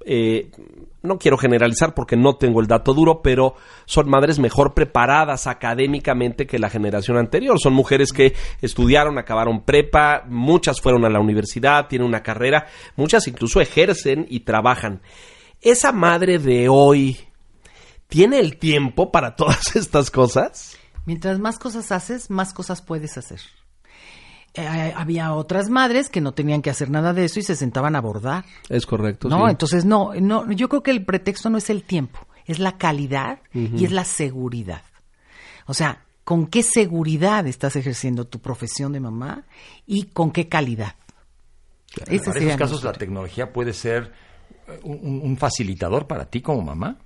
eh, 0.04 0.50
no 1.02 1.18
quiero 1.18 1.38
generalizar 1.38 1.94
porque 1.94 2.16
no 2.16 2.36
tengo 2.36 2.60
el 2.60 2.66
dato 2.66 2.92
duro, 2.94 3.22
pero 3.22 3.54
son 3.84 4.08
madres 4.08 4.38
mejor 4.38 4.74
preparadas 4.74 5.46
académicamente 5.46 6.46
que 6.46 6.58
la 6.58 6.70
generación 6.70 7.16
anterior. 7.16 7.58
Son 7.60 7.72
mujeres 7.72 8.12
que 8.12 8.34
estudiaron, 8.60 9.18
acabaron 9.18 9.62
prepa, 9.62 10.24
muchas 10.28 10.80
fueron 10.80 11.04
a 11.04 11.10
la 11.10 11.20
universidad, 11.20 11.86
tienen 11.86 12.08
una 12.08 12.22
carrera, 12.22 12.66
muchas 12.96 13.28
incluso 13.28 13.60
ejercen 13.60 14.26
y 14.28 14.40
trabajan. 14.40 15.00
Esa 15.60 15.92
madre 15.92 16.38
de 16.38 16.68
hoy 16.68 17.18
tiene 18.08 18.38
el 18.40 18.58
tiempo 18.58 19.12
para 19.12 19.36
todas 19.36 19.76
estas 19.76 20.10
cosas. 20.10 20.76
Mientras 21.06 21.38
más 21.38 21.58
cosas 21.58 21.90
haces, 21.92 22.30
más 22.30 22.52
cosas 22.52 22.82
puedes 22.82 23.16
hacer. 23.16 23.40
Eh, 24.60 24.92
había 24.96 25.32
otras 25.34 25.68
madres 25.70 26.08
que 26.08 26.20
no 26.20 26.32
tenían 26.32 26.62
que 26.62 26.70
hacer 26.70 26.90
nada 26.90 27.12
de 27.12 27.24
eso 27.26 27.38
y 27.38 27.42
se 27.42 27.54
sentaban 27.54 27.94
a 27.96 28.00
bordar. 28.00 28.44
Es 28.68 28.86
correcto. 28.86 29.28
No, 29.28 29.44
sí. 29.44 29.50
entonces 29.50 29.84
no, 29.84 30.12
no, 30.20 30.50
yo 30.52 30.68
creo 30.68 30.82
que 30.82 30.90
el 30.90 31.04
pretexto 31.04 31.48
no 31.50 31.58
es 31.58 31.70
el 31.70 31.82
tiempo, 31.84 32.18
es 32.46 32.58
la 32.58 32.76
calidad 32.78 33.38
y 33.52 33.84
es 33.84 33.92
la 33.92 34.04
seguridad. 34.04 34.82
O 35.66 35.74
sea, 35.74 36.02
¿con 36.24 36.46
qué 36.46 36.62
seguridad 36.62 37.46
estás 37.46 37.76
ejerciendo 37.76 38.26
tu 38.26 38.40
profesión 38.40 38.92
de 38.92 39.00
mamá 39.00 39.44
y 39.86 40.04
con 40.04 40.30
qué 40.32 40.48
calidad? 40.48 40.94
Para 41.96 42.10
sería 42.10 42.48
esos 42.48 42.56
casos 42.58 42.70
nuestro- 42.72 42.92
la 42.92 42.98
tecnología 42.98 43.52
puede 43.52 43.72
ser 43.72 44.12
eh, 44.66 44.80
un, 44.82 45.20
un 45.22 45.36
facilitador 45.36 46.06
para 46.06 46.24
ti 46.26 46.40
como 46.42 46.62
mamá. 46.62 46.96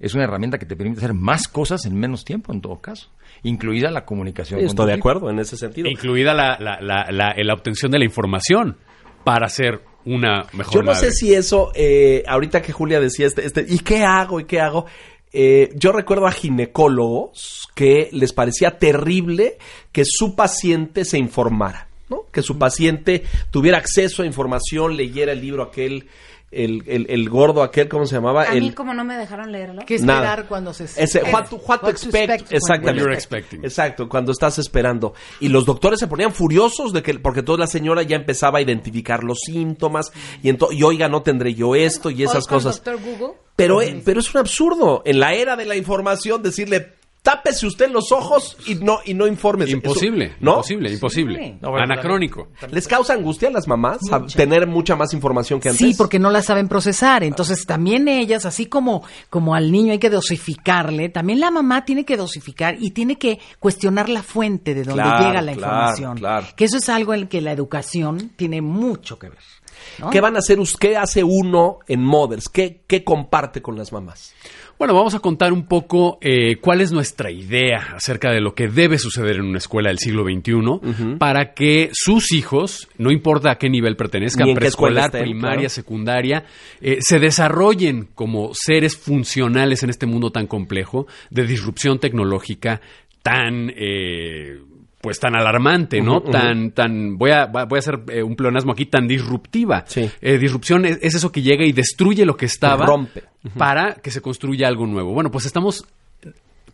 Es 0.00 0.14
una 0.14 0.24
herramienta 0.24 0.58
que 0.58 0.66
te 0.66 0.76
permite 0.76 0.98
hacer 1.00 1.14
más 1.14 1.48
cosas 1.48 1.84
en 1.86 1.94
menos 1.98 2.24
tiempo, 2.24 2.52
en 2.52 2.60
todo 2.60 2.80
caso, 2.80 3.10
incluida 3.42 3.90
la 3.90 4.04
comunicación. 4.04 4.60
Sí, 4.60 4.66
con 4.66 4.70
estoy 4.70 4.86
de 4.86 4.92
acuerdo 4.94 5.28
en 5.30 5.38
ese 5.40 5.56
sentido. 5.56 5.88
incluida 5.88 6.34
la, 6.34 6.56
la, 6.60 6.80
la, 6.80 7.10
la- 7.10 7.34
la 7.36 7.54
obtención 7.54 7.90
de 7.90 7.98
la 7.98 8.04
información 8.04 8.76
para 9.24 9.48
ser 9.48 9.80
una 10.04 10.46
mejor 10.52 10.74
Yo 10.74 10.80
no 10.82 10.92
madre. 10.92 11.10
sé 11.10 11.12
si 11.12 11.34
eso, 11.34 11.72
eh, 11.74 12.22
ahorita 12.26 12.62
que 12.62 12.72
Julia 12.72 13.00
decía 13.00 13.26
este, 13.26 13.44
este, 13.44 13.66
¿y 13.68 13.80
qué 13.80 14.04
hago? 14.04 14.38
¿Y 14.40 14.44
qué 14.44 14.60
hago? 14.60 14.86
Eh, 15.32 15.70
yo 15.74 15.92
recuerdo 15.92 16.26
a 16.26 16.32
ginecólogos 16.32 17.68
que 17.74 18.08
les 18.12 18.32
parecía 18.32 18.78
terrible 18.78 19.58
que 19.92 20.04
su 20.06 20.34
paciente 20.34 21.04
se 21.04 21.18
informara, 21.18 21.88
¿no? 22.08 22.22
Que 22.32 22.42
su 22.42 22.58
paciente 22.58 23.24
tuviera 23.50 23.78
acceso 23.78 24.22
a 24.22 24.26
información, 24.26 24.96
leyera 24.96 25.32
el 25.32 25.40
libro 25.40 25.62
aquel, 25.64 26.06
el, 26.50 26.82
el, 26.86 27.06
el 27.10 27.28
gordo 27.28 27.62
aquel, 27.62 27.88
¿cómo 27.88 28.06
se 28.06 28.14
llamaba? 28.14 28.42
a 28.42 28.52
el, 28.54 28.62
mí 28.62 28.72
como 28.72 28.94
no 28.94 29.04
me 29.04 29.16
dejaron 29.16 29.52
leerlo. 29.52 29.82
¿Qué 29.86 29.96
esperar 29.96 30.22
Nada. 30.38 30.46
cuando 30.48 30.72
se 30.72 30.84
Ese, 30.84 31.22
what 31.32 31.48
to, 31.48 31.56
what 31.56 31.60
to 31.60 31.66
What 31.68 31.80
to 31.80 31.88
expect, 31.90 32.30
expect 32.30 32.52
exactamente. 32.52 32.90
What 32.92 32.96
you're 33.00 33.14
expecting. 33.14 33.64
Exacto, 33.64 34.08
cuando 34.08 34.32
estás 34.32 34.58
esperando. 34.58 35.12
Y 35.40 35.48
los 35.48 35.66
doctores 35.66 36.00
se 36.00 36.06
ponían 36.06 36.32
furiosos 36.32 36.92
de 36.92 37.02
que, 37.02 37.18
porque 37.18 37.42
toda 37.42 37.58
la 37.58 37.66
señora 37.66 38.02
ya 38.02 38.16
empezaba 38.16 38.58
a 38.58 38.62
identificar 38.62 39.24
los 39.24 39.38
síntomas 39.44 40.10
y, 40.42 40.48
ento- 40.48 40.72
y 40.72 40.82
oiga, 40.82 41.08
no 41.08 41.22
tendré 41.22 41.54
yo 41.54 41.74
esto 41.74 42.10
y 42.10 42.22
esas 42.22 42.46
cosas. 42.46 42.82
Google. 42.84 43.34
Pero, 43.54 43.82
eh, 43.82 44.00
pero 44.04 44.20
es 44.20 44.32
un 44.34 44.40
absurdo. 44.40 45.02
En 45.04 45.18
la 45.20 45.34
era 45.34 45.56
de 45.56 45.64
la 45.66 45.76
información, 45.76 46.42
decirle, 46.42 46.94
tápese 47.28 47.66
usted 47.66 47.90
los 47.90 48.10
ojos 48.10 48.56
y 48.66 48.76
no, 48.76 49.00
y 49.04 49.12
no 49.12 49.26
informes. 49.26 49.68
Imposible, 49.68 50.24
Eso- 50.24 50.34
¿no? 50.40 50.52
imposible, 50.52 50.90
imposible. 50.92 51.58
No, 51.60 51.70
bueno, 51.70 51.84
Anacrónico. 51.84 52.48
¿Les 52.70 52.88
causa 52.88 53.12
angustia 53.12 53.48
a 53.48 53.52
las 53.52 53.68
mamás 53.68 53.98
tener 54.34 54.66
mucha 54.66 54.96
más 54.96 55.12
información 55.12 55.60
que 55.60 55.68
antes? 55.68 55.86
Sí, 55.86 55.94
porque 55.94 56.18
no 56.18 56.30
la 56.30 56.40
saben 56.40 56.68
procesar. 56.68 57.22
Entonces, 57.24 57.66
también 57.66 58.08
ellas, 58.08 58.46
así 58.46 58.64
como, 58.64 59.02
como 59.28 59.54
al 59.54 59.70
niño 59.70 59.92
hay 59.92 59.98
que 59.98 60.08
dosificarle, 60.08 61.10
también 61.10 61.40
la 61.40 61.50
mamá 61.50 61.84
tiene 61.84 62.06
que 62.06 62.16
dosificar 62.16 62.76
y 62.80 62.92
tiene 62.92 63.16
que 63.18 63.38
cuestionar 63.58 64.08
la 64.08 64.22
fuente 64.22 64.74
de 64.74 64.84
donde 64.84 65.02
Claro, 65.02 65.26
llega 65.26 65.42
la 65.42 65.52
claro, 65.52 65.72
información. 65.72 66.16
claro. 66.16 66.46
Que 66.56 66.64
eso 66.64 66.78
es 66.78 66.88
algo 66.88 67.12
en 67.12 67.28
que 67.28 67.42
la 67.42 67.52
educación 67.52 68.30
tiene 68.36 68.62
mucho 68.62 69.18
que 69.18 69.28
ver. 69.28 69.38
¿no? 69.98 70.10
¿Qué 70.10 70.20
van 70.20 70.34
a 70.34 70.38
hacer? 70.40 70.58
¿Qué 70.80 70.96
hace 70.96 71.22
uno 71.22 71.78
en 71.86 72.02
Mothers? 72.02 72.48
¿Qué, 72.48 72.82
qué 72.86 73.04
comparte 73.04 73.62
con 73.62 73.76
las 73.76 73.92
mamás? 73.92 74.32
Bueno, 74.78 74.94
vamos 74.94 75.14
a 75.14 75.18
contar 75.18 75.52
un 75.52 75.66
poco 75.66 76.18
eh, 76.20 76.56
cuál 76.60 76.80
es 76.80 76.92
nuestra 76.92 77.32
idea 77.32 77.94
acerca 77.96 78.30
de 78.30 78.40
lo 78.40 78.54
que 78.54 78.68
debe 78.68 78.96
suceder 78.96 79.36
en 79.36 79.46
una 79.46 79.58
escuela 79.58 79.88
del 79.88 79.98
siglo 79.98 80.22
XXI 80.22 81.16
para 81.18 81.52
que 81.52 81.90
sus 81.92 82.30
hijos, 82.30 82.88
no 82.96 83.10
importa 83.10 83.50
a 83.50 83.58
qué 83.58 83.68
nivel 83.68 83.96
pertenezcan, 83.96 84.54
preescolar, 84.54 85.10
primaria, 85.10 85.56
claro. 85.56 85.68
secundaria, 85.68 86.44
eh, 86.80 86.98
se 87.00 87.18
desarrollen 87.18 88.08
como 88.14 88.50
seres 88.52 88.96
funcionales 88.96 89.82
en 89.82 89.90
este 89.90 90.06
mundo 90.06 90.30
tan 90.30 90.46
complejo 90.46 91.08
de 91.30 91.44
disrupción 91.44 91.98
tecnológica 91.98 92.80
tan... 93.22 93.72
eh, 93.74 94.60
pues 95.00 95.20
tan 95.20 95.36
alarmante, 95.36 96.00
¿no? 96.00 96.22
Tan, 96.22 96.72
tan, 96.72 97.18
voy 97.18 97.30
a, 97.30 97.46
voy 97.46 97.76
a 97.76 97.78
hacer 97.78 98.00
eh, 98.08 98.22
un 98.22 98.34
pleonasmo 98.34 98.72
aquí, 98.72 98.86
tan 98.86 99.06
disruptiva. 99.06 99.84
Sí. 99.86 100.10
Eh, 100.20 100.38
disrupción 100.38 100.84
es, 100.84 100.98
es 101.02 101.14
eso 101.14 101.30
que 101.30 101.42
llega 101.42 101.64
y 101.64 101.72
destruye 101.72 102.24
lo 102.26 102.36
que 102.36 102.46
estaba 102.46 102.84
Rompe. 102.84 103.22
para 103.56 103.94
que 103.94 104.10
se 104.10 104.20
construya 104.20 104.66
algo 104.66 104.86
nuevo. 104.86 105.12
Bueno, 105.12 105.30
pues 105.30 105.46
estamos 105.46 105.84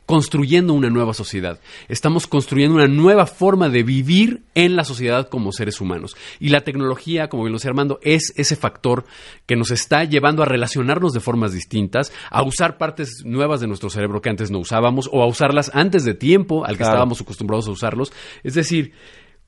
construyendo 0.06 0.74
una 0.74 0.90
nueva 0.90 1.14
sociedad. 1.14 1.60
Estamos 1.88 2.26
construyendo 2.26 2.76
una 2.76 2.88
nueva 2.88 3.26
forma 3.26 3.68
de 3.68 3.82
vivir 3.82 4.42
en 4.54 4.76
la 4.76 4.84
sociedad 4.84 5.28
como 5.28 5.52
seres 5.52 5.80
humanos. 5.80 6.16
Y 6.40 6.50
la 6.50 6.60
tecnología, 6.60 7.28
como 7.28 7.44
bien 7.44 7.52
lo 7.52 7.58
decía 7.58 7.70
Armando, 7.70 7.98
es 8.02 8.32
ese 8.36 8.56
factor 8.56 9.04
que 9.46 9.56
nos 9.56 9.70
está 9.70 10.04
llevando 10.04 10.42
a 10.42 10.46
relacionarnos 10.46 11.12
de 11.12 11.20
formas 11.20 11.52
distintas, 11.52 12.12
a 12.30 12.42
usar 12.42 12.76
partes 12.76 13.22
nuevas 13.24 13.60
de 13.60 13.66
nuestro 13.66 13.88
cerebro 13.88 14.20
que 14.20 14.30
antes 14.30 14.50
no 14.50 14.58
usábamos 14.58 15.08
o 15.12 15.22
a 15.22 15.26
usarlas 15.26 15.70
antes 15.74 16.04
de 16.04 16.14
tiempo 16.14 16.64
al 16.64 16.72
que 16.72 16.78
Claro. 16.78 16.92
estábamos 16.94 17.20
acostumbrados 17.22 17.66
a 17.68 17.70
usarlos. 17.70 18.12
Es 18.42 18.54
decir, 18.54 18.92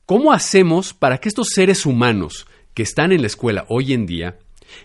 ¿cómo 0.06 0.32
hacemos 0.32 0.94
para 0.94 1.18
que 1.18 1.28
estos 1.28 1.48
seres 1.48 1.84
humanos 1.84 2.46
que 2.72 2.82
están 2.82 3.12
en 3.12 3.20
la 3.20 3.26
escuela 3.26 3.66
hoy 3.68 3.92
en 3.92 4.06
día 4.06 4.38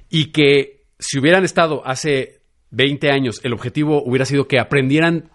y 0.09 0.25
que 0.31 0.81
si 0.99 1.17
hubieran 1.19 1.45
estado 1.45 1.81
hace 1.85 2.41
20 2.71 3.09
años, 3.11 3.39
el 3.43 3.53
objetivo 3.53 4.03
hubiera 4.03 4.25
sido 4.25 4.47
que 4.47 4.59
aprendieran 4.59 5.29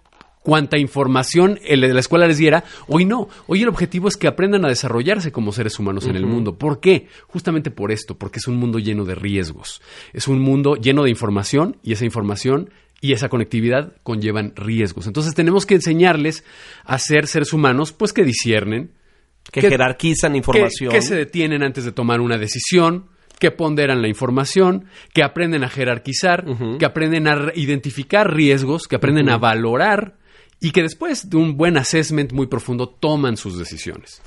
cuanta 0.47 0.77
información 0.77 1.59
el 1.65 1.81
de 1.81 1.93
la 1.93 1.99
escuela 1.99 2.25
les 2.25 2.37
diera, 2.37 2.63
hoy 2.87 3.03
no. 3.03 3.27
Hoy 3.47 3.63
el 3.63 3.67
objetivo 3.67 4.07
es 4.07 4.15
que 4.15 4.27
aprendan 4.27 4.63
a 4.63 4.69
desarrollarse 4.69 5.33
como 5.33 5.51
seres 5.51 5.77
humanos 5.77 6.05
en 6.07 6.15
el 6.15 6.25
mundo. 6.25 6.57
¿Por 6.57 6.79
qué? 6.79 7.07
Justamente 7.27 7.69
por 7.69 7.91
esto, 7.91 8.17
porque 8.17 8.39
es 8.39 8.47
un 8.47 8.55
mundo 8.55 8.79
lleno 8.79 9.03
de 9.03 9.13
riesgos. 9.13 9.81
Es 10.13 10.29
un 10.29 10.39
mundo 10.39 10.77
lleno 10.77 11.03
de 11.03 11.09
información 11.09 11.75
y 11.83 11.91
esa 11.91 12.05
información 12.05 12.69
y 13.01 13.11
esa 13.11 13.27
conectividad 13.27 13.91
conllevan 14.03 14.53
riesgos. 14.55 15.05
Entonces 15.05 15.35
tenemos 15.35 15.65
que 15.65 15.75
enseñarles 15.75 16.45
a 16.85 16.97
ser 16.97 17.27
seres 17.27 17.51
humanos 17.51 17.91
pues 17.91 18.13
que 18.13 18.23
disciernen, 18.23 18.91
Que 19.51 19.59
que- 19.59 19.67
jerarquizan 19.69 20.33
información. 20.37 20.93
que 20.93 21.01
se 21.01 21.15
detienen 21.15 21.61
antes 21.61 21.83
de 21.83 21.91
tomar 21.91 22.21
una 22.21 22.37
decisión, 22.37 23.07
que 23.37 23.51
ponderan 23.51 24.01
la 24.01 24.07
información, 24.07 24.85
que 25.13 25.23
aprenden 25.23 25.65
a 25.65 25.69
jerarquizar, 25.69 26.45
que 26.79 26.85
aprenden 26.85 27.27
a 27.27 27.51
identificar 27.53 28.33
riesgos, 28.33 28.87
que 28.87 28.95
aprenden 28.95 29.29
a 29.29 29.37
valorar 29.37 30.16
y 30.59 30.71
que 30.71 30.81
después 30.81 31.29
de 31.29 31.37
un 31.37 31.57
buen 31.57 31.77
assessment 31.77 32.31
muy 32.31 32.47
profundo 32.47 32.89
toman 32.89 33.37
sus 33.37 33.57
decisiones. 33.57 34.21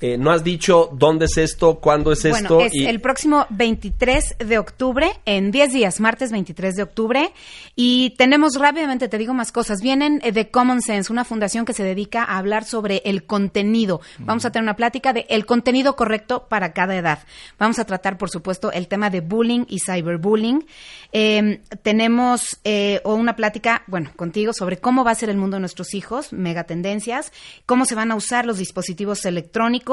Eh, 0.00 0.16
no 0.16 0.30
has 0.30 0.44
dicho 0.44 0.90
dónde 0.92 1.24
es 1.24 1.36
esto, 1.38 1.80
cuándo 1.80 2.12
es 2.12 2.24
esto. 2.24 2.54
Bueno, 2.54 2.66
es 2.66 2.74
y- 2.74 2.86
el 2.86 3.00
próximo 3.00 3.46
23 3.50 4.36
de 4.38 4.58
octubre, 4.58 5.10
en 5.24 5.50
10 5.50 5.72
días, 5.72 5.98
martes 5.98 6.30
23 6.30 6.76
de 6.76 6.82
octubre. 6.84 7.32
Y 7.74 8.10
tenemos 8.16 8.54
rápidamente, 8.56 9.08
te 9.08 9.18
digo 9.18 9.34
más 9.34 9.50
cosas. 9.50 9.80
Vienen 9.82 10.20
eh, 10.22 10.30
de 10.32 10.50
Common 10.50 10.82
Sense, 10.82 11.12
una 11.12 11.24
fundación 11.24 11.64
que 11.64 11.72
se 11.72 11.82
dedica 11.82 12.22
a 12.22 12.38
hablar 12.38 12.64
sobre 12.64 13.02
el 13.04 13.24
contenido. 13.24 14.00
Vamos 14.18 14.44
a 14.44 14.52
tener 14.52 14.62
una 14.62 14.76
plática 14.76 15.12
de 15.12 15.26
el 15.28 15.46
contenido 15.46 15.96
correcto 15.96 16.46
para 16.48 16.72
cada 16.72 16.96
edad. 16.96 17.20
Vamos 17.58 17.78
a 17.80 17.84
tratar, 17.84 18.18
por 18.18 18.30
supuesto, 18.30 18.70
el 18.70 18.86
tema 18.86 19.10
de 19.10 19.20
bullying 19.20 19.64
y 19.68 19.80
cyberbullying. 19.80 20.64
Eh, 21.12 21.60
tenemos 21.82 22.58
eh, 22.64 23.00
o 23.04 23.14
una 23.14 23.34
plática, 23.34 23.82
bueno, 23.86 24.10
contigo 24.14 24.52
sobre 24.52 24.76
cómo 24.78 25.02
va 25.04 25.10
a 25.12 25.14
ser 25.16 25.28
el 25.30 25.36
mundo 25.38 25.56
de 25.56 25.60
nuestros 25.60 25.94
hijos, 25.94 26.32
megatendencias, 26.32 27.32
cómo 27.66 27.84
se 27.84 27.94
van 27.94 28.12
a 28.12 28.14
usar 28.14 28.46
los 28.46 28.58
dispositivos 28.58 29.24
electrónicos, 29.24 29.87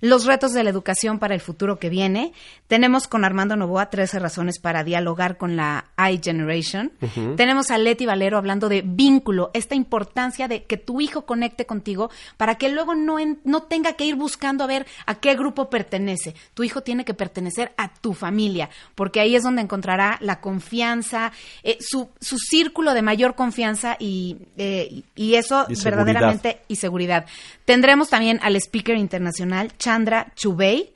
los 0.00 0.24
retos 0.24 0.52
de 0.52 0.64
la 0.64 0.70
educación 0.70 1.18
para 1.18 1.34
el 1.34 1.40
futuro 1.40 1.78
que 1.78 1.88
viene. 1.90 2.32
Tenemos 2.66 3.06
con 3.08 3.24
Armando 3.24 3.56
Novoa 3.56 3.90
13 3.90 4.18
razones 4.18 4.58
para 4.58 4.84
dialogar 4.84 5.36
con 5.36 5.56
la 5.56 5.86
iGeneration. 6.10 6.92
Tenemos 7.36 7.70
a 7.70 7.78
Leti 7.78 8.06
Valero 8.06 8.38
hablando 8.38 8.68
de 8.68 8.82
vínculo, 8.82 9.50
esta 9.54 9.74
importancia 9.74 10.48
de 10.48 10.64
que 10.64 10.76
tu 10.76 11.00
hijo 11.00 11.26
conecte 11.26 11.66
contigo 11.66 12.10
para 12.36 12.54
que 12.56 12.68
luego 12.70 12.94
no, 12.94 13.18
en- 13.18 13.38
no 13.44 13.64
tenga 13.64 13.92
que 13.94 14.04
ir 14.06 14.14
buscando 14.16 14.64
a 14.64 14.66
ver 14.66 14.86
a 15.06 15.16
qué 15.16 15.34
grupo 15.34 15.68
pertenece. 15.68 16.34
Tu 16.54 16.64
hijo 16.64 16.80
tiene 16.82 17.04
que 17.04 17.14
pertenecer 17.14 17.72
a 17.76 17.92
tu 17.94 18.14
familia, 18.14 18.70
porque 18.94 19.20
ahí 19.20 19.36
es 19.36 19.42
donde 19.42 19.62
encontrará 19.62 20.18
la 20.20 20.40
confianza, 20.40 21.32
eh, 21.62 21.76
su, 21.80 22.08
su 22.20 22.38
círculo 22.38 22.94
de 22.94 23.02
mayor 23.02 23.34
confianza 23.34 23.96
y, 23.98 24.36
eh, 24.56 25.02
y 25.14 25.34
eso 25.34 25.66
Y 25.68 25.74
verdaderamente 25.84 26.60
y 26.68 26.76
seguridad. 26.76 27.26
Tendremos 27.64 28.08
también 28.08 28.38
al 28.42 28.56
speaker 28.56 28.96
internacional 28.96 29.33
Chandra 29.78 30.26
Chubey 30.36 30.88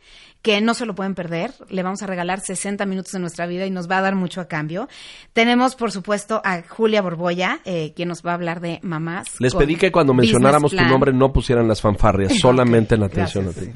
que 0.43 0.61
no 0.61 0.73
se 0.75 0.87
lo 0.87 0.95
pueden 0.95 1.15
perder. 1.15 1.53
Le 1.69 1.83
vamos 1.83 2.01
a 2.03 2.07
regalar 2.07 2.41
60 2.41 2.87
minutos 2.87 3.13
de 3.13 3.19
nuestra 3.19 3.47
vida 3.47 3.67
y 3.67 3.71
nos 3.71 3.91
va 3.91 3.99
a 3.99 4.03
dar 4.03 4.15
mucho 4.15 4.41
a 4.41 4.47
cambio. 4.47 4.89
Tenemos, 5.33 5.75
por 5.75 5.91
supuesto, 5.91 6.41
a 6.45 6.63
Julia 6.63 7.03
Borboya, 7.03 7.61
eh, 7.65 7.93
quien 7.97 8.09
nos 8.09 8.23
va 8.25 8.31
a 8.31 8.35
hablar 8.35 8.61
de 8.61 8.79
mamás. 8.83 9.27
Les 9.41 9.55
pedí 9.55 9.77
que 9.77 9.91
cuando 9.91 10.15
mencionáramos 10.15 10.71
tu 10.71 10.83
nombre 10.85 11.13
no 11.13 11.33
pusieran 11.33 11.67
las 11.67 11.81
fanfarrias, 11.81 12.35
solamente 12.41 12.95
en 12.95 13.03
atención 13.03 13.49
a 13.49 13.53
ti. 13.53 13.71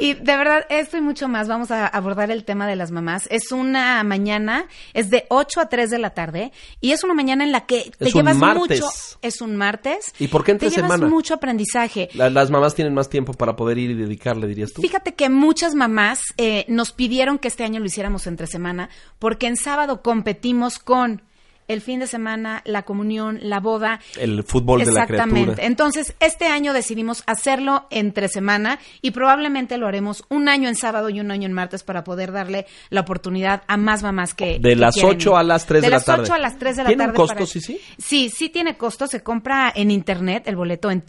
Y 0.00 0.14
de 0.14 0.36
verdad, 0.36 0.64
esto 0.70 0.96
y 0.96 1.00
mucho 1.00 1.26
más, 1.28 1.48
vamos 1.48 1.70
a 1.72 1.86
abordar 1.88 2.30
el 2.30 2.44
tema 2.44 2.66
de 2.68 2.76
las 2.76 2.92
mamás. 2.92 3.26
Es 3.30 3.50
una 3.50 4.02
mañana, 4.04 4.66
es 4.94 5.10
de 5.10 5.26
8 5.28 5.60
a 5.60 5.68
3 5.68 5.90
de 5.90 5.98
la 5.98 6.10
tarde, 6.10 6.52
y 6.80 6.92
es 6.92 7.02
una 7.02 7.14
mañana 7.14 7.42
en 7.44 7.50
la 7.50 7.66
que 7.66 7.90
te 7.98 8.08
Es 8.08 8.14
llevas 8.14 8.36
mucho. 8.36 8.84
Es 9.22 9.40
un 9.40 9.56
martes. 9.56 10.12
¿Y 10.20 10.28
por 10.28 10.44
qué 10.44 10.52
entre 10.52 10.68
Te 10.70 10.76
llevas 10.76 10.92
semana? 10.92 11.08
mucho 11.12 11.34
aprendizaje. 11.34 12.08
La- 12.14 12.30
las 12.30 12.50
mamás 12.50 12.74
tienen 12.76 12.94
más 12.94 13.08
tiempo 13.08 13.32
para 13.34 13.56
poder 13.56 13.76
ir 13.78 13.90
y 13.90 13.94
dedicarle, 13.94 14.46
dirías 14.46 14.72
tú. 14.72 14.82
Fíjate 14.82 15.14
que 15.14 15.28
muchas 15.28 15.74
mamás 15.74 15.95
eh, 16.36 16.64
nos 16.68 16.92
pidieron 16.92 17.38
que 17.38 17.48
este 17.48 17.64
año 17.64 17.80
lo 17.80 17.86
hiciéramos 17.86 18.26
entre 18.26 18.46
semana, 18.46 18.88
porque 19.18 19.46
en 19.46 19.56
sábado 19.56 20.02
competimos 20.02 20.78
con 20.78 21.22
el 21.68 21.80
fin 21.80 21.98
de 21.98 22.06
semana, 22.06 22.62
la 22.64 22.82
comunión, 22.84 23.40
la 23.42 23.58
boda. 23.58 23.98
El 24.16 24.44
fútbol 24.44 24.78
de 24.84 24.84
la 24.92 25.02
Exactamente. 25.02 25.40
criatura. 25.42 25.66
Entonces, 25.66 26.14
este 26.20 26.46
año 26.46 26.72
decidimos 26.72 27.24
hacerlo 27.26 27.88
entre 27.90 28.28
semana 28.28 28.78
y 29.02 29.10
probablemente 29.10 29.76
lo 29.76 29.88
haremos 29.88 30.22
un 30.28 30.48
año 30.48 30.68
en 30.68 30.76
sábado 30.76 31.10
y 31.10 31.18
un 31.18 31.32
año 31.32 31.46
en 31.46 31.52
martes 31.52 31.82
para 31.82 32.04
poder 32.04 32.30
darle 32.30 32.66
la 32.90 33.00
oportunidad 33.00 33.64
a 33.66 33.76
más 33.78 34.04
mamás 34.04 34.32
que. 34.32 34.60
De 34.60 34.68
que 34.70 34.76
las 34.76 34.94
quieren 34.94 35.16
8 35.16 35.30
ir. 35.32 35.36
a 35.38 35.42
las 35.42 35.66
3 35.66 35.82
de 35.82 35.88
la 35.90 35.96
las 35.96 36.04
tarde. 36.04 36.22
8 36.22 36.34
a 36.34 36.38
las 36.38 36.56
3 36.56 36.76
de 36.76 36.82
la 36.84 36.88
¿Tiene 36.88 37.02
tarde. 37.04 37.16
costo, 37.16 37.34
para- 37.34 37.46
sí, 37.46 37.60
sí? 37.60 37.80
Sí, 37.98 38.30
sí 38.30 38.48
tiene 38.48 38.76
costo. 38.76 39.08
Se 39.08 39.24
compra 39.24 39.72
en 39.74 39.90
internet 39.90 40.44
el 40.46 40.54
boleto 40.54 40.88
en 40.92 41.02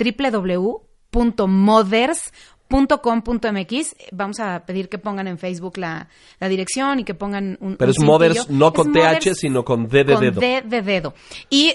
www.mothers 1.12 2.34
.com.mx 2.70 3.96
vamos 4.12 4.40
a 4.40 4.66
pedir 4.66 4.90
que 4.90 4.98
pongan 4.98 5.28
en 5.28 5.38
Facebook 5.38 5.78
la, 5.78 6.08
la 6.40 6.48
dirección 6.50 7.00
y 7.00 7.04
que 7.04 7.14
pongan 7.14 7.58
un 7.62 7.78
Pero 7.78 7.92
un 7.92 7.98
es 7.98 8.04
Mothers, 8.04 8.50
no 8.50 8.74
con 8.74 8.96
Es 8.98 9.20
TH, 9.20 9.34
sino 9.36 9.64
con 9.64 9.88
D 9.88 10.04
de 10.04 10.14
con 10.14 10.22
dedo. 10.24 10.40
D 10.42 10.62
de 10.66 10.82
dedo. 10.82 11.14
Y 11.50 11.74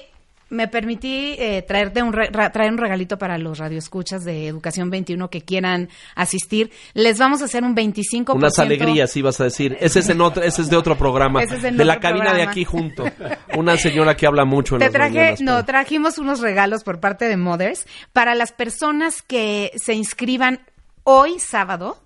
me 0.51 0.69
permití 0.69 1.35
eh, 1.39 1.63
traerte 1.67 2.03
un 2.03 2.13
re- 2.13 2.29
ra- 2.31 2.53
traer 2.53 2.71
un 2.71 2.77
regalito 2.77 3.17
para 3.17 3.39
los 3.39 3.57
radioescuchas 3.59 4.23
de 4.23 4.49
Educación 4.49 4.91
21 4.91 5.31
que 5.31 5.41
quieran 5.41 5.89
asistir. 6.15 6.71
Les 6.93 7.19
vamos 7.19 7.41
a 7.41 7.47
hacer 7.47 7.65
un 7.65 7.75
25%. 7.75 8.35
Unas 8.35 8.59
alegrías, 8.59 9.17
ibas 9.17 9.41
a 9.41 9.45
decir. 9.45 9.79
Ese 9.81 10.01
es, 10.01 10.11
en 10.11 10.21
otro, 10.21 10.43
ese 10.43 10.61
es 10.61 10.69
de 10.69 10.77
otro 10.77 10.99
programa. 10.99 11.43
Ese 11.43 11.57
es 11.57 11.65
en 11.65 11.79
de 11.79 11.85
la 11.87 11.99
cabina 12.01 12.35
de 12.35 12.43
aquí 12.43 12.67
junto. 12.67 13.05
Una 13.57 13.79
señora 13.79 14.15
que 14.15 14.27
habla 14.27 14.45
mucho 14.45 14.75
en 14.75 14.81
Te 14.81 14.85
las 14.87 14.93
traje, 14.93 15.15
mañanas, 15.15 15.41
no, 15.41 15.53
pero- 15.53 15.65
trajimos 15.65 16.19
unos 16.19 16.41
regalos 16.41 16.85
por 16.85 17.01
parte 17.01 17.29
de 17.29 17.39
Mothers 17.39 17.87
para 18.13 18.35
las 18.35 18.53
personas 18.53 19.23
que 19.23 19.71
se 19.77 19.95
inscriban 19.95 20.61
hoy 21.05 21.39
sábado. 21.39 21.99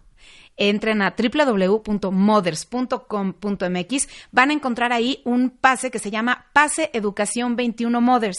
Entren 0.58 1.02
a 1.02 1.14
www.mothers.com.mx. 1.14 4.08
Van 4.32 4.48
a 4.48 4.52
encontrar 4.54 4.90
ahí 4.90 5.20
un 5.24 5.50
pase 5.50 5.90
que 5.90 5.98
se 5.98 6.10
llama 6.10 6.46
Pase 6.54 6.88
Educación 6.94 7.56
21 7.56 8.00
Mothers. 8.00 8.38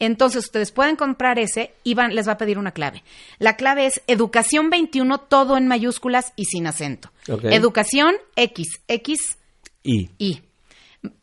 Entonces 0.00 0.46
ustedes 0.46 0.72
pueden 0.72 0.96
comprar 0.96 1.38
ese 1.38 1.72
y 1.84 1.94
van, 1.94 2.12
les 2.12 2.26
va 2.26 2.32
a 2.32 2.38
pedir 2.38 2.58
una 2.58 2.72
clave. 2.72 3.04
La 3.38 3.54
clave 3.54 3.86
es 3.86 4.02
Educación 4.08 4.68
21, 4.68 5.18
todo 5.18 5.56
en 5.56 5.68
mayúsculas 5.68 6.32
y 6.34 6.46
sin 6.46 6.66
acento. 6.66 7.12
Educación 7.28 8.16
X, 8.34 8.80
X 8.88 9.38
Y. 9.84 10.10
y 10.18 10.42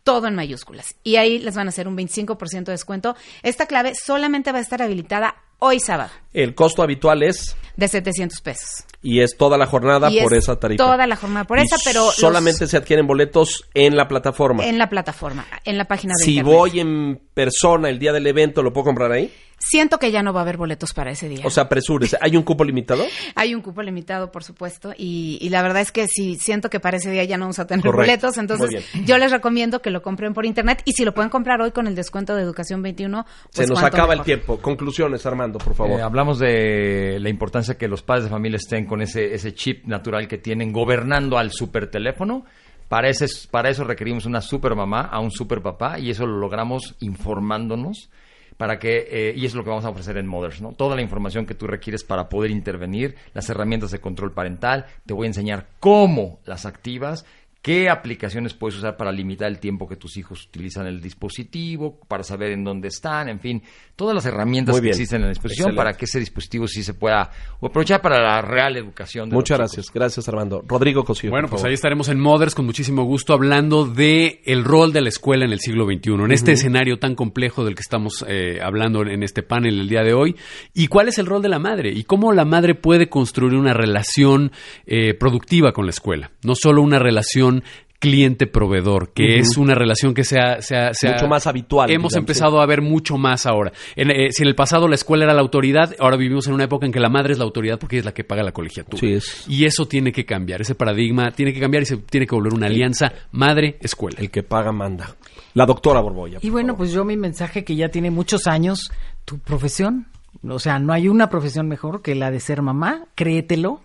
todo 0.03 0.27
en 0.27 0.35
mayúsculas. 0.35 0.95
Y 1.03 1.15
ahí 1.15 1.39
les 1.39 1.55
van 1.55 1.67
a 1.67 1.69
hacer 1.69 1.87
un 1.87 1.97
25% 1.97 2.65
de 2.65 2.71
descuento. 2.71 3.15
Esta 3.43 3.65
clave 3.65 3.93
solamente 3.95 4.51
va 4.51 4.59
a 4.59 4.61
estar 4.61 4.81
habilitada 4.81 5.35
hoy 5.61 5.79
sábado, 5.79 6.09
El 6.33 6.53
costo 6.55 6.83
habitual 6.83 7.23
es, 7.23 7.55
de 7.77 7.87
700 7.87 8.41
pesos. 8.41 8.83
y 9.01 9.21
es 9.21 9.37
toda 9.37 9.57
la 9.57 9.65
jornada 9.65 10.11
Y 10.11 10.21
por 10.21 10.33
es 10.33 10.43
esa 10.43 10.59
tarifa. 10.59 10.83
toda 10.83 11.07
la 11.07 11.15
jornada 11.15 11.45
por 11.45 11.57
Y 11.59 11.61
esa, 11.63 11.77
pero 11.83 12.05
los- 12.05 12.15
Solamente 12.15 12.67
se 12.67 12.77
adquieren 12.77 13.07
boletos 13.07 13.65
en 13.73 13.95
la 13.95 14.07
plataforma. 14.07 14.65
En 14.65 14.77
la 14.77 14.89
plataforma, 14.89 15.45
en 15.63 15.77
la 15.77 15.85
página 15.85 16.13
de 16.17 16.25
si 16.25 16.31
internet. 16.37 16.53
voy 16.57 16.79
en 16.79 17.21
persona 17.33 17.89
el 17.89 17.97
día 17.99 18.11
del 18.11 18.27
evento, 18.27 18.61
¿lo 18.63 18.73
puedo 18.73 18.85
comprar 18.85 19.11
ahí? 19.11 19.33
Siento 19.63 19.99
que 19.99 20.11
ya 20.11 20.23
no 20.23 20.33
va 20.33 20.39
a 20.41 20.43
haber 20.43 20.57
boletos 20.57 20.91
para 20.93 21.11
ese 21.11 21.29
día. 21.29 21.45
O 21.45 21.51
sea, 21.51 21.63
apresúrese. 21.63 22.17
¿Hay 22.19 22.35
un 22.35 22.43
cupo 22.43 22.63
limitado? 22.63 23.05
Hay 23.35 23.53
un 23.53 23.61
cupo 23.61 23.83
limitado, 23.83 24.31
por 24.31 24.43
supuesto, 24.43 24.93
y, 24.97 25.37
y 25.39 25.49
la 25.49 25.61
verdad 25.61 25.81
es 25.81 25.91
que 25.91 26.07
si 26.07 26.35
siento 26.35 26.69
que 26.69 26.79
para 26.79 26.97
ese 26.97 27.11
día 27.11 27.23
ya 27.23 27.37
no 27.37 27.45
vamos 27.45 27.59
a 27.59 27.67
tener 27.67 27.85
Correcto. 27.85 28.01
boletos, 28.01 28.37
entonces 28.37 28.85
yo 29.05 29.17
les 29.17 29.31
recomiendo 29.31 29.81
que 29.81 29.91
lo 29.91 30.01
compren 30.01 30.33
por 30.33 30.45
internet 30.45 30.81
y 30.85 30.93
si 30.93 31.05
lo 31.05 31.13
pueden 31.13 31.29
comprar 31.29 31.61
hoy 31.61 31.71
con 31.71 31.85
el 31.87 31.95
descuento 31.95 32.35
de 32.35 32.41
Educación 32.41 32.81
21, 32.81 33.23
pues 33.53 33.67
Se 33.67 33.67
nos 33.67 33.83
acaba 33.83 34.13
el 34.13 34.23
tiempo. 34.23 34.57
Conclusiones, 34.59 35.25
Armando, 35.25 35.59
por 35.59 35.75
favor. 35.75 35.99
Eh, 35.99 36.01
hablamos 36.01 36.39
de 36.39 37.19
la 37.19 37.29
importancia 37.29 37.77
que 37.77 37.87
los 37.87 38.01
padres 38.01 38.25
de 38.25 38.29
familia 38.31 38.57
estén 38.57 38.85
con 38.85 39.01
ese, 39.01 39.33
ese 39.33 39.53
chip 39.53 39.85
natural 39.85 40.27
que 40.27 40.37
tienen 40.37 40.71
gobernando 40.71 41.37
al 41.37 41.51
superteléfono. 41.51 42.45
Para, 42.87 43.09
ese, 43.09 43.27
para 43.49 43.69
eso 43.69 43.83
requerimos 43.85 44.25
una 44.25 44.41
super 44.41 44.75
mamá, 44.75 45.01
a 45.01 45.19
un 45.19 45.31
super 45.31 45.61
papá, 45.61 45.97
y 45.99 46.09
eso 46.09 46.25
lo 46.25 46.37
logramos 46.39 46.95
informándonos 46.99 48.09
para 48.57 48.79
que, 48.79 49.07
eh, 49.09 49.33
y 49.35 49.45
es 49.45 49.53
lo 49.53 49.63
que 49.63 49.69
vamos 49.69 49.85
a 49.85 49.89
ofrecer 49.89 50.17
en 50.17 50.27
Mothers, 50.27 50.61
¿no? 50.61 50.73
Toda 50.73 50.95
la 50.95 51.01
información 51.01 51.45
que 51.45 51.55
tú 51.55 51.67
requieres 51.67 52.03
para 52.03 52.29
poder 52.29 52.51
intervenir, 52.51 53.15
las 53.33 53.49
herramientas 53.49 53.91
de 53.91 53.99
control 53.99 54.33
parental, 54.33 54.85
te 55.05 55.13
voy 55.13 55.25
a 55.25 55.27
enseñar 55.27 55.67
cómo 55.79 56.39
las 56.45 56.65
activas, 56.65 57.25
qué 57.61 57.89
aplicaciones 57.89 58.53
puedes 58.53 58.77
usar 58.77 58.97
para 58.97 59.11
limitar 59.11 59.47
el 59.47 59.59
tiempo 59.59 59.87
que 59.87 59.95
tus 59.95 60.17
hijos 60.17 60.45
utilizan 60.45 60.87
el 60.87 61.01
dispositivo, 61.01 61.99
para 62.07 62.23
saber 62.23 62.51
en 62.51 62.63
dónde 62.63 62.87
están, 62.87 63.29
en 63.29 63.39
fin, 63.39 63.61
todas 63.95 64.15
las 64.15 64.25
herramientas 64.25 64.81
que 64.81 64.89
existen 64.89 65.23
a 65.23 65.29
disposición 65.29 65.69
Excelente. 65.69 65.77
para 65.77 65.93
que 65.97 66.05
ese 66.05 66.19
dispositivo 66.19 66.67
sí 66.67 66.81
se 66.81 66.95
pueda 66.95 67.29
aprovechar 67.61 68.01
para 68.01 68.19
la 68.19 68.41
real 68.41 68.77
educación 68.77 69.29
de 69.29 69.35
Muchas 69.35 69.59
los 69.59 69.71
chicos. 69.71 69.91
gracias. 69.93 70.01
Gracias, 70.01 70.27
Armando. 70.27 70.63
Rodrigo 70.67 71.03
Cosío. 71.03 71.29
Bueno, 71.29 71.45
por 71.45 71.51
pues 71.51 71.61
favor. 71.61 71.69
ahí 71.69 71.75
estaremos 71.75 72.09
en 72.09 72.19
Mothers 72.19 72.55
con 72.55 72.65
muchísimo 72.65 73.03
gusto 73.03 73.33
hablando 73.33 73.85
de 73.85 74.41
el 74.45 74.63
rol 74.63 74.91
de 74.91 75.01
la 75.01 75.09
escuela 75.09 75.45
en 75.45 75.51
el 75.51 75.59
siglo 75.59 75.85
XXI, 75.85 76.13
en 76.13 76.31
este 76.31 76.53
escenario 76.53 76.97
tan 76.97 77.13
complejo 77.13 77.63
del 77.63 77.75
que 77.75 77.81
estamos 77.81 78.25
eh, 78.27 78.59
hablando 78.63 79.03
en 79.03 79.21
este 79.21 79.43
panel 79.43 79.79
el 79.79 79.87
día 79.87 80.01
de 80.01 80.13
hoy, 80.13 80.35
y 80.73 80.87
cuál 80.87 81.07
es 81.09 81.19
el 81.19 81.27
rol 81.27 81.43
de 81.43 81.49
la 81.49 81.59
madre 81.59 81.91
y 81.91 82.03
cómo 82.05 82.33
la 82.33 82.45
madre 82.45 82.73
puede 82.73 83.07
construir 83.07 83.53
una 83.53 83.73
relación 83.73 84.51
eh, 84.87 85.13
productiva 85.13 85.73
con 85.73 85.85
la 85.85 85.91
escuela, 85.91 86.31
no 86.43 86.55
solo 86.55 86.81
una 86.81 86.97
relación 86.97 87.50
cliente-proveedor, 87.99 89.09
que 89.13 89.37
es 89.37 89.57
una 89.57 89.75
relación 89.75 90.15
que 90.15 90.23
sea, 90.23 90.61
sea, 90.63 90.91
sea- 90.93 91.13
Mucho 91.13 91.27
más 91.27 91.45
habitual, 91.45 91.91
Hemos 91.91 92.13
digamos, 92.13 92.15
empezado 92.17 92.59
a 92.59 92.65
ver 92.65 92.81
mucho 92.81 93.17
más 93.17 93.45
ahora. 93.45 93.71
En, 93.95 94.09
eh, 94.09 94.31
si 94.31 94.41
en 94.41 94.49
el 94.49 94.55
pasado 94.55 94.87
la 94.87 94.95
escuela 94.95 95.25
era 95.25 95.35
la 95.35 95.41
autoridad, 95.41 95.95
ahora 95.99 96.17
vivimos 96.17 96.47
en 96.47 96.53
una 96.53 96.63
época 96.63 96.87
en 96.87 96.91
que 96.91 96.99
la 96.99 97.09
madre 97.09 97.33
es 97.33 97.37
la 97.37 97.45
autoridad 97.45 97.77
porque 97.77 97.99
es 97.99 98.05
la 98.05 98.11
que 98.13 98.23
paga 98.23 98.41
la 98.41 98.51
colegiatura. 98.53 98.99
Sí, 98.99 99.13
es. 99.13 99.45
Y 99.47 99.65
eso 99.65 99.85
tiene 99.87 100.11
que 100.11 100.25
cambiar, 100.25 100.61
ese 100.61 100.73
paradigma 100.73 101.29
tiene 101.31 101.53
que 101.53 101.59
cambiar 101.59 101.83
y 101.83 101.85
se 101.85 101.97
tiene 101.97 102.25
que 102.25 102.33
volver 102.33 102.53
una 102.55 102.65
alianza 102.67 103.11
madre-escuela. 103.31 104.19
El 104.19 104.31
que 104.31 104.41
paga 104.41 104.71
manda. 104.71 105.15
La 105.53 105.65
doctora 105.67 105.99
Borboya. 105.99 106.39
Y 106.41 106.49
bueno, 106.49 106.69
favor. 106.73 106.77
pues 106.79 106.91
yo 106.93 107.05
mi 107.05 107.17
mensaje 107.17 107.63
que 107.63 107.75
ya 107.75 107.89
tiene 107.89 108.09
muchos 108.09 108.47
años, 108.47 108.91
tu 109.25 109.37
profesión, 109.39 110.07
o 110.47 110.57
sea, 110.59 110.79
no 110.79 110.93
hay 110.93 111.07
una 111.07 111.29
profesión 111.29 111.67
mejor 111.67 112.01
que 112.01 112.15
la 112.15 112.31
de 112.31 112.39
ser 112.39 112.61
mamá, 112.63 113.05
créetelo. 113.13 113.81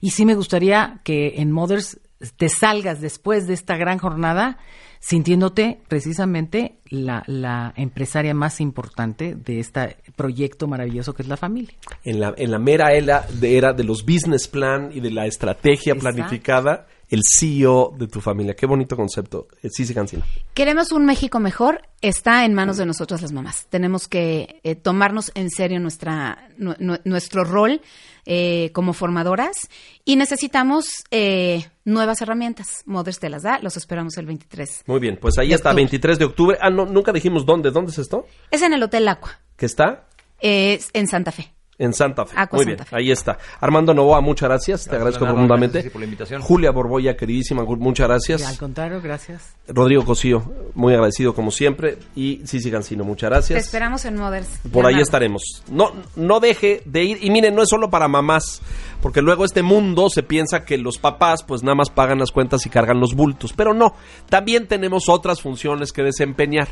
Y 0.00 0.10
sí 0.10 0.24
me 0.26 0.34
gustaría 0.34 0.98
que 1.04 1.34
en 1.36 1.52
Mothers 1.52 2.00
te 2.36 2.48
salgas 2.48 3.00
después 3.00 3.46
de 3.46 3.54
esta 3.54 3.76
gran 3.76 3.98
jornada 3.98 4.58
sintiéndote 5.00 5.80
precisamente 5.88 6.76
la, 6.90 7.22
la 7.26 7.72
empresaria 7.76 8.34
más 8.34 8.60
importante 8.60 9.34
de 9.34 9.58
este 9.58 9.96
proyecto 10.14 10.66
maravilloso 10.68 11.14
que 11.14 11.22
es 11.22 11.28
la 11.28 11.38
familia. 11.38 11.74
en 12.04 12.20
la, 12.20 12.34
en 12.36 12.50
la 12.50 12.58
mera 12.58 12.92
era 12.92 13.26
de, 13.32 13.56
era 13.56 13.72
de 13.72 13.84
los 13.84 14.04
business 14.04 14.46
plan 14.46 14.90
y 14.92 15.00
de 15.00 15.10
la 15.10 15.26
estrategia 15.26 15.94
Exacto. 15.94 16.16
planificada, 16.16 16.86
el 17.10 17.20
CEO 17.38 17.92
de 17.98 18.06
tu 18.06 18.20
familia. 18.20 18.54
Qué 18.54 18.66
bonito 18.66 18.96
concepto. 18.96 19.48
Eh, 19.62 19.68
Sí, 19.70 19.84
sí, 19.84 19.92
Cancino. 19.94 20.22
Queremos 20.54 20.92
un 20.92 21.04
México 21.06 21.40
mejor, 21.40 21.82
está 22.00 22.44
en 22.44 22.54
manos 22.54 22.76
de 22.76 22.86
nosotras 22.86 23.20
las 23.22 23.32
mamás. 23.32 23.66
Tenemos 23.68 24.08
que 24.08 24.60
eh, 24.62 24.74
tomarnos 24.76 25.32
en 25.34 25.50
serio 25.50 25.80
nuestra, 25.80 26.48
nu- 26.56 26.76
nu- 26.78 26.98
nuestro 27.04 27.44
rol 27.44 27.80
eh, 28.26 28.70
como 28.72 28.92
formadoras 28.92 29.56
y 30.04 30.16
necesitamos 30.16 30.86
eh, 31.10 31.66
nuevas 31.84 32.22
herramientas. 32.22 32.82
Mothers 32.86 33.18
te 33.18 33.28
las 33.28 33.42
da, 33.42 33.58
los 33.60 33.76
esperamos 33.76 34.16
el 34.18 34.26
23. 34.26 34.84
Muy 34.86 35.00
bien, 35.00 35.18
pues 35.20 35.36
ahí 35.38 35.52
está, 35.52 35.70
octubre. 35.70 35.82
23 35.82 36.18
de 36.18 36.24
octubre. 36.24 36.58
Ah, 36.60 36.70
no, 36.70 36.86
nunca 36.86 37.12
dijimos 37.12 37.44
dónde. 37.44 37.70
¿Dónde 37.70 37.90
es 37.92 37.98
esto? 37.98 38.26
Es 38.50 38.62
en 38.62 38.72
el 38.72 38.82
Hotel 38.82 39.06
Aqua, 39.08 39.40
¿Que 39.56 39.66
está? 39.66 40.06
es 40.40 40.90
en 40.92 41.06
Santa 41.08 41.32
Fe. 41.32 41.52
En 41.80 41.94
Santa 41.94 42.26
Fe. 42.26 42.34
Aqua 42.36 42.58
Muy 42.58 42.66
Santa 42.66 42.84
bien, 42.84 42.86
Fe. 42.90 42.96
ahí 42.96 43.10
está. 43.10 43.38
Armando 43.58 43.94
Novoa, 43.94 44.20
muchas 44.20 44.50
gracias. 44.50 44.84
Te 44.84 44.96
agradezco 44.96 45.24
Leonardo. 45.24 45.34
profundamente. 45.48 45.78
Gracias 45.78 45.92
por 45.92 46.00
la 46.00 46.04
invitación. 46.04 46.42
Julia 46.42 46.70
Borboya, 46.72 47.16
queridísima, 47.16 47.64
muchas 47.64 48.04
Y 48.04 48.08
gracias. 48.08 48.42
al 48.46 48.58
contrario, 48.58 49.00
gracias. 49.00 49.54
Rodrigo 49.66 50.04
Cosío, 50.04 50.42
muy 50.74 50.92
agradecido 50.92 51.34
como 51.34 51.50
siempre. 51.50 51.96
Y 52.14 52.42
Cici 52.46 52.70
Cancino, 52.70 53.02
muchas 53.04 53.30
Te 53.30 53.34
gracias. 53.34 53.64
esperamos 53.64 54.04
en 54.04 54.16
Mothers. 54.16 54.48
Por 54.70 54.84
ahí 54.84 55.00
estaremos. 55.00 55.62
No, 55.70 55.92
no 56.16 56.38
deje 56.38 56.82
de 56.84 57.02
ir. 57.04 57.18
Y 57.24 57.30
miren, 57.30 57.54
no 57.54 57.62
es 57.62 57.70
solo 57.70 57.88
para 57.88 58.08
mamás, 58.08 58.60
porque 59.00 59.22
luego 59.22 59.46
este 59.46 59.62
mundo 59.62 60.10
se 60.10 60.22
piensa 60.22 60.66
que 60.66 60.76
los 60.76 60.98
papás 60.98 61.42
pues 61.44 61.62
nada 61.62 61.76
más 61.76 61.88
pagan 61.88 62.18
las 62.18 62.30
cuentas 62.30 62.66
y 62.66 62.68
cargan 62.68 63.00
los 63.00 63.14
bultos. 63.14 63.54
Pero 63.54 63.72
no, 63.72 63.94
también 64.28 64.68
tenemos 64.68 65.08
otras 65.08 65.40
funciones 65.40 65.92
que 65.92 66.02
desempeñar. 66.02 66.68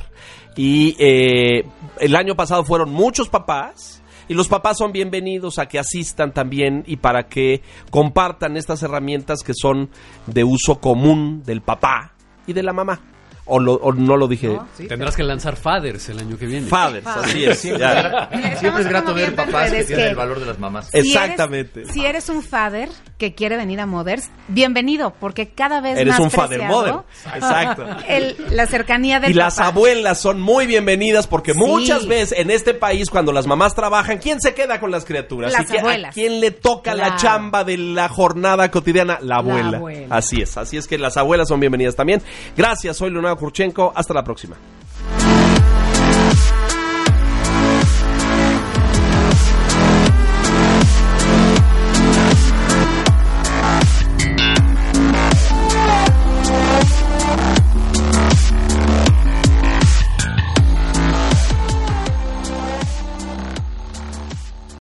Y 0.54 0.96
eh, 0.98 1.64
el 1.98 2.14
año 2.14 2.34
pasado 2.36 2.62
fueron 2.62 2.90
muchos 2.92 3.30
papás. 3.30 4.02
Y 4.28 4.34
los 4.34 4.48
papás 4.48 4.76
son 4.78 4.92
bienvenidos 4.92 5.58
a 5.58 5.66
que 5.66 5.78
asistan 5.78 6.32
también 6.32 6.84
y 6.86 6.96
para 6.96 7.28
que 7.28 7.62
compartan 7.90 8.56
estas 8.56 8.82
herramientas 8.82 9.42
que 9.42 9.54
son 9.54 9.88
de 10.26 10.44
uso 10.44 10.80
común 10.80 11.42
del 11.44 11.62
papá 11.62 12.12
y 12.46 12.52
de 12.52 12.62
la 12.62 12.74
mamá. 12.74 13.00
O, 13.48 13.58
lo- 13.58 13.74
o 13.74 13.92
no 13.92 14.16
lo 14.16 14.28
dije. 14.28 14.58
Tendrás 14.88 15.16
que 15.16 15.22
lanzar 15.22 15.56
Fathers 15.56 16.08
el 16.10 16.18
año 16.18 16.36
que 16.38 16.46
viene. 16.46 16.66
Fathers, 16.68 17.06
así 17.06 17.44
es. 17.44 17.62
ya. 17.62 18.28
Siempre 18.58 18.82
es 18.82 18.88
grato 18.88 19.14
ver 19.14 19.34
papás 19.34 19.70
que 19.70 19.84
tienen 19.84 20.04
que- 20.04 20.10
el 20.10 20.16
valor 20.16 20.38
de 20.40 20.46
las 20.46 20.58
mamás. 20.58 20.88
Si 20.90 20.98
Exactamente. 20.98 21.80
eres- 21.80 21.92
si 21.92 22.04
eres 22.06 22.28
un 22.28 22.42
father 22.42 22.88
que 23.16 23.34
quiere 23.34 23.56
venir 23.56 23.80
a 23.80 23.86
Mothers, 23.86 24.30
bienvenido, 24.48 25.14
porque 25.18 25.48
cada 25.48 25.80
vez 25.80 25.96
Eres 25.98 26.12
más 26.12 26.20
un 26.20 26.30
father 26.30 26.62
mother. 26.62 26.94
Exacto. 27.34 27.86
el- 28.08 28.36
la 28.50 28.66
cercanía 28.66 29.18
del 29.20 29.30
Y 29.30 29.34
las 29.34 29.58
abuelas 29.58 30.20
son 30.20 30.40
muy 30.40 30.66
bienvenidas 30.66 31.26
porque 31.26 31.52
Sí. 31.54 31.58
muchas 31.58 32.06
veces 32.06 32.38
en 32.38 32.50
este 32.50 32.74
país 32.74 33.08
cuando 33.10 33.32
las 33.32 33.46
mamás 33.46 33.74
trabajan, 33.74 34.18
¿quién 34.18 34.40
se 34.40 34.54
queda 34.54 34.78
con 34.80 34.90
las 34.90 35.04
criaturas? 35.04 35.52
Las 35.52 35.72
¿Y 35.72 35.78
abuelas. 35.78 36.10
¿A 36.10 36.12
quién 36.12 36.40
le 36.40 36.50
toca 36.50 36.94
la 36.94 37.16
chamba 37.16 37.64
de 37.64 37.76
la 37.78 38.08
jornada 38.08 38.70
cotidiana? 38.70 39.18
La 39.22 39.36
abuela. 39.36 39.78
abuela. 39.78 40.14
Así 40.14 40.42
es, 40.42 40.56
así 40.56 40.76
es 40.76 40.86
que 40.86 40.98
las 40.98 41.16
abuelas 41.16 41.48
son 41.48 41.60
bienvenidas 41.60 41.96
también. 41.96 42.20
Gracias, 42.56 42.96
soy 42.96 43.10
Leonardo 43.10 43.37
Kurchenko, 43.38 43.92
hasta 43.94 44.12
la 44.12 44.24
próxima. 44.24 44.56